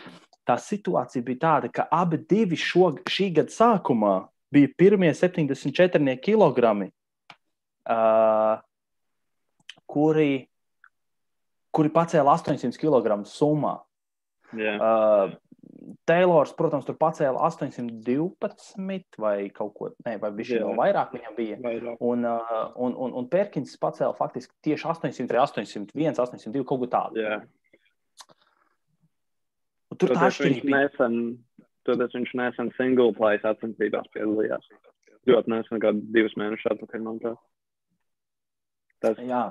tā 0.47 0.57
situācija 0.61 1.25
bija 1.25 1.41
tāda, 1.47 1.71
ka 1.73 1.89
abi 1.91 2.21
divi 2.29 2.59
šo, 2.61 2.93
šī 3.09 3.31
gada 3.41 3.55
sākumā 3.55 4.15
bija 4.53 4.71
pirmie 4.79 5.11
74 5.17 6.17
kg, 6.23 6.73
uh, 7.89 8.61
kuri, 9.91 10.33
kuri 11.73 11.93
pacēla 11.95 12.37
800 12.37 12.79
kg 12.81 13.23
summā. 13.31 13.79
Yeah. 14.57 14.83
Uh, 14.83 15.39
Taylors, 16.09 16.53
protams, 16.57 16.87
tur 16.89 16.97
pacēla 16.99 17.39
812 17.47 19.19
vai 19.21 19.35
kaut 19.55 19.73
ko 19.77 19.91
tādu, 19.93 20.19
vai 20.23 20.31
viņš 20.39 20.53
vēl 20.57 20.79
vairāk 20.79 21.15
viņam 21.15 21.37
bija. 21.37 21.59
Vairāk. 21.63 22.01
Un, 22.01 22.25
un, 22.27 22.97
un, 22.97 23.15
un 23.21 23.29
Perkins 23.31 23.77
pacēla 23.81 24.17
faktiski 24.19 24.55
tieši 24.67 24.89
800, 24.91 25.39
801, 25.45 26.17
802 26.17 26.65
kaut 26.67 26.83
ko 26.83 26.91
tādu. 26.91 27.23
Yeah. 27.23 27.45
Un 29.91 30.01
tur 30.01 30.15
tā 30.15 30.31
atšķirība. 30.31 30.71
Nesen, 30.73 31.21
toties 31.89 32.17
viņš 32.17 32.35
nesen 32.41 32.73
single 32.79 33.13
play 33.17 33.41
sacensībās 33.43 34.11
piedalījās. 34.15 34.69
Ļoti 35.29 35.53
nesen, 35.53 35.81
kā 35.83 35.93
divus 36.15 36.37
mēnešus 36.41 36.73
atpakaļ, 36.75 37.03
manuprāt. 37.07 37.41
Tas, 39.05 39.21
Jā. 39.25 39.45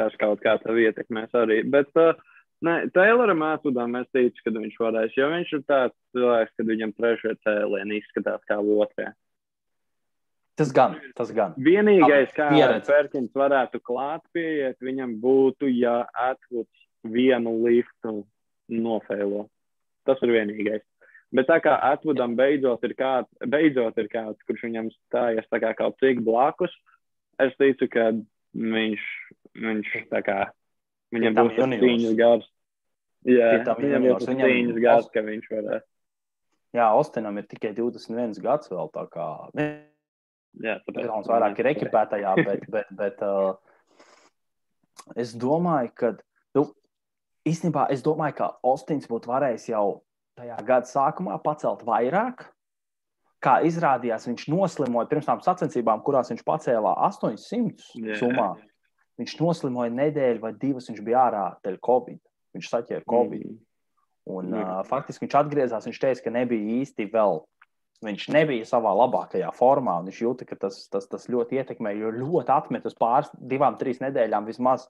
tas 0.00 0.14
kaut 0.20 0.42
kā 0.44 0.56
tev 0.62 0.78
ietekmēs 0.80 1.34
arī. 1.36 1.60
Bet, 1.68 1.90
uh, 2.00 2.14
Nē, 2.60 2.74
Tayloram 2.92 3.40
Atwoodam 3.46 3.94
es 4.02 4.08
ticu, 4.12 4.42
ka 4.44 4.52
viņš 4.52 4.74
varēs, 4.82 5.14
jo 5.16 5.30
viņš 5.32 5.52
ir 5.56 5.62
tāds 5.64 5.96
cilvēks, 6.12 6.52
kad 6.58 6.68
viņam 6.68 6.92
trešajā 6.98 7.38
cēlienā 7.46 7.96
izskatās 7.96 8.42
kā 8.48 8.58
otrajā. 8.60 9.14
Tas 10.60 10.74
gan, 10.76 10.98
tas 11.16 11.30
gan. 11.32 11.54
Vienīgais, 11.56 12.34
kā 12.36 12.50
Pērkins 12.84 13.32
varētu 13.32 13.80
klāt 13.80 14.20
pieiet, 14.36 14.76
viņam 14.84 15.14
būtu, 15.22 15.70
ja 15.72 16.02
Atwoods 16.12 16.84
vienu 17.08 17.54
liftu 17.64 18.26
nofēlo. 18.68 19.46
Tas 20.04 20.20
ir 20.20 20.34
vienīgais. 20.36 20.84
Bet 21.32 21.48
tā 21.48 21.60
kā 21.64 21.78
Atwoodam 21.88 22.34
beidzot 22.36 22.84
ir 22.84 22.92
kāds, 22.98 23.30
beidzot 23.40 23.96
ir 24.02 24.12
kāds 24.12 24.44
kurš 24.44 24.66
viņam 24.66 24.92
stājas 25.06 25.48
tā 25.48 25.62
kā 25.62 25.72
kaut 25.78 25.96
cik 26.02 26.20
blakus, 26.26 26.74
es 27.40 27.56
ticu, 27.56 27.88
ka 27.88 28.10
viņš, 28.52 29.04
viņš 29.64 29.92
tā 30.10 30.24
kā 30.26 30.40
Viņam 31.14 31.38
būs 31.38 31.56
cīņas 31.58 32.18
gars. 32.18 32.50
Jā, 33.28 33.48
viņam 33.78 34.06
būs 34.06 34.28
cīņas 34.28 34.82
gars, 34.82 35.08
ka 35.14 35.24
viņš 35.26 35.48
varēs. 35.52 35.86
Jā, 36.76 36.92
Ostinam 36.94 37.38
ir 37.40 37.48
tikai 37.50 37.72
21 37.74 38.38
gads 38.44 38.70
vēl 38.70 38.92
tā 38.94 39.06
kā. 39.10 39.26
Jā, 40.60 40.76
tāpēc. 40.86 41.08
Viņš 41.08 41.30
vairāk 41.30 41.58
ir 41.62 41.70
ekipētajā, 41.72 42.34
bet, 42.46 42.62
bet, 42.74 42.92
bet 42.94 43.24
uh, 43.26 43.56
es 45.18 45.34
domāju, 45.34 45.90
ka, 45.98 46.12
nu, 46.58 46.68
īstenībā 47.48 47.88
es 47.94 48.06
domāju, 48.06 48.38
ka 48.38 48.52
Ostins 48.70 49.10
būtu 49.10 49.32
varējis 49.32 49.68
jau 49.72 49.84
tajā 50.38 50.56
gada 50.66 50.90
sākumā 50.90 51.40
pacelt 51.42 51.84
vairāk. 51.86 52.46
Kā 53.40 53.62
izrādījās, 53.64 54.26
viņš 54.28 54.50
noslimoja 54.52 55.08
pirms 55.08 55.26
tam 55.26 55.40
sacensībām, 55.40 56.02
kurās 56.04 56.28
viņš 56.28 56.42
pacēlā 56.44 56.92
800 57.08 57.94
yeah. 57.96 58.52
Viņš 59.20 59.36
noslimoja 59.36 59.92
nedēļu 59.92 60.40
vai 60.40 60.54
divas, 60.56 60.88
viņš 60.88 61.00
bija 61.04 61.26
ārā 61.28 61.44
dēļ 61.64 61.76
Covid. 61.84 62.20
Viņš 62.56 62.70
saķēra 62.72 63.04
Covid. 63.10 63.46
Mm. 63.46 63.58
Un, 64.30 64.52
mm. 64.52 64.60
Uh, 64.60 64.82
faktiski 64.88 65.26
viņš 65.26 65.38
atgriezās, 65.40 65.86
viņš 65.88 66.00
teica, 66.00 66.24
ka 66.24 66.34
nebija 66.34 66.78
īsti 66.80 67.08
vēl. 67.12 67.42
Viņš 68.06 68.30
nebija 68.32 68.64
savā 68.64 68.94
labākajā 68.96 69.50
formā, 69.52 69.98
un 70.00 70.08
viņš 70.08 70.20
jūta, 70.22 70.46
ka 70.48 70.56
tas, 70.62 70.78
tas, 70.88 71.04
tas 71.10 71.26
ļoti 71.28 71.58
ietekmē, 71.60 71.92
jo 71.98 72.12
ļoti 72.14 72.54
atmet 72.54 72.86
uz 72.88 72.94
pāris, 72.96 73.28
divām, 73.36 73.76
trīs 73.76 74.00
nedēļām 74.00 74.46
vismaz 74.48 74.86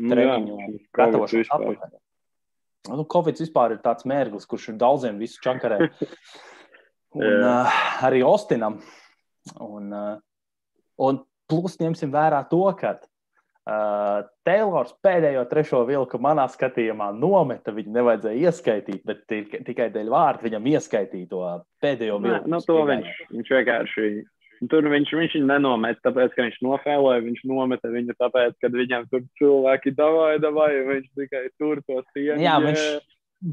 nu 0.00 0.14
treniņu 0.14 0.56
gatavošanos 0.96 1.52
atpakaļ. 1.56 1.98
Nu, 2.88 3.04
Covid 3.12 3.42
vispār 3.42 3.74
ir 3.76 3.82
tāds 3.84 4.06
mērglis, 4.08 4.48
kurš 4.48 4.70
ir 4.72 4.80
daudziem 4.80 5.20
visu 5.20 5.42
čakarē. 5.44 5.90
un 7.20 7.44
uh, 7.44 7.80
arī 8.08 8.22
Ostinam. 8.24 8.80
Un, 9.60 9.92
uh, 9.92 10.16
un 11.04 11.20
plus 11.50 11.76
ņemsim 11.80 12.12
vērā 12.14 12.40
to, 12.48 12.62
ka 12.80 12.96
Uh, 13.70 14.24
Taylors 14.42 14.90
pēdējo 15.04 15.44
trešo 15.46 15.84
vilku 15.86 16.18
manā 16.18 16.48
skatījumā 16.50 17.12
nometa. 17.14 17.70
Viņu 17.76 17.92
nevajadzēja 17.94 18.50
ieskaitīt, 18.50 19.04
bet 19.06 19.22
tikai 19.68 19.86
dēļ 19.94 20.10
vārda 20.10 20.42
viņam 20.48 20.66
ieskaitīja 20.72 21.28
to 21.30 21.42
pēdējo 21.84 22.16
vilku. 22.24 22.48
Nē, 22.48 22.50
nu, 22.50 22.58
to 22.66 22.80
viņš, 22.88 23.12
viņš 23.30 23.52
vienkārši. 23.54 24.08
Tur 24.72 24.88
viņš, 24.92 25.12
viņš 25.16 25.36
viņu 25.38 25.48
nenometa, 25.48 26.02
tāpēc, 26.08 26.34
ka 26.34 26.48
viņš 26.48 26.58
nofēloja. 26.66 27.22
Viņš 27.28 27.44
nometa 27.52 27.92
viņu 27.94 28.16
tāpēc, 28.18 28.58
ka 28.60 28.72
viņam 28.74 29.06
tur 29.12 29.22
cilvēki 29.38 29.94
davāja, 30.00 30.42
davāja. 30.42 30.82
Viņš 30.90 31.06
tikai 31.22 31.44
tur 31.54 31.84
to 31.86 32.02
sienu. 32.10 32.40
Jā, 32.42 32.58
viņš, 32.66 32.84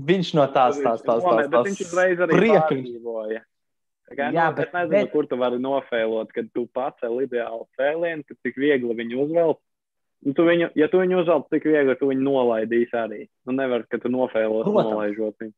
viņš 0.09 0.33
no 0.39 0.47
tās 0.49 0.81
tās 0.81 1.05
tās 1.05 1.21
tās. 1.21 1.29
tās, 1.29 1.53
tās 1.53 1.69
viņš 1.69 1.85
uzreiz 1.85 2.25
arī 2.25 2.41
pārdzīvoja. 2.41 3.45
Kā, 4.07 4.31
jā, 4.31 4.49
nu, 4.49 4.55
bet, 4.55 4.69
es 4.69 4.73
nezinu, 4.73 4.97
bet... 4.97 5.13
kur 5.13 5.25
tu 5.27 5.37
vari 5.39 5.57
nofēlot, 5.59 6.29
kad 6.35 6.51
tu 6.55 6.63
pacēli 6.75 7.25
ideālu 7.27 7.65
cēlienu, 7.75 8.23
kad 8.27 8.37
tik 8.47 8.59
viegli 8.59 8.95
viņu 8.97 9.25
uzvelt. 9.25 9.61
Nu, 10.25 10.33
tu 10.33 10.43
viņu, 10.47 10.71
ja 10.75 10.87
tu 10.89 10.99
viņu 11.01 11.21
uzvelc 11.21 11.45
tik 11.53 11.67
viegli, 11.69 11.95
tu 11.99 12.09
viņu 12.09 12.23
nolaidīsi 12.25 12.97
arī. 12.97 13.21
Nu, 13.45 13.51
nevar, 13.57 13.85
ka 13.89 13.97
tu 14.01 14.07
nofēlos 14.11 14.65
nolaižot 14.65 15.35
viņu. 15.43 15.53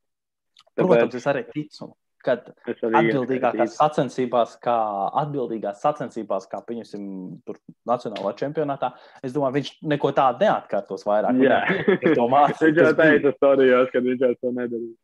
Tāpēc... 0.75 0.89
Protams, 0.89 1.15
es 1.15 1.27
arī 1.31 1.41
ticu, 1.53 1.85
kad 2.23 2.51
atbildīgākās 2.83 3.75
sacensībās, 3.79 4.57
kā 4.63 4.75
atbildīgās 5.21 5.81
sacensībās, 5.83 6.47
kā 6.51 6.57
pieņemsim 6.67 7.03
tur 7.47 7.55
nacionālā 7.87 8.31
čempionātā, 8.39 8.87
es 9.23 9.33
domāju, 9.35 9.53
viņš 9.59 9.69
neko 9.93 10.09
tādu 10.17 10.37
neatkārtos 10.45 11.05
vairāk. 11.07 11.33
Jā, 11.43 11.59
to 12.03 12.25
mācīt. 12.31 12.61
viņš 12.67 12.77
jau 12.83 12.93
teica 12.99 13.29
storijās, 13.37 13.87
kad 13.95 14.01
viņš 14.09 14.21
jau 14.27 14.33
to 14.35 14.47
nedarīja. 14.59 14.97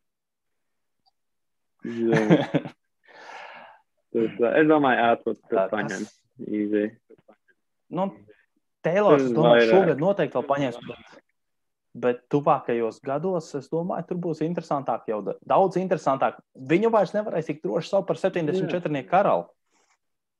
es 4.60 4.66
domāju, 4.68 4.98
ātrāk 5.08 5.38
tas 5.48 5.72
paņems. 5.72 6.10
Easy. 6.46 6.84
Nu, 7.96 8.04
Teilors, 8.86 9.26
es 9.26 9.34
domāju, 9.34 9.68
šogad 9.72 10.02
noteikti 10.02 10.38
vēl 10.38 10.46
paņems. 10.48 10.80
Bet, 10.86 11.20
bet 12.06 12.22
tuvākajos 12.32 13.00
gados, 13.04 13.50
es 13.58 13.70
domāju, 13.72 14.06
tur 14.10 14.20
būs 14.28 14.42
interesantāk, 14.46 15.06
jau 15.10 15.20
daudz 15.26 15.78
interesantāk. 15.80 16.38
Viņu 16.72 16.92
vairs 16.94 17.14
nevarēs 17.16 17.50
tik 17.50 17.62
droši 17.64 17.92
saukt 17.92 18.10
par 18.10 18.20
74. 18.22 19.04
karalu. 19.10 19.48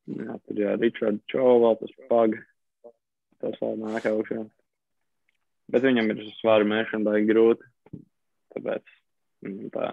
Jā, 0.07 0.37
tur 0.47 0.61
jau 0.63 0.77
Ričards 0.79 1.25
Čovā, 1.33 1.75
tas 1.81 1.95
pag. 2.11 2.37
Tas 3.43 3.57
vēl 3.61 3.75
nāk 3.83 4.07
augšā. 4.09 4.45
Bet 5.73 5.85
viņam 5.85 6.13
ir 6.15 6.23
svāra 6.39 6.67
mēšana 6.69 7.09
baigi 7.09 7.29
grūti. 7.33 7.67
Tāpēc 8.55 8.85
mm, 9.45 9.73
tā. 9.75 9.91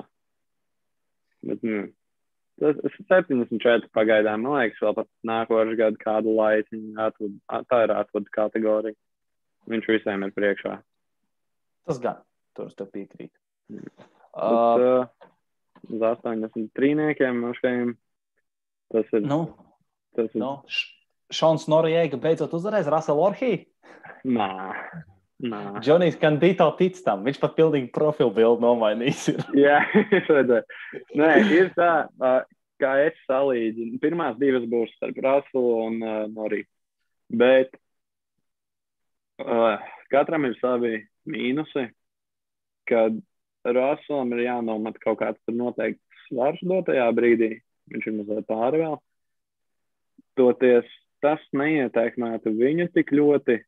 Bet, 1.43 1.65
nu, 1.65 1.81
74 2.63 3.89
pagaidām. 3.95 4.45
Man 4.45 4.57
liekas, 4.57 4.81
vēl 4.83 4.95
pat 4.97 5.09
nākošais 5.27 5.77
gads 5.79 6.01
kādu 6.01 6.35
laiku 6.37 6.79
atved, 7.03 7.35
tā 7.69 7.81
ir 7.85 7.95
atvadu 7.95 8.33
kategorija. 8.33 8.97
Viņš 9.71 9.89
visiem 9.91 10.25
ir 10.25 10.33
priekšā. 10.35 10.77
Tas 11.87 11.99
gan, 12.03 12.19
tur 12.55 12.71
es 12.71 12.75
tev 12.79 12.89
piekrītu. 12.95 13.35
Mm. 13.71 13.91
Bet, 14.33 14.83
uh, 14.83 15.29
uz 15.89 16.03
80 16.09 16.71
trīniekiem 16.77 17.43
mašiem. 17.45 17.93
Tas 18.93 19.15
ir. 19.15 19.23
Nu, 19.27 19.45
tas 20.17 20.29
ir. 20.31 20.41
Nu, 20.43 20.57
Šons 21.33 21.65
Noriega 21.71 22.19
beidzot 22.21 22.53
uzvarēs 22.53 22.89
Raselu 22.91 23.23
Orhī? 23.23 23.53
Nā. 24.27 24.51
Džonijs 25.43 26.17
Kandīto 26.21 26.69
tic 26.79 26.99
tam. 27.03 27.23
Viņš 27.27 27.39
pat 27.41 27.55
pilnīgi 27.57 27.91
profilu 27.95 28.31
bildi 28.35 28.63
nomainījis. 28.63 29.25
Jā, 29.65 29.81
es 29.91 30.29
redzēju. 30.31 30.63
Nē, 31.19 31.31
ir 31.51 31.71
tā, 31.75 31.89
kā 32.81 32.93
es 33.07 33.17
salīdzinu. 33.27 33.99
Pirmās 34.03 34.37
divas 34.39 34.65
būs 34.69 34.93
starp 34.97 35.19
Rasulu 35.25 35.73
un 35.87 35.99
uh, 35.99 36.13
Noriju. 36.31 36.67
Bet 37.33 37.75
uh, 39.43 39.83
katram 40.13 40.47
ir 40.47 40.55
savi 40.61 40.95
mīnusi, 41.29 41.89
kad 42.89 43.19
Rasulam 43.63 44.33
ir 44.35 44.45
jānomet 44.47 44.99
kaut 45.03 45.21
kāds 45.21 45.39
noteikts 45.51 46.27
svars 46.27 46.63
dotajā 46.67 47.07
brīdī. 47.15 47.55
Viņš 47.91 48.07
ir 48.07 48.17
mazliet 48.19 48.47
pāri 48.47 48.83
vēl. 48.83 48.97
Toties 50.39 50.87
tas 51.23 51.43
neietekmētu 51.55 52.51
viņu 52.57 52.89
tik 52.95 53.11
ļoti, 53.15 53.59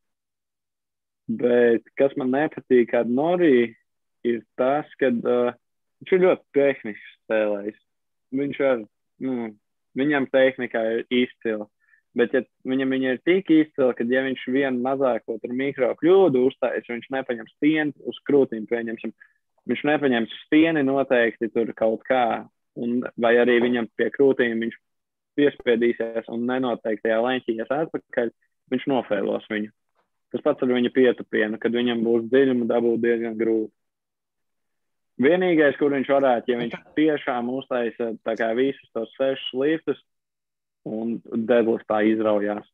Bet 1.26 1.86
kas 1.97 2.13
man 2.19 2.34
nepatīk 2.36 2.93
ar 2.93 3.07
Noriju, 3.09 3.71
ir 4.26 4.41
tas, 4.59 4.89
ka 4.99 5.09
uh, 5.09 5.53
viņš 6.01 6.13
ir 6.13 6.26
ļoti 6.26 6.45
tehnisks 6.57 7.13
spēlējs. 7.23 7.80
Viņš 8.36 8.59
var, 8.61 8.84
nu, 9.26 9.49
viņam 9.97 10.30
tehnika 10.34 10.84
ir 10.91 11.05
izcila. 11.23 11.67
Bet, 12.15 12.32
ja 12.32 12.45
viņam 12.63 12.93
viņa 12.95 13.11
ir 13.11 13.21
tik 13.28 13.49
izcila, 13.51 13.91
ka, 13.95 14.05
ja 14.07 14.21
viņš 14.23 14.45
vienu 14.55 14.80
mazāko 14.84 15.36
mikro 15.51 15.91
kļūdu 15.99 16.45
uzstājas, 16.47 16.88
viņš 16.88 17.09
nepaņems 17.11 17.55
stieni 17.57 18.07
uz 18.07 18.19
krūtīm, 18.30 18.69
pieņemsim, 18.69 19.11
viņš 19.67 19.82
nepaņems 19.89 20.36
stieni 20.45 20.86
noteikti 20.88 21.51
tur 21.51 21.73
kaut 21.76 22.05
kā, 22.07 22.45
un, 22.80 23.01
vai 23.19 23.34
arī 23.41 23.59
viņam 23.65 23.89
pie 23.99 24.07
krūtīm 24.15 24.63
viņš 24.63 24.78
piespiedīsies 25.36 26.30
un 26.32 26.45
nenoteiktajā 26.47 27.19
leņķī 27.19 27.57
ies 27.59 27.73
atpakaļ, 27.82 28.32
viņš 28.71 28.88
nofēlos 28.93 29.51
viņu. 29.51 29.73
Tas 30.36 30.43
pats 30.43 30.65
ar 30.65 30.71
viņa 30.75 30.89
pietupienu, 30.91 31.55
kad 31.63 31.71
viņam 31.71 32.01
būs 32.03 32.25
dziļumu 32.27 32.65
dabūt 32.67 33.03
diezgan 33.05 33.38
grūti. 33.39 33.71
Vienīgais, 35.23 35.77
kur 35.79 35.93
viņš 35.95 36.09
varētu, 36.11 36.51
ja 36.51 36.57
viņš 36.59 36.73
tiešām 36.97 37.47
uztaisa 37.55 38.09
visus 38.57 38.89
tos 38.91 39.13
sešus 39.15 39.53
liftus 39.55 40.01
un 40.83 41.21
deadliftā 41.23 42.01
izraujās. 42.09 42.67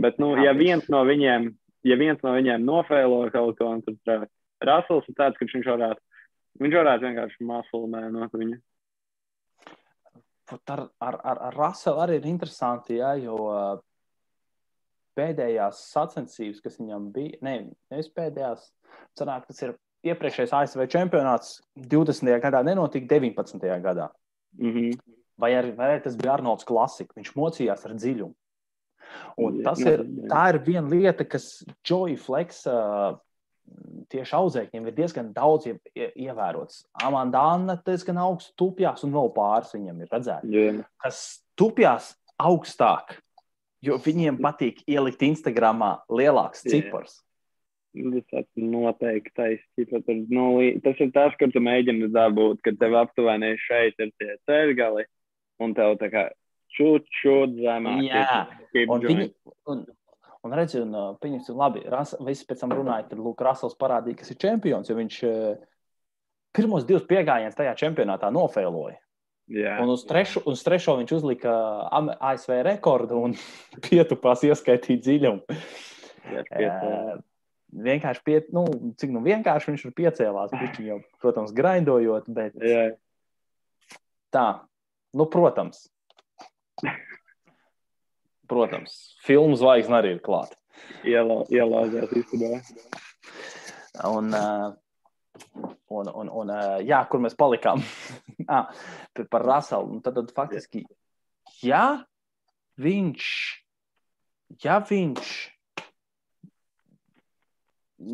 Bet, 0.00 0.16
nu, 0.22 0.30
ja 0.40 0.54
viens 0.56 0.88
no 0.88 1.02
viņiem, 1.04 1.50
ja 1.84 1.98
viens 2.00 2.24
no 2.24 2.32
viņiem 2.38 2.64
nofēlo 2.64 3.26
kaut 3.34 3.60
ko, 3.60 3.74
tad 3.84 4.30
Rasels 4.64 5.10
ir 5.12 5.18
tāds, 5.18 5.36
ka 5.36 5.44
viņš 5.44 5.68
varētu, 5.74 6.24
viņš 6.64 6.78
varētu 6.80 7.04
vienkārši 7.04 7.50
masulmē 7.52 8.06
no 8.14 8.30
viņa. 8.32 8.56
Ar, 10.48 10.62
ar, 10.72 11.20
ar, 11.20 11.42
ar 11.50 11.60
Raselu 11.60 12.00
arī 12.00 12.16
ir 12.22 12.30
interesanti, 12.32 12.96
ja, 13.02 13.12
jo 13.20 13.36
pēdējās 15.18 15.82
sacensības, 15.92 16.62
kas 16.64 16.78
viņam 16.80 17.10
bija, 17.14 17.42
ne, 17.44 17.54
nevis 17.92 18.10
pēdējās, 18.14 18.70
sanāk, 19.18 19.46
tas 19.50 19.62
ir 19.66 19.76
iepriekšējais 20.08 20.54
ASV 20.54 20.86
čempionāts 20.92 21.58
20. 21.76 22.34
gadā, 22.42 22.62
nenotika 22.66 23.10
19. 23.18 23.70
gadā. 23.84 24.08
Mm 24.58 24.74
-hmm. 24.74 25.14
vai, 25.36 25.52
arī, 25.54 25.74
vai 25.76 25.94
arī 25.94 26.02
tas 26.04 26.16
bija 26.16 26.34
Arnolds 26.38 26.64
Klasika? 26.64 27.14
Viņš 27.18 27.34
mocījās 27.36 27.84
ar 27.84 27.94
dziļumu. 27.94 28.34
Un 29.40 29.62
tas 29.64 29.80
ir, 29.80 30.04
tā 30.28 30.42
ir 30.52 30.60
viena 30.66 30.88
lieta, 30.88 31.24
kas 31.24 31.64
Joey 31.86 32.16
Flex 32.20 32.66
uh, 32.68 33.16
tieši 34.12 34.36
auzēkņiem 34.38 34.88
ir 34.88 34.96
diezgan 34.96 35.30
daudz 35.36 35.68
ievērots. 35.94 36.82
Amanda 37.04 37.42
Anna 37.54 37.76
diezgan 37.84 38.20
augsts 38.22 38.54
tupjās, 38.58 39.04
un 39.06 39.14
vēl 39.14 39.32
pāris 39.36 39.74
viņam 39.76 40.02
ir 40.02 40.12
redzēts. 40.12 40.52
Yeah. 40.52 40.82
Kas 41.02 41.22
tupjās 41.58 42.14
augstāk, 42.38 43.18
jo 43.84 43.98
viņiem 44.02 44.38
patīk 44.42 44.82
ielikt 44.90 45.24
Instagramā 45.26 45.98
lielāks 46.10 46.64
cipars. 46.66 47.20
Tas 48.30 48.44
noteikti 48.60 49.32
taisnība. 49.34 50.16
Nu, 50.30 50.50
tas 50.84 50.98
ir 51.02 51.12
tas, 51.14 51.32
kur 51.40 51.50
tu 51.54 51.62
mēģini 51.64 52.10
dabūt, 52.14 52.60
kad 52.66 52.76
tev 52.78 52.98
aptuveni 53.00 53.54
šeit 53.64 53.98
ir 54.02 54.12
tie 54.20 54.36
ceļgali, 54.46 55.06
un 55.64 55.74
tev 55.74 55.96
tā 56.02 56.10
kā 56.12 56.26
šūt 56.76 57.08
zemāk. 57.58 58.04
Jā, 58.06 58.42
un, 58.84 59.02
viņi, 59.02 59.26
un, 59.72 59.82
un 60.46 60.54
redzi, 60.60 60.82
un 60.84 61.18
pieņemsim, 61.22 61.58
labi, 61.58 61.82
ras, 61.90 62.14
visi 62.22 62.46
pēc 62.46 62.62
tam 62.62 62.76
runāja, 62.76 63.08
tad 63.10 63.24
Lūk, 63.24 63.42
Rasels 63.42 63.78
parādīja, 63.80 64.20
kas 64.20 64.34
ir 64.34 64.40
čempions, 64.44 64.92
jo 64.92 64.98
viņš 64.98 65.18
pirmos 66.54 66.86
divus 66.86 67.08
piegājienus 67.08 67.58
tajā 67.58 67.74
čempionātā 67.82 68.30
nofēloja. 68.34 69.00
Jā. 69.48 69.78
Un 69.80 69.88
uz 69.94 70.02
trešo, 70.04 70.42
uz 70.50 70.60
trešo 70.64 70.98
viņš 70.98 71.12
uzlika 71.20 71.52
ASV 72.20 72.58
rekordu 72.66 73.22
un 73.28 73.36
pietupās 73.86 74.44
ieskaitīt 74.44 75.00
dziļumu. 75.06 75.58
Jā, 76.28 76.74
uh, 76.76 77.12
vienkārši, 77.72 78.24
pie, 78.24 78.40
nu, 78.52 78.66
cik 79.00 79.12
nu 79.14 79.22
vienkārši 79.24 79.72
viņš 79.72 79.84
ir 79.88 79.94
piecēlās, 79.96 80.52
viņš 80.52 80.80
jau, 80.84 80.98
protams, 81.22 81.54
grindojot, 81.56 82.28
bet 82.36 82.58
Jā. 82.60 82.90
tā, 84.34 84.48
nu, 85.16 85.28
protams. 85.32 85.86
Protams, 88.48 88.92
filmu 89.24 89.56
zvaigzne 89.60 89.98
arī 89.98 90.14
ir 90.16 90.20
klāta. 90.24 90.56
Ielāzās 91.04 92.12
īstenībā. 92.16 92.60
Un, 94.08 94.30
uh, 94.36 94.76
Un, 95.88 96.08
un, 96.12 96.28
un, 96.28 96.50
jā, 96.84 96.98
kur 97.08 97.22
mēs 97.24 97.36
palikām 97.38 97.80
ah, 98.54 98.68
par 99.32 99.46
Raselu. 99.48 100.00
Tad, 100.04 100.18
tad 100.20 100.32
faktiski, 100.36 100.84
ja 101.64 102.04
viņš, 102.78 103.28
ja 104.64 104.78
viņš, 104.84 105.30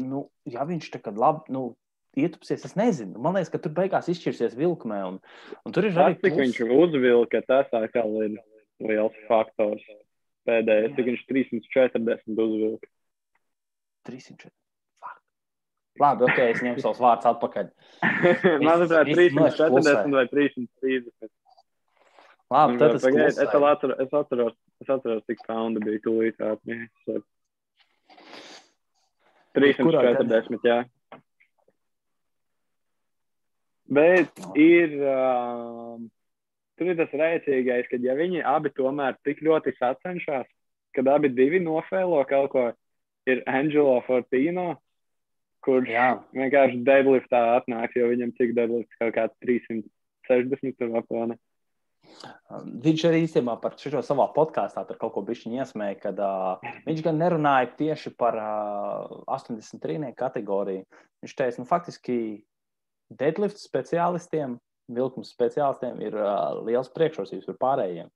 nu, 0.06 0.26
ja 0.48 0.68
viņš 0.68 0.92
tā 0.94 1.02
kā 1.02 1.12
labi, 1.18 1.50
nu, 1.54 1.66
ietupsies, 2.14 2.64
es 2.66 2.76
nezinu. 2.78 3.18
Man 3.20 3.36
liekas, 3.36 3.52
ka 3.52 3.60
tur 3.62 3.74
beigās 3.76 4.08
izšķirsies 4.12 4.56
vilkmē. 4.58 5.00
Un, 5.10 5.20
un 5.66 5.74
tur 5.74 5.88
ir 5.88 5.98
arī. 5.98 6.18
Cik 6.22 6.38
viņš 6.38 6.60
uzvilka, 6.68 7.42
tas 7.48 7.70
atkal 7.74 8.14
ir 8.22 8.38
liels 8.84 9.22
faktors. 9.28 9.84
Pēdējais, 10.48 10.92
cik 10.96 11.08
viņš 11.10 11.24
340 11.30 12.44
uzvilka. 12.44 12.90
340. 14.04 14.52
Labi, 16.00 16.26
ok, 16.26 16.38
es 16.50 16.62
ņemu 16.64 16.82
savus 16.82 17.00
vārdus 17.02 17.28
atpakaļ. 17.30 17.68
Manuprāt, 18.66 19.10
340 19.14 20.16
vai 20.16 20.24
330. 20.32 21.30
Labi, 22.50 22.80
tad 22.80 22.96
es, 22.96 23.04
pagaid, 23.04 23.28
es, 23.30 23.38
atceros, 23.38 23.94
es 24.02 24.16
atceros, 24.18 24.56
es 24.82 24.90
atceros, 24.90 25.22
cik 25.30 25.44
poundu 25.46 25.82
bija 25.84 26.02
tūlīt 26.04 26.42
atmiņas. 26.42 27.22
340, 29.54 30.66
jā. 30.66 30.80
Bet 33.94 34.44
ir, 34.58 34.96
uh, 34.98 35.98
tur 36.74 36.90
ir 36.90 36.98
tas 36.98 37.14
rēcīgais, 37.14 37.86
ka 37.90 38.00
ja 38.02 38.16
viņi 38.18 38.42
abi 38.50 38.72
tomēr 38.74 39.14
tik 39.26 39.44
ļoti 39.46 39.76
sacenšas, 39.78 40.48
kad 40.94 41.10
abi 41.10 41.30
divi 41.30 41.62
nofēlo 41.62 42.22
kaut 42.26 42.50
ko, 42.50 42.64
ir 43.30 43.44
Angelo 43.48 44.00
Fortino, 44.06 44.74
kurš 45.64 45.90
Jā. 45.90 46.06
vienkārši 46.36 46.82
deadliftā 46.86 47.40
atnāks, 47.58 47.96
jo 47.98 48.10
viņam 48.12 48.34
cik 48.38 48.54
deadlifts 48.56 49.00
kaut 49.00 49.14
kā 49.16 49.26
360 49.44 50.78
tur 50.78 50.94
apmēram. 51.00 51.40
Viņš 52.84 53.04
arī 53.08 53.22
īstenībā 53.24 53.56
par 53.62 53.76
šo 53.80 54.02
savā 54.04 54.26
podkāstā 54.34 54.84
kaut 54.92 55.14
ko 55.14 55.22
bišķiņu 55.26 55.60
iesmēja, 55.62 55.96
kad 56.02 56.20
uh, 56.22 56.74
viņš 56.84 57.00
gan 57.06 57.16
nerunāja 57.20 57.70
tieši 57.78 58.12
par 58.20 58.36
uh, 58.38 59.22
83 59.32 60.12
kategoriju. 60.18 60.84
Viņš 61.24 61.36
teica, 61.38 61.62
nu 61.62 61.68
faktiski 61.68 62.18
deadlift 63.08 63.60
speciālistiem, 63.62 64.58
vilkums 64.92 65.32
speciālistiem 65.32 66.04
ir 66.04 66.18
uh, 66.20 66.60
liels 66.66 66.92
priekšrocības 66.94 67.48
par 67.52 67.60
pārējiem. 67.64 68.12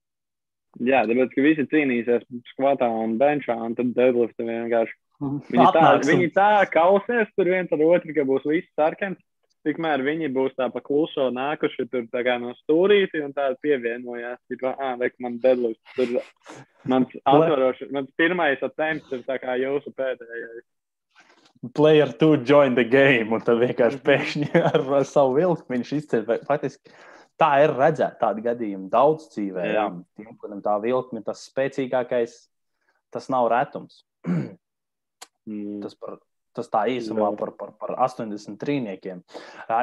Jā, 0.84 1.02
tāpēc, 1.08 1.32
ka 1.32 1.42
visi 1.42 1.64
cīnīsies 1.72 2.26
skvatā 2.52 2.86
un 2.92 3.16
benčā, 3.18 3.56
un 3.56 3.74
tad 3.78 3.94
deadlift 3.96 4.36
vienkārši 4.38 4.94
Viņi 5.18 5.70
tā, 5.74 5.86
viņi 6.06 6.28
tā 6.34 6.50
kausies 6.70 7.30
tur 7.34 7.50
viens 7.50 7.72
ar 7.74 7.82
otru, 7.82 8.14
ka 8.14 8.24
būs 8.28 8.46
viss 8.46 8.70
sarkans. 8.78 9.18
Tikmēr 9.66 10.04
viņi 10.06 10.28
būs 10.32 10.54
tā 10.56 10.68
pa 10.70 10.80
kluso 10.80 11.26
nākuši 11.34 11.88
tur 11.90 12.04
tā 12.12 12.22
kā 12.24 12.36
no 12.38 12.52
stūrīti 12.60 13.20
un 13.24 13.34
tā 13.34 13.48
pievienojās. 13.64 14.38
Tipā, 14.48 14.70
ā, 14.78 14.92
vek, 15.00 15.16
man 15.20 15.40
deadlift. 15.42 15.80
Tur 15.96 16.20
mans 16.88 17.16
atvaroši, 17.26 17.88
mans 17.92 18.12
pirmais 18.16 18.62
attempts 18.62 19.10
ir 19.12 19.24
tā 19.26 19.40
kā 19.42 19.58
jūsu 19.58 19.90
pēdējais. 19.98 20.62
Player 21.74 22.14
2 22.14 22.46
join 22.46 22.78
the 22.78 22.86
game, 22.86 23.34
un 23.34 23.42
tad 23.42 23.58
vienkārši 23.58 23.98
pēkšņi 24.06 24.52
ar, 24.70 24.78
ar 25.00 25.08
savu 25.10 25.34
vilku 25.40 25.74
viņš 25.74 25.92
izceļ. 25.96 26.30
Faktiski 26.46 26.94
tā 27.42 27.50
ir 27.64 27.74
redzēta 27.74 28.22
tāda 28.22 28.46
gadījuma 28.52 28.86
daudz 28.94 29.26
dzīvē. 29.34 29.66
Jā. 29.74 29.88
Tiem, 30.14 30.30
kuriem 30.38 30.62
tā 30.62 30.78
vilkme 30.86 31.18
ir 31.18 31.26
tas 31.26 31.42
spēcīgākais, 31.50 32.38
tas 33.10 33.26
nav 33.34 33.50
retums. 33.50 34.04
Mm. 35.48 35.78
Tas, 35.82 35.94
par, 35.96 36.18
tas 36.58 36.70
tā 36.72 36.84
īsumā 36.92 37.28
par, 37.38 37.52
par, 37.58 37.72
par 37.80 37.92
80 38.04 38.58
trīniekiem. 38.60 39.20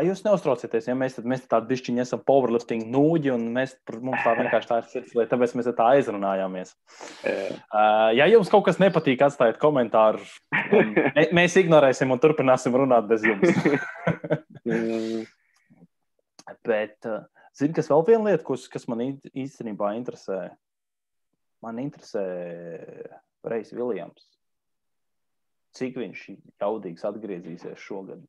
Jūs 0.08 0.24
neuztraucieties, 0.26 0.90
ja 0.90 0.96
mēs, 0.98 1.18
mēs 1.24 1.46
tādi 1.52 1.72
bišķiņi 1.72 2.04
esam 2.04 2.24
powerlifting 2.28 2.88
nūģi, 2.92 3.32
un 3.36 3.48
mēs, 3.56 3.78
mums 3.96 4.26
tā 4.26 4.36
vienkārši 4.40 4.72
tā 4.72 4.80
ir 4.82 4.90
sirds 4.92 5.16
lieta, 5.18 5.32
tāpēc 5.36 5.56
mēs 5.58 5.72
tā 5.78 5.88
aizrunājāmies. 5.96 6.76
Ja 8.20 8.28
jums 8.32 8.52
kaut 8.54 8.68
kas 8.68 8.82
nepatīk, 8.84 9.24
atstājiet 9.26 9.62
komentāru. 9.62 10.22
Mēs 11.36 11.58
ignorēsim 11.62 12.12
un 12.14 12.22
turpināsim 12.24 12.76
runāt 12.78 13.10
bez 13.10 13.26
jums. 13.26 13.50
Bet, 16.66 17.06
zini, 17.58 17.74
kas 17.78 17.90
vēl 17.90 18.06
viena 18.06 18.32
lieta, 18.32 18.44
kas, 18.46 18.66
kas 18.74 18.88
man 18.90 19.04
īstenībā 19.06 19.96
interesē? 19.98 20.48
Man 21.66 21.80
interesē 21.82 22.24
Reis 23.46 23.72
Viljams 23.74 24.35
cik 25.76 26.00
viņš 26.02 26.26
jaudīgs 26.62 27.06
atgriezīsies 27.08 27.82
šogad? 27.82 28.24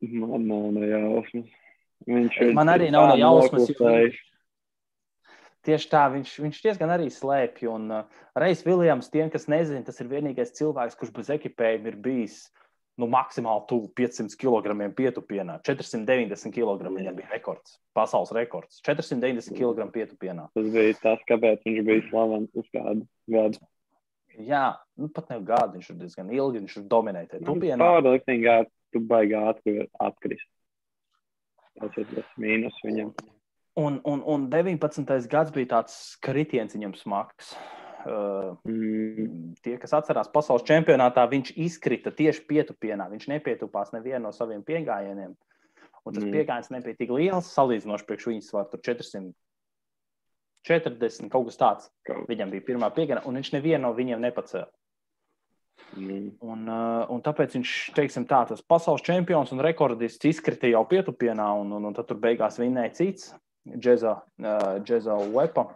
Man 0.00 0.46
nav 0.46 0.70
ne 0.76 0.88
jausmas. 0.88 1.54
Viņš 2.06 2.40
Man 2.54 2.70
arī 2.70 2.92
nav 2.94 3.10
ne 3.12 3.18
jausmas. 3.20 3.72
Viņš, 3.74 4.20
tieši 5.66 5.90
tā, 5.90 6.04
viņš, 6.12 6.36
viņš 6.44 6.60
diezgan 6.64 6.92
arī 6.94 7.08
slēpj. 7.12 7.66
Un 7.72 7.90
uh, 7.90 8.20
Reis 8.38 8.62
Viljams, 8.66 9.10
tiem, 9.12 9.32
kas 9.32 9.48
nezina, 9.50 9.82
tas 9.86 9.98
ir 10.02 10.10
vienīgais 10.12 10.54
cilvēks, 10.58 10.96
kurš 11.00 11.12
bez 11.16 11.32
ekipējuma 11.34 11.92
ir 11.92 11.98
bijis 12.04 12.44
nu, 12.98 13.06
maksimāli 13.10 13.66
tuvu 13.70 13.90
500 13.98 14.38
kg 14.38 14.88
pietupienā. 14.98 15.58
490 15.66 16.54
kg 16.54 16.90
viņam 16.94 17.18
bija 17.18 17.30
rekords, 17.30 17.78
pasaules 17.96 18.32
rekords. 18.34 18.80
490 18.86 19.54
kg 19.58 19.90
pietupienā. 19.94 20.48
Tas 20.54 20.70
bija 20.74 20.96
tas, 21.02 21.22
kāpēc 21.30 21.66
viņš 21.66 21.84
bija 21.86 22.06
slavens 22.08 22.58
uz 22.58 22.70
kādu 22.74 23.06
gadu. 23.30 23.62
Jā, 24.38 24.78
nu, 25.00 25.08
pat 25.10 25.32
ne 25.32 25.40
gadu, 25.42 25.78
viņš 25.78 25.88
ir 25.90 25.98
diezgan 26.02 26.28
ilgi, 26.30 26.62
viņš 26.62 26.76
ir 26.78 26.84
dominējis. 26.92 27.40
Powerliftingā 27.80 28.60
tu 28.94 29.02
baigā 29.02 29.42
atkrist. 29.50 30.46
Tas 31.78 31.98
ir 31.98 32.06
tas 32.12 32.30
mīnus 32.38 32.78
viņam. 32.84 33.10
Un, 33.78 33.98
un, 34.10 34.22
un 34.26 34.46
19. 34.50 35.10
gads 35.30 35.54
bija 35.54 35.72
tāds 35.76 35.98
kritiens 36.22 36.74
viņam 36.74 36.96
smags. 36.98 37.52
Uh, 38.08 38.54
mm. 38.66 39.58
Tie, 39.62 39.74
kas 39.82 39.94
atcerās 39.98 40.30
pasaules 40.34 40.66
čempionātā, 40.66 41.24
viņš 41.30 41.52
izkrita 41.58 42.12
tieši 42.14 42.44
pietupienā. 42.50 43.08
Viņš 43.10 43.28
nepietupās 43.30 43.92
nevienu 43.94 44.24
no 44.28 44.32
saviem 44.34 44.62
piegājieniem. 44.66 45.34
Un 46.06 46.14
tas 46.14 46.24
mm. 46.24 46.34
piegājiens 46.34 46.72
nebija 46.74 46.98
tik 46.98 47.12
liels 47.14 47.50
salīdzinoši 47.54 48.06
priekš 48.08 48.30
viņas 48.30 48.50
svaru. 48.52 48.70
Tur 48.72 48.82
440, 50.68 51.30
kaut 51.32 51.48
kas 51.48 51.60
tāds. 51.60 51.88
Kaut. 52.06 52.26
Viņam 52.30 52.52
bija 52.52 52.66
pirmā 52.68 52.92
piegājiena, 52.94 53.24
un 53.28 53.40
viņš 53.40 53.54
nevienu 53.56 53.86
no 53.86 53.94
viņiem 53.96 54.22
nepacēla. 54.28 54.68
Mm. 55.96 56.36
Un, 56.44 56.68
uh, 56.68 57.08
un 57.12 57.20
tāpēc 57.24 57.56
viņš, 57.56 57.74
teiksim, 57.96 58.26
tā, 58.28 58.42
tas 58.50 58.62
pasaules 58.62 59.04
čempions 59.06 59.52
un 59.54 59.62
rekordists 59.64 60.28
izkrita 60.28 60.68
jau 60.70 60.84
pietupienā, 60.88 61.48
un, 61.62 61.72
un, 61.78 61.88
un 61.88 61.96
tad 61.96 62.08
tur 62.10 62.20
beigās 62.22 62.60
vinnēja 62.60 62.94
cits, 62.98 63.30
Džeza 63.68 64.14
uh, 64.40 65.28
Wepa. 65.34 65.68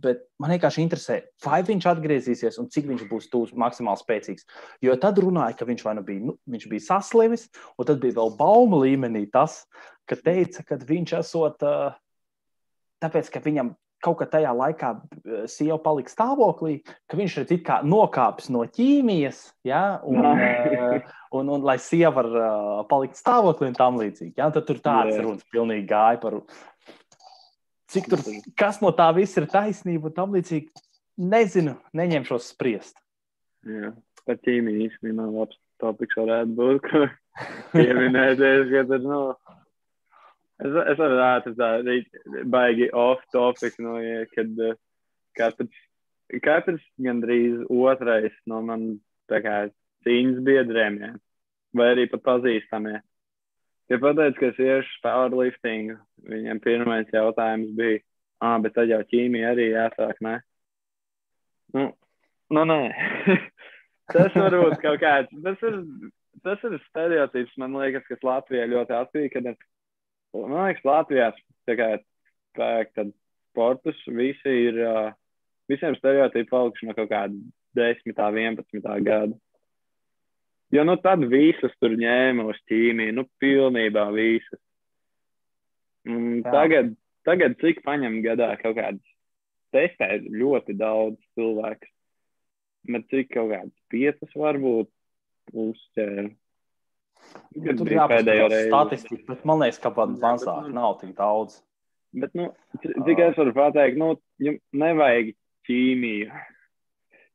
Bet 0.00 0.22
man 0.40 0.54
vienkārši 0.54 0.80
interesē, 0.80 1.18
vai 1.44 1.58
viņš 1.66 1.86
atgriezīsies 1.90 2.56
un 2.62 2.70
cik 2.72 2.86
viņš 2.88 3.02
būs 3.10 3.26
tūs 3.28 3.50
maksimāli 3.60 4.00
spēcīgs. 4.00 4.46
Jo 4.80 4.94
tad 5.00 5.20
runāja, 5.20 5.58
ka 5.58 5.68
viņš 5.68 5.84
nu 5.98 6.04
bija, 6.06 6.22
nu, 6.30 6.36
viņš 6.48 6.68
bija 6.70 6.86
saslimis, 6.86 7.50
un 7.76 7.88
tad 7.88 8.00
bija 8.00 8.16
vēl 8.16 8.32
bauma 8.38 8.80
līmenī 8.80 9.26
tas, 9.32 9.66
ka 10.08 10.16
teica, 10.16 10.64
ka 10.64 10.80
viņš 10.80 11.12
esot, 11.20 11.66
uh, 11.68 11.92
tāpēc, 13.02 13.30
ka 13.34 13.42
viņam 13.44 13.74
kaut 14.02 14.18
kā 14.18 14.26
tajā 14.26 14.50
laikā 14.56 14.88
sieva 15.50 15.78
palika 15.82 16.10
stāvoklī, 16.10 16.80
ka 17.06 17.18
viņš 17.18 17.36
ir 17.44 17.60
kā 17.66 17.78
nokāpis 17.86 18.50
no 18.50 18.64
ķīmijas, 18.66 19.44
ja, 19.68 20.00
un, 20.02 20.26
un, 20.26 21.04
un, 21.38 21.52
un 21.54 21.66
lai 21.68 21.76
sieva 21.82 22.16
var 22.18 22.30
uh, 22.32 22.80
palikt 22.90 23.20
stāvoklī 23.20 23.70
un 23.70 23.78
tam 23.78 24.00
līdzīgi. 24.02 24.34
Ja, 24.40 24.50
tad 24.54 24.66
tur 24.66 24.82
tāds 24.82 25.20
runas 25.22 25.46
pilnīgi 25.54 25.86
gāja 25.92 26.18
par 26.22 26.40
Cik 27.92 28.06
tur, 28.08 28.22
kas 28.56 28.78
no 28.80 28.88
tā 28.96 29.10
viss 29.12 29.36
ir 29.36 29.44
taisnība 29.52 30.08
un 30.08 30.14
tam 30.16 30.30
līdzīgi, 30.32 30.70
nezinu, 31.20 31.74
neņemšos 31.92 32.46
spriest. 32.54 32.96
Jā, 33.68 33.90
par 34.24 34.38
ķīmiju 34.46 34.86
īstenībā 34.86 35.26
labs 35.28 35.58
topiks 35.82 36.16
varētu 36.16 36.56
būt, 36.56 36.86
ka 36.86 37.02
pieminēties, 37.74 38.70
ka 38.72 38.84
tad, 38.88 39.04
nu, 39.04 39.18
es, 40.66 40.78
es 40.94 41.00
varētu 41.00 41.54
tā 41.58 41.70
baigi 42.50 42.90
off 42.92 43.22
topic, 43.34 43.78
nu, 43.82 43.96
ja, 44.02 44.24
kad 44.34 44.62
uh, 44.62 44.76
katrs, 45.38 45.84
katrs 46.44 46.84
gandrīz 47.02 47.62
otrais 47.68 48.34
no 48.50 48.62
man 48.66 48.88
tā 49.30 49.42
kā 49.44 49.56
cīņas 50.06 50.42
biedriem, 50.46 51.00
ja, 51.02 51.14
vai 51.76 51.92
arī 51.94 52.08
pat 52.10 52.24
pazīstamie 52.26 53.00
Ja 53.92 53.98
pateicu, 54.00 54.38
ka 54.38 54.48
es 54.48 54.60
iešu 54.62 55.00
powerlifting, 55.04 55.96
viņam 56.30 56.60
pirmais 56.64 57.10
jautājums 57.12 57.74
bija, 57.76 57.98
ah, 58.40 58.54
bet 58.62 58.72
tad 58.76 58.88
jau 58.88 59.02
ķīmija 59.10 59.50
arī 59.52 59.66
jāsāk, 59.72 60.20
ne? 60.24 60.38
Nu, 61.76 61.90
nu 62.56 62.62
nē. 62.70 62.78
tas 64.14 64.32
varbūt 64.38 64.78
kaut 64.80 65.02
kāds, 65.02 65.34
tas 65.44 65.66
ir, 65.68 65.76
tas 66.46 66.64
ir 66.68 66.78
stereotips, 66.86 67.58
man 67.60 67.76
liekas, 67.82 68.06
kas 68.08 68.24
Latvijā 68.24 68.64
ļoti 68.70 68.96
attīk, 68.96 69.36
kad, 69.36 69.50
man 70.34 70.68
liekas, 70.68 70.84
Latvijā, 70.86 71.30
tā 72.56 73.06
sportus 73.52 73.98
visi 74.08 74.56
ir, 74.68 74.80
visiem 75.70 75.96
stereotipi 75.98 76.50
palikuši 76.50 76.88
no 76.88 76.96
kaut 76.96 77.10
kāda 77.12 77.36
10. 77.78 78.16
11. 78.16 78.82
gada. 79.04 79.36
Jo 80.72 80.84
nu, 80.88 80.96
tad 80.96 81.24
visas 81.28 81.72
tur 81.80 81.92
ņēma 82.00 82.46
uz 82.48 82.60
ķīmiju, 82.70 83.12
nu, 83.18 83.26
pilnībā 83.42 84.06
visas. 84.16 84.60
Un 86.08 86.40
tagad, 86.46 86.94
tagad 87.28 87.58
cik 87.60 87.82
paņem 87.84 88.22
gadā 88.24 88.54
kaut 88.60 88.78
kādas 88.78 89.12
testē 89.72 90.16
ļoti 90.24 90.76
daudz 90.80 91.20
cilvēku. 91.36 91.90
Bet 92.88 93.04
cik 93.12 93.34
kaut 93.36 93.52
kādas 93.52 93.76
piecas 93.92 94.32
varbūt 94.34 94.88
uzķēra. 95.52 96.30
Ja, 97.62 97.74
tur 97.76 97.90
jāpaskatās 97.92 98.66
statistika, 98.68 99.22
bet 99.32 99.44
man 99.48 99.62
liekas, 99.62 99.80
ka 99.82 99.92
pat 99.94 100.14
mazāk 100.22 100.68
nu, 100.68 100.74
nav 100.76 100.98
tik 101.02 101.14
daudz. 101.18 101.60
Bet, 102.12 102.34
nu, 102.36 102.50
cik 102.82 103.22
es 103.24 103.38
varu 103.40 103.54
pateikt, 103.56 104.00
nu, 104.00 104.14
nevajag 104.84 105.34
ķīmiju. 105.68 106.32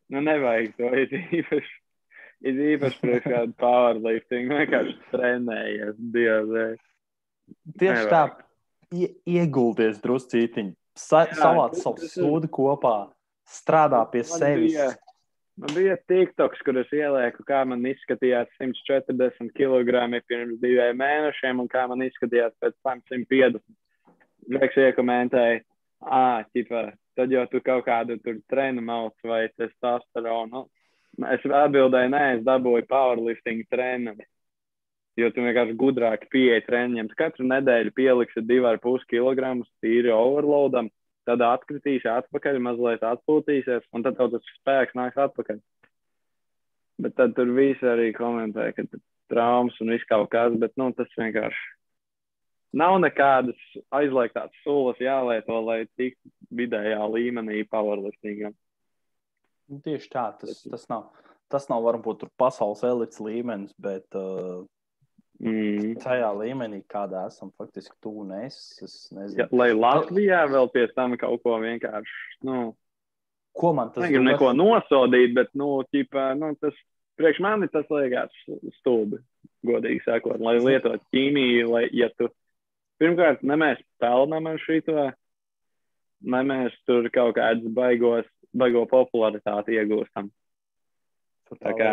Nu, 0.08 0.22
nevajag 0.24 0.70
to 0.80 0.88
īpaši 0.88 1.74
ir 2.45 2.60
īpaši 2.74 3.02
priekš 3.02 3.30
kādu 3.34 3.56
powerlifting, 3.62 4.52
vienkārši 4.52 4.95
trenējies, 5.14 5.98
dievē. 6.14 6.68
Tieši 7.80 8.04
Nevajag. 8.04 8.12
tā, 8.12 8.45
ie, 8.95 9.10
iegulties 9.38 10.02
druscītiņi, 10.04 10.74
sa, 10.98 11.26
savāc 11.38 11.78
savu 11.80 12.10
sūdu 12.12 12.52
kopā, 12.52 12.98
strādā 13.48 14.04
pie 14.12 14.26
man 14.26 14.43
sevis. 14.43 14.80
Man 15.58 15.74
bija 15.74 15.95
TikToks, 16.05 16.60
kur 16.62 16.78
es 16.78 16.91
ielieku, 16.93 17.41
kā 17.47 17.64
man 17.66 17.82
izskatījās 17.89 18.49
140 18.60 19.49
kg 19.58 20.20
pirms 20.30 20.60
diviem 20.62 20.99
mēnešiem 21.01 21.64
un 21.64 21.70
kā 21.72 21.88
man 21.89 22.03
izskatījās 22.05 22.53
pēc 22.62 22.76
tam 22.86 23.01
150. 23.10 23.64
Žeks 24.53 24.78
iekomentēja, 24.84 25.64
ah, 26.05 26.43
ķipa, 26.53 26.84
tad 27.18 27.34
jau 27.34 27.47
tu 27.49 27.62
kaut 27.66 27.88
kādu 27.88 28.20
trenu 28.22 28.86
mauc 28.86 29.18
vai 29.26 29.47
testosteronu. 29.58 30.68
Es 31.34 31.41
atbildēju, 31.41 32.14
nē, 32.14 32.24
es 32.36 32.45
dabūju 32.45 32.86
powerlifting 32.91 33.66
treniņu. 33.74 34.30
Jo 35.18 35.32
tu 35.34 35.41
vienkārši 35.41 35.74
gudrāk 35.82 36.28
pieeji 36.30 36.68
treniņiem. 36.68 37.10
Katru 37.18 37.49
nedēļu 37.49 37.95
pieliksi 37.97 38.45
2,5 38.45 39.10
kg 39.10 39.55
tīri 39.82 40.14
overloadam, 40.14 40.91
tad 41.28 41.43
atkritīsi 41.43 42.09
atpakaļ, 42.11 42.59
mazliet 42.63 43.03
atpūtīsies, 43.05 43.88
un 43.95 44.05
tad 44.05 44.19
tas 44.19 44.53
spēks 44.59 44.95
nāks 44.97 45.19
atpakaļ. 45.28 45.59
Bet 47.03 47.13
tad 47.19 47.36
tur 47.38 47.51
visi 47.53 47.86
arī 47.86 48.09
komentē, 48.15 48.71
ka 48.73 48.88
traumas 49.30 49.78
un 49.84 49.93
viss 49.93 50.07
kaut 50.09 50.32
kas, 50.34 50.55
bet 50.57 50.73
nu, 50.80 50.89
tas 50.97 51.11
vienkārši 51.19 51.75
nav 52.78 52.97
nekādas 53.01 53.59
aizliegtās 53.95 54.55
sulas 54.63 54.99
jālieto, 55.01 55.59
lai 55.63 55.84
tiktu 55.99 56.32
vidējā 56.57 56.99
līmenī 57.11 57.63
powerliftingam. 57.69 58.55
Nu, 59.67 59.80
tieši 59.84 60.09
tā, 60.11 60.30
tas, 60.39 60.63
tas, 60.63 60.86
nav, 60.91 61.09
tas 61.51 61.67
nav 61.71 61.84
varbūt 61.88 62.28
pasaules 62.39 62.84
elites 62.88 63.19
līmenis, 63.23 63.73
bet 63.82 64.07
uh, 64.15 64.63
mm. 65.43 65.93
tajā 66.03 66.29
līmenī, 66.39 66.81
kādā 66.89 67.26
esam 67.31 67.51
faktiski 67.57 67.95
tu 68.03 68.14
un 68.23 68.34
es. 68.41 68.57
es 68.84 68.97
nezinu. 69.14 69.43
ja, 69.43 69.47
lai 69.51 69.72
Latvijā 69.76 70.43
vēl 70.51 70.69
pie 70.73 70.88
tam 70.95 71.15
kaut 71.19 71.43
ko 71.45 71.57
vienkārši. 71.64 72.39
Nu, 72.47 72.72
ko 73.57 73.73
man 73.77 73.93
tas 73.95 74.09
ir? 74.09 74.22
Neko 74.23 74.53
nosodīt, 74.57 75.35
bet 75.38 75.53
nu, 75.57 75.81
ķipa, 75.93 76.31
nu, 76.39 76.53
tas 76.61 76.77
priekš 77.18 77.41
mani 77.43 77.69
tas 77.73 77.89
liekas 77.93 78.34
stulbi, 78.80 79.22
godīgi 79.65 80.03
sakot, 80.05 80.41
lai 80.41 80.57
lietot 80.61 81.01
ķīmiju, 81.14 81.69
lai, 81.73 81.85
ja 81.97 82.11
tu 82.18 82.30
pirmkārt, 83.01 83.43
ne 83.45 83.57
mēs 83.59 83.81
pelnām 84.01 84.49
ar 84.49 84.61
šito, 84.61 85.11
ne 86.34 86.41
mēs 86.49 86.77
tur 86.89 87.09
kaut 87.14 87.35
kādus 87.38 87.73
baigos 87.73 88.26
baigo 88.57 88.85
popularitāti 88.89 89.77
iegūstam. 89.77 90.30
Tā 91.61 91.73
kā, 91.77 91.91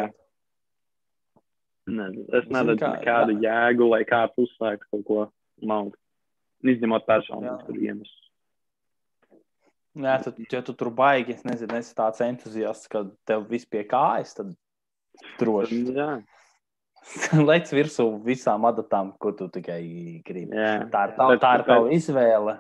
ne, 1.91 2.09
es 2.39 2.51
neredzu 2.53 2.83
kā, 2.83 2.91
nekādu 2.99 3.39
jā. 3.39 3.49
jēgu, 3.49 3.89
lai 3.93 4.03
kāds 4.09 4.45
uzsāktu 4.47 4.91
kaut 4.91 5.07
ko 5.09 5.25
malku. 5.67 5.99
Izņemot 6.65 7.05
personisku 7.05 7.75
iemeslus. 7.77 8.21
Jā, 9.95 10.17
tad, 10.25 10.39
ja 10.51 10.61
tu 10.65 10.73
tur 10.75 10.91
baigi, 10.91 11.37
es 11.37 11.45
nezinu, 11.47 11.77
esi 11.79 11.93
tāds 11.95 12.23
entuziasts, 12.25 12.89
ka 12.91 13.05
tev 13.29 13.45
viss 13.51 13.69
pie 13.71 13.85
kājas, 13.87 14.33
tad 14.39 14.55
droši. 15.39 15.85
Jā. 16.01 16.09
Lec 17.49 17.69
virsū 17.69 18.09
visām 18.25 18.65
adatām, 18.67 19.13
ko 19.21 19.35
tu 19.37 19.51
tikai 19.53 19.83
gribi. 20.27 20.57
Jā. 20.57 20.87
Tā 20.91 21.07
ir 21.11 21.17
tava, 21.19 21.39
tā 21.39 21.53
ir 21.59 21.67
tava 21.69 21.95
izvēle. 21.95 22.59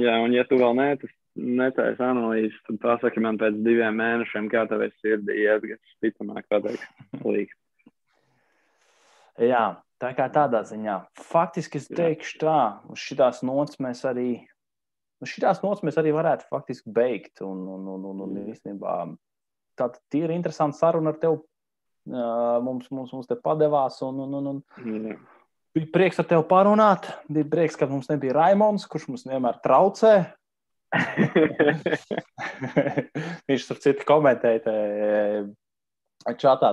Jā, 0.00 0.16
un 0.24 0.34
ja 0.34 0.46
tu 0.48 0.58
vēl 0.58 0.76
neesi 0.78 1.10
netaisa 1.40 2.10
analīzes, 2.10 2.58
tad 2.66 2.78
pasaki 2.82 3.22
man 3.22 3.38
pēc 3.40 3.58
diviem 3.64 3.96
mēnešiem, 4.00 4.48
kā 4.50 4.64
tev 4.70 4.84
ir 4.86 4.94
sirdī 5.02 5.42
iet, 5.44 5.66
kas 5.66 5.96
ticamāk 6.04 6.46
pateiks 6.50 6.86
līdzi. 7.26 7.59
Jā, 9.40 9.64
tā 10.02 10.12
kā 10.16 10.28
tādā 10.32 10.62
ziņā. 10.68 10.96
Faktiski 11.30 11.80
es 11.80 11.88
teikšu 11.88 12.40
tā, 12.42 12.60
uz 12.92 13.00
šitās 13.00 13.40
nots 13.46 13.80
mēs 13.80 14.02
arī, 14.08 14.30
šitās 15.24 15.62
nots 15.64 15.84
mēs 15.86 15.96
arī 16.00 16.12
varētu 16.16 16.48
faktiski 16.50 16.92
beigt. 16.92 17.40
Un, 17.46 17.64
un, 17.76 17.86
un, 17.96 18.08
un, 18.12 18.24
un 18.26 18.42
īstenībā 18.50 18.96
tā 19.80 19.88
ir 20.18 20.34
interesanta 20.34 20.76
saruna 20.76 21.14
ar 21.14 21.22
tevi 21.22 21.40
Mums, 22.10 22.88
mums, 22.90 23.12
mums 23.12 23.28
te 23.28 23.36
padevās. 23.36 24.00
Un, 24.06 24.20
un, 24.24 24.34
un, 24.40 24.46
un. 24.54 24.60
Bija 25.76 25.92
prieks 25.94 26.18
ar 26.18 26.26
tevi 26.30 26.46
parunāt. 26.50 27.06
Bija 27.30 27.48
prieks, 27.50 27.78
ka 27.78 27.88
mums 27.90 28.08
nebija 28.10 28.34
Raimons, 28.38 28.86
kurš 28.90 29.08
mums 29.10 29.26
vienmēr 29.28 29.60
traucē. 29.64 30.14
Viņš 33.50 33.66
tur 33.68 33.78
citu 33.84 34.06
komentēja 34.08 34.62
čatā. 36.40 36.72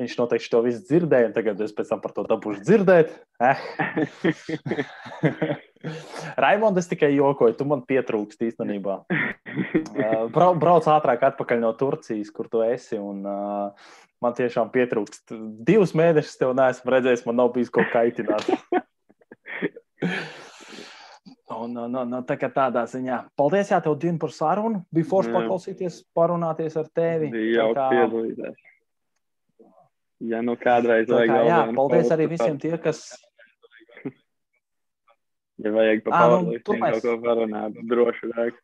Viņš 0.00 0.16
noteikti 0.20 0.52
to 0.52 0.62
visu 0.64 0.82
dzirdēja, 0.86 1.30
un 1.30 1.36
tagad 1.36 1.60
es 1.64 1.74
pēc 1.76 1.92
tam 1.92 2.02
par 2.04 2.14
to 2.16 2.24
dabūšu 2.28 2.64
dzirdēt. 2.64 3.12
Eh. 3.44 3.60
Raimonds, 6.42 6.80
es 6.80 6.90
tikai 6.90 7.12
jokoju, 7.14 7.54
tu 7.58 7.66
man 7.68 7.84
pietrūkst 7.86 8.42
īstenībā. 8.48 9.02
Brau, 10.34 10.50
brauc 10.58 10.88
ātrāk 10.90 11.22
atpakaļ 11.30 11.62
no 11.62 11.70
Turcijas, 11.78 12.32
kur 12.34 12.48
tu 12.50 12.64
esi. 12.66 12.98
Un, 12.98 13.22
uh, 13.22 13.94
man 14.22 14.36
tiešām 14.36 14.72
pietrūkst. 14.74 15.34
Divus 15.66 15.94
mēnešus 15.96 16.40
tev 16.40 16.56
neesmu 16.56 16.96
redzējis, 16.96 17.26
man 17.28 17.40
nav 17.42 17.52
bijis 17.56 17.72
ko 17.72 17.84
kaitināt. 17.92 18.48
Un, 21.46 21.76
un, 21.78 21.92
un, 21.94 22.14
un 22.18 22.24
tā 22.26 22.34
kā 22.40 22.48
tādā 22.50 22.82
ziņā. 22.90 23.20
Paldies, 23.38 23.68
Jā, 23.70 23.78
tev, 23.82 23.94
Dien, 24.02 24.16
par 24.18 24.32
sarunu. 24.34 24.80
Bija 24.94 25.06
forši 25.06 25.34
paklausīties, 25.34 26.00
parunāties 26.16 26.74
ar 26.80 26.88
tevi. 26.90 27.30
Bija 27.30 27.68
kā... 27.76 27.84
piedalīties. 27.92 28.64
Ja 30.26 30.40
nu 30.42 30.56
kādreiz 30.56 31.10
vajag 31.12 31.28
kā, 31.28 31.40
jā, 31.44 31.56
paldies 31.76 32.10
arī 32.14 32.26
visiem 32.30 32.56
tie, 32.58 32.72
kas. 32.80 33.02
ja 35.62 35.72
vajag 35.74 36.00
pa 36.06 36.14
pārlīdz, 36.14 36.62
nu, 36.64 36.78
mēs... 36.80 36.96
kaut 36.96 37.04
ko 37.04 37.16
parunāt, 37.26 37.76
droši 37.90 38.30
vajag. 38.32 38.62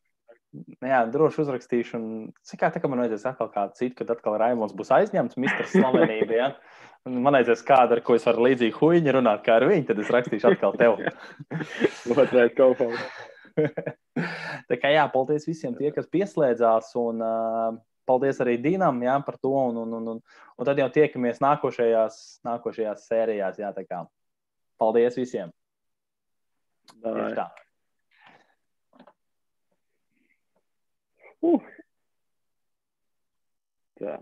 Jā, 0.85 1.01
droši 1.09 1.41
uzrakstīšu. 1.47 1.97
Un, 1.97 2.33
cik 2.45 2.61
kā 2.61 2.69
tā, 2.75 2.81
man 2.85 3.01
vajadzēs 3.01 3.25
atkal 3.31 3.49
kādu 3.55 3.77
citu, 3.79 3.97
kad 4.03 4.11
atkal 4.13 4.37
Raimons 4.41 4.75
būs 4.77 4.93
aizņemts, 4.93 5.39
Mr. 5.41 5.69
Slavenība. 5.71 6.37
Ja? 6.37 6.49
Man 7.09 7.39
aizies 7.39 7.65
kāda, 7.67 7.97
ar 7.97 8.03
ko 8.05 8.19
es 8.19 8.27
varu 8.29 8.45
līdzīgi 8.47 8.77
huīņi 8.77 9.15
runāt, 9.17 9.41
kā 9.47 9.57
ar 9.59 9.67
viņu, 9.71 9.89
tad 9.89 10.03
es 10.03 10.13
rakstīšu 10.13 10.53
atkal 10.53 10.77
tev. 10.79 11.01
Otrais 12.13 12.53
kaufā. 12.59 12.91
Tā 14.69 14.79
kā 14.81 14.93
jā, 14.93 15.07
paldies 15.13 15.49
visiem 15.49 15.75
tie, 15.79 15.89
kas 15.95 16.07
pieslēdzās, 16.13 16.93
un 17.01 17.25
uh, 17.25 17.81
paldies 18.09 18.41
arī 18.45 18.59
Dīnam 18.61 19.01
jā, 19.05 19.17
par 19.25 19.41
to, 19.41 19.55
un, 19.57 19.81
un, 19.83 19.97
un, 19.99 20.13
un, 20.15 20.23
un 20.23 20.69
tad 20.69 20.81
jau 20.81 20.89
tiekamies 20.93 21.41
nākošajās, 21.43 22.23
nākošajās 22.47 23.09
sērijās, 23.09 23.61
jā, 23.65 23.73
tā 23.77 23.87
kā 23.89 24.05
paldies 24.81 25.19
visiem. 25.19 25.53
Tieši 27.01 27.37
tā. 27.39 27.49
Uh. 31.43 31.59
Tā. 34.01 34.17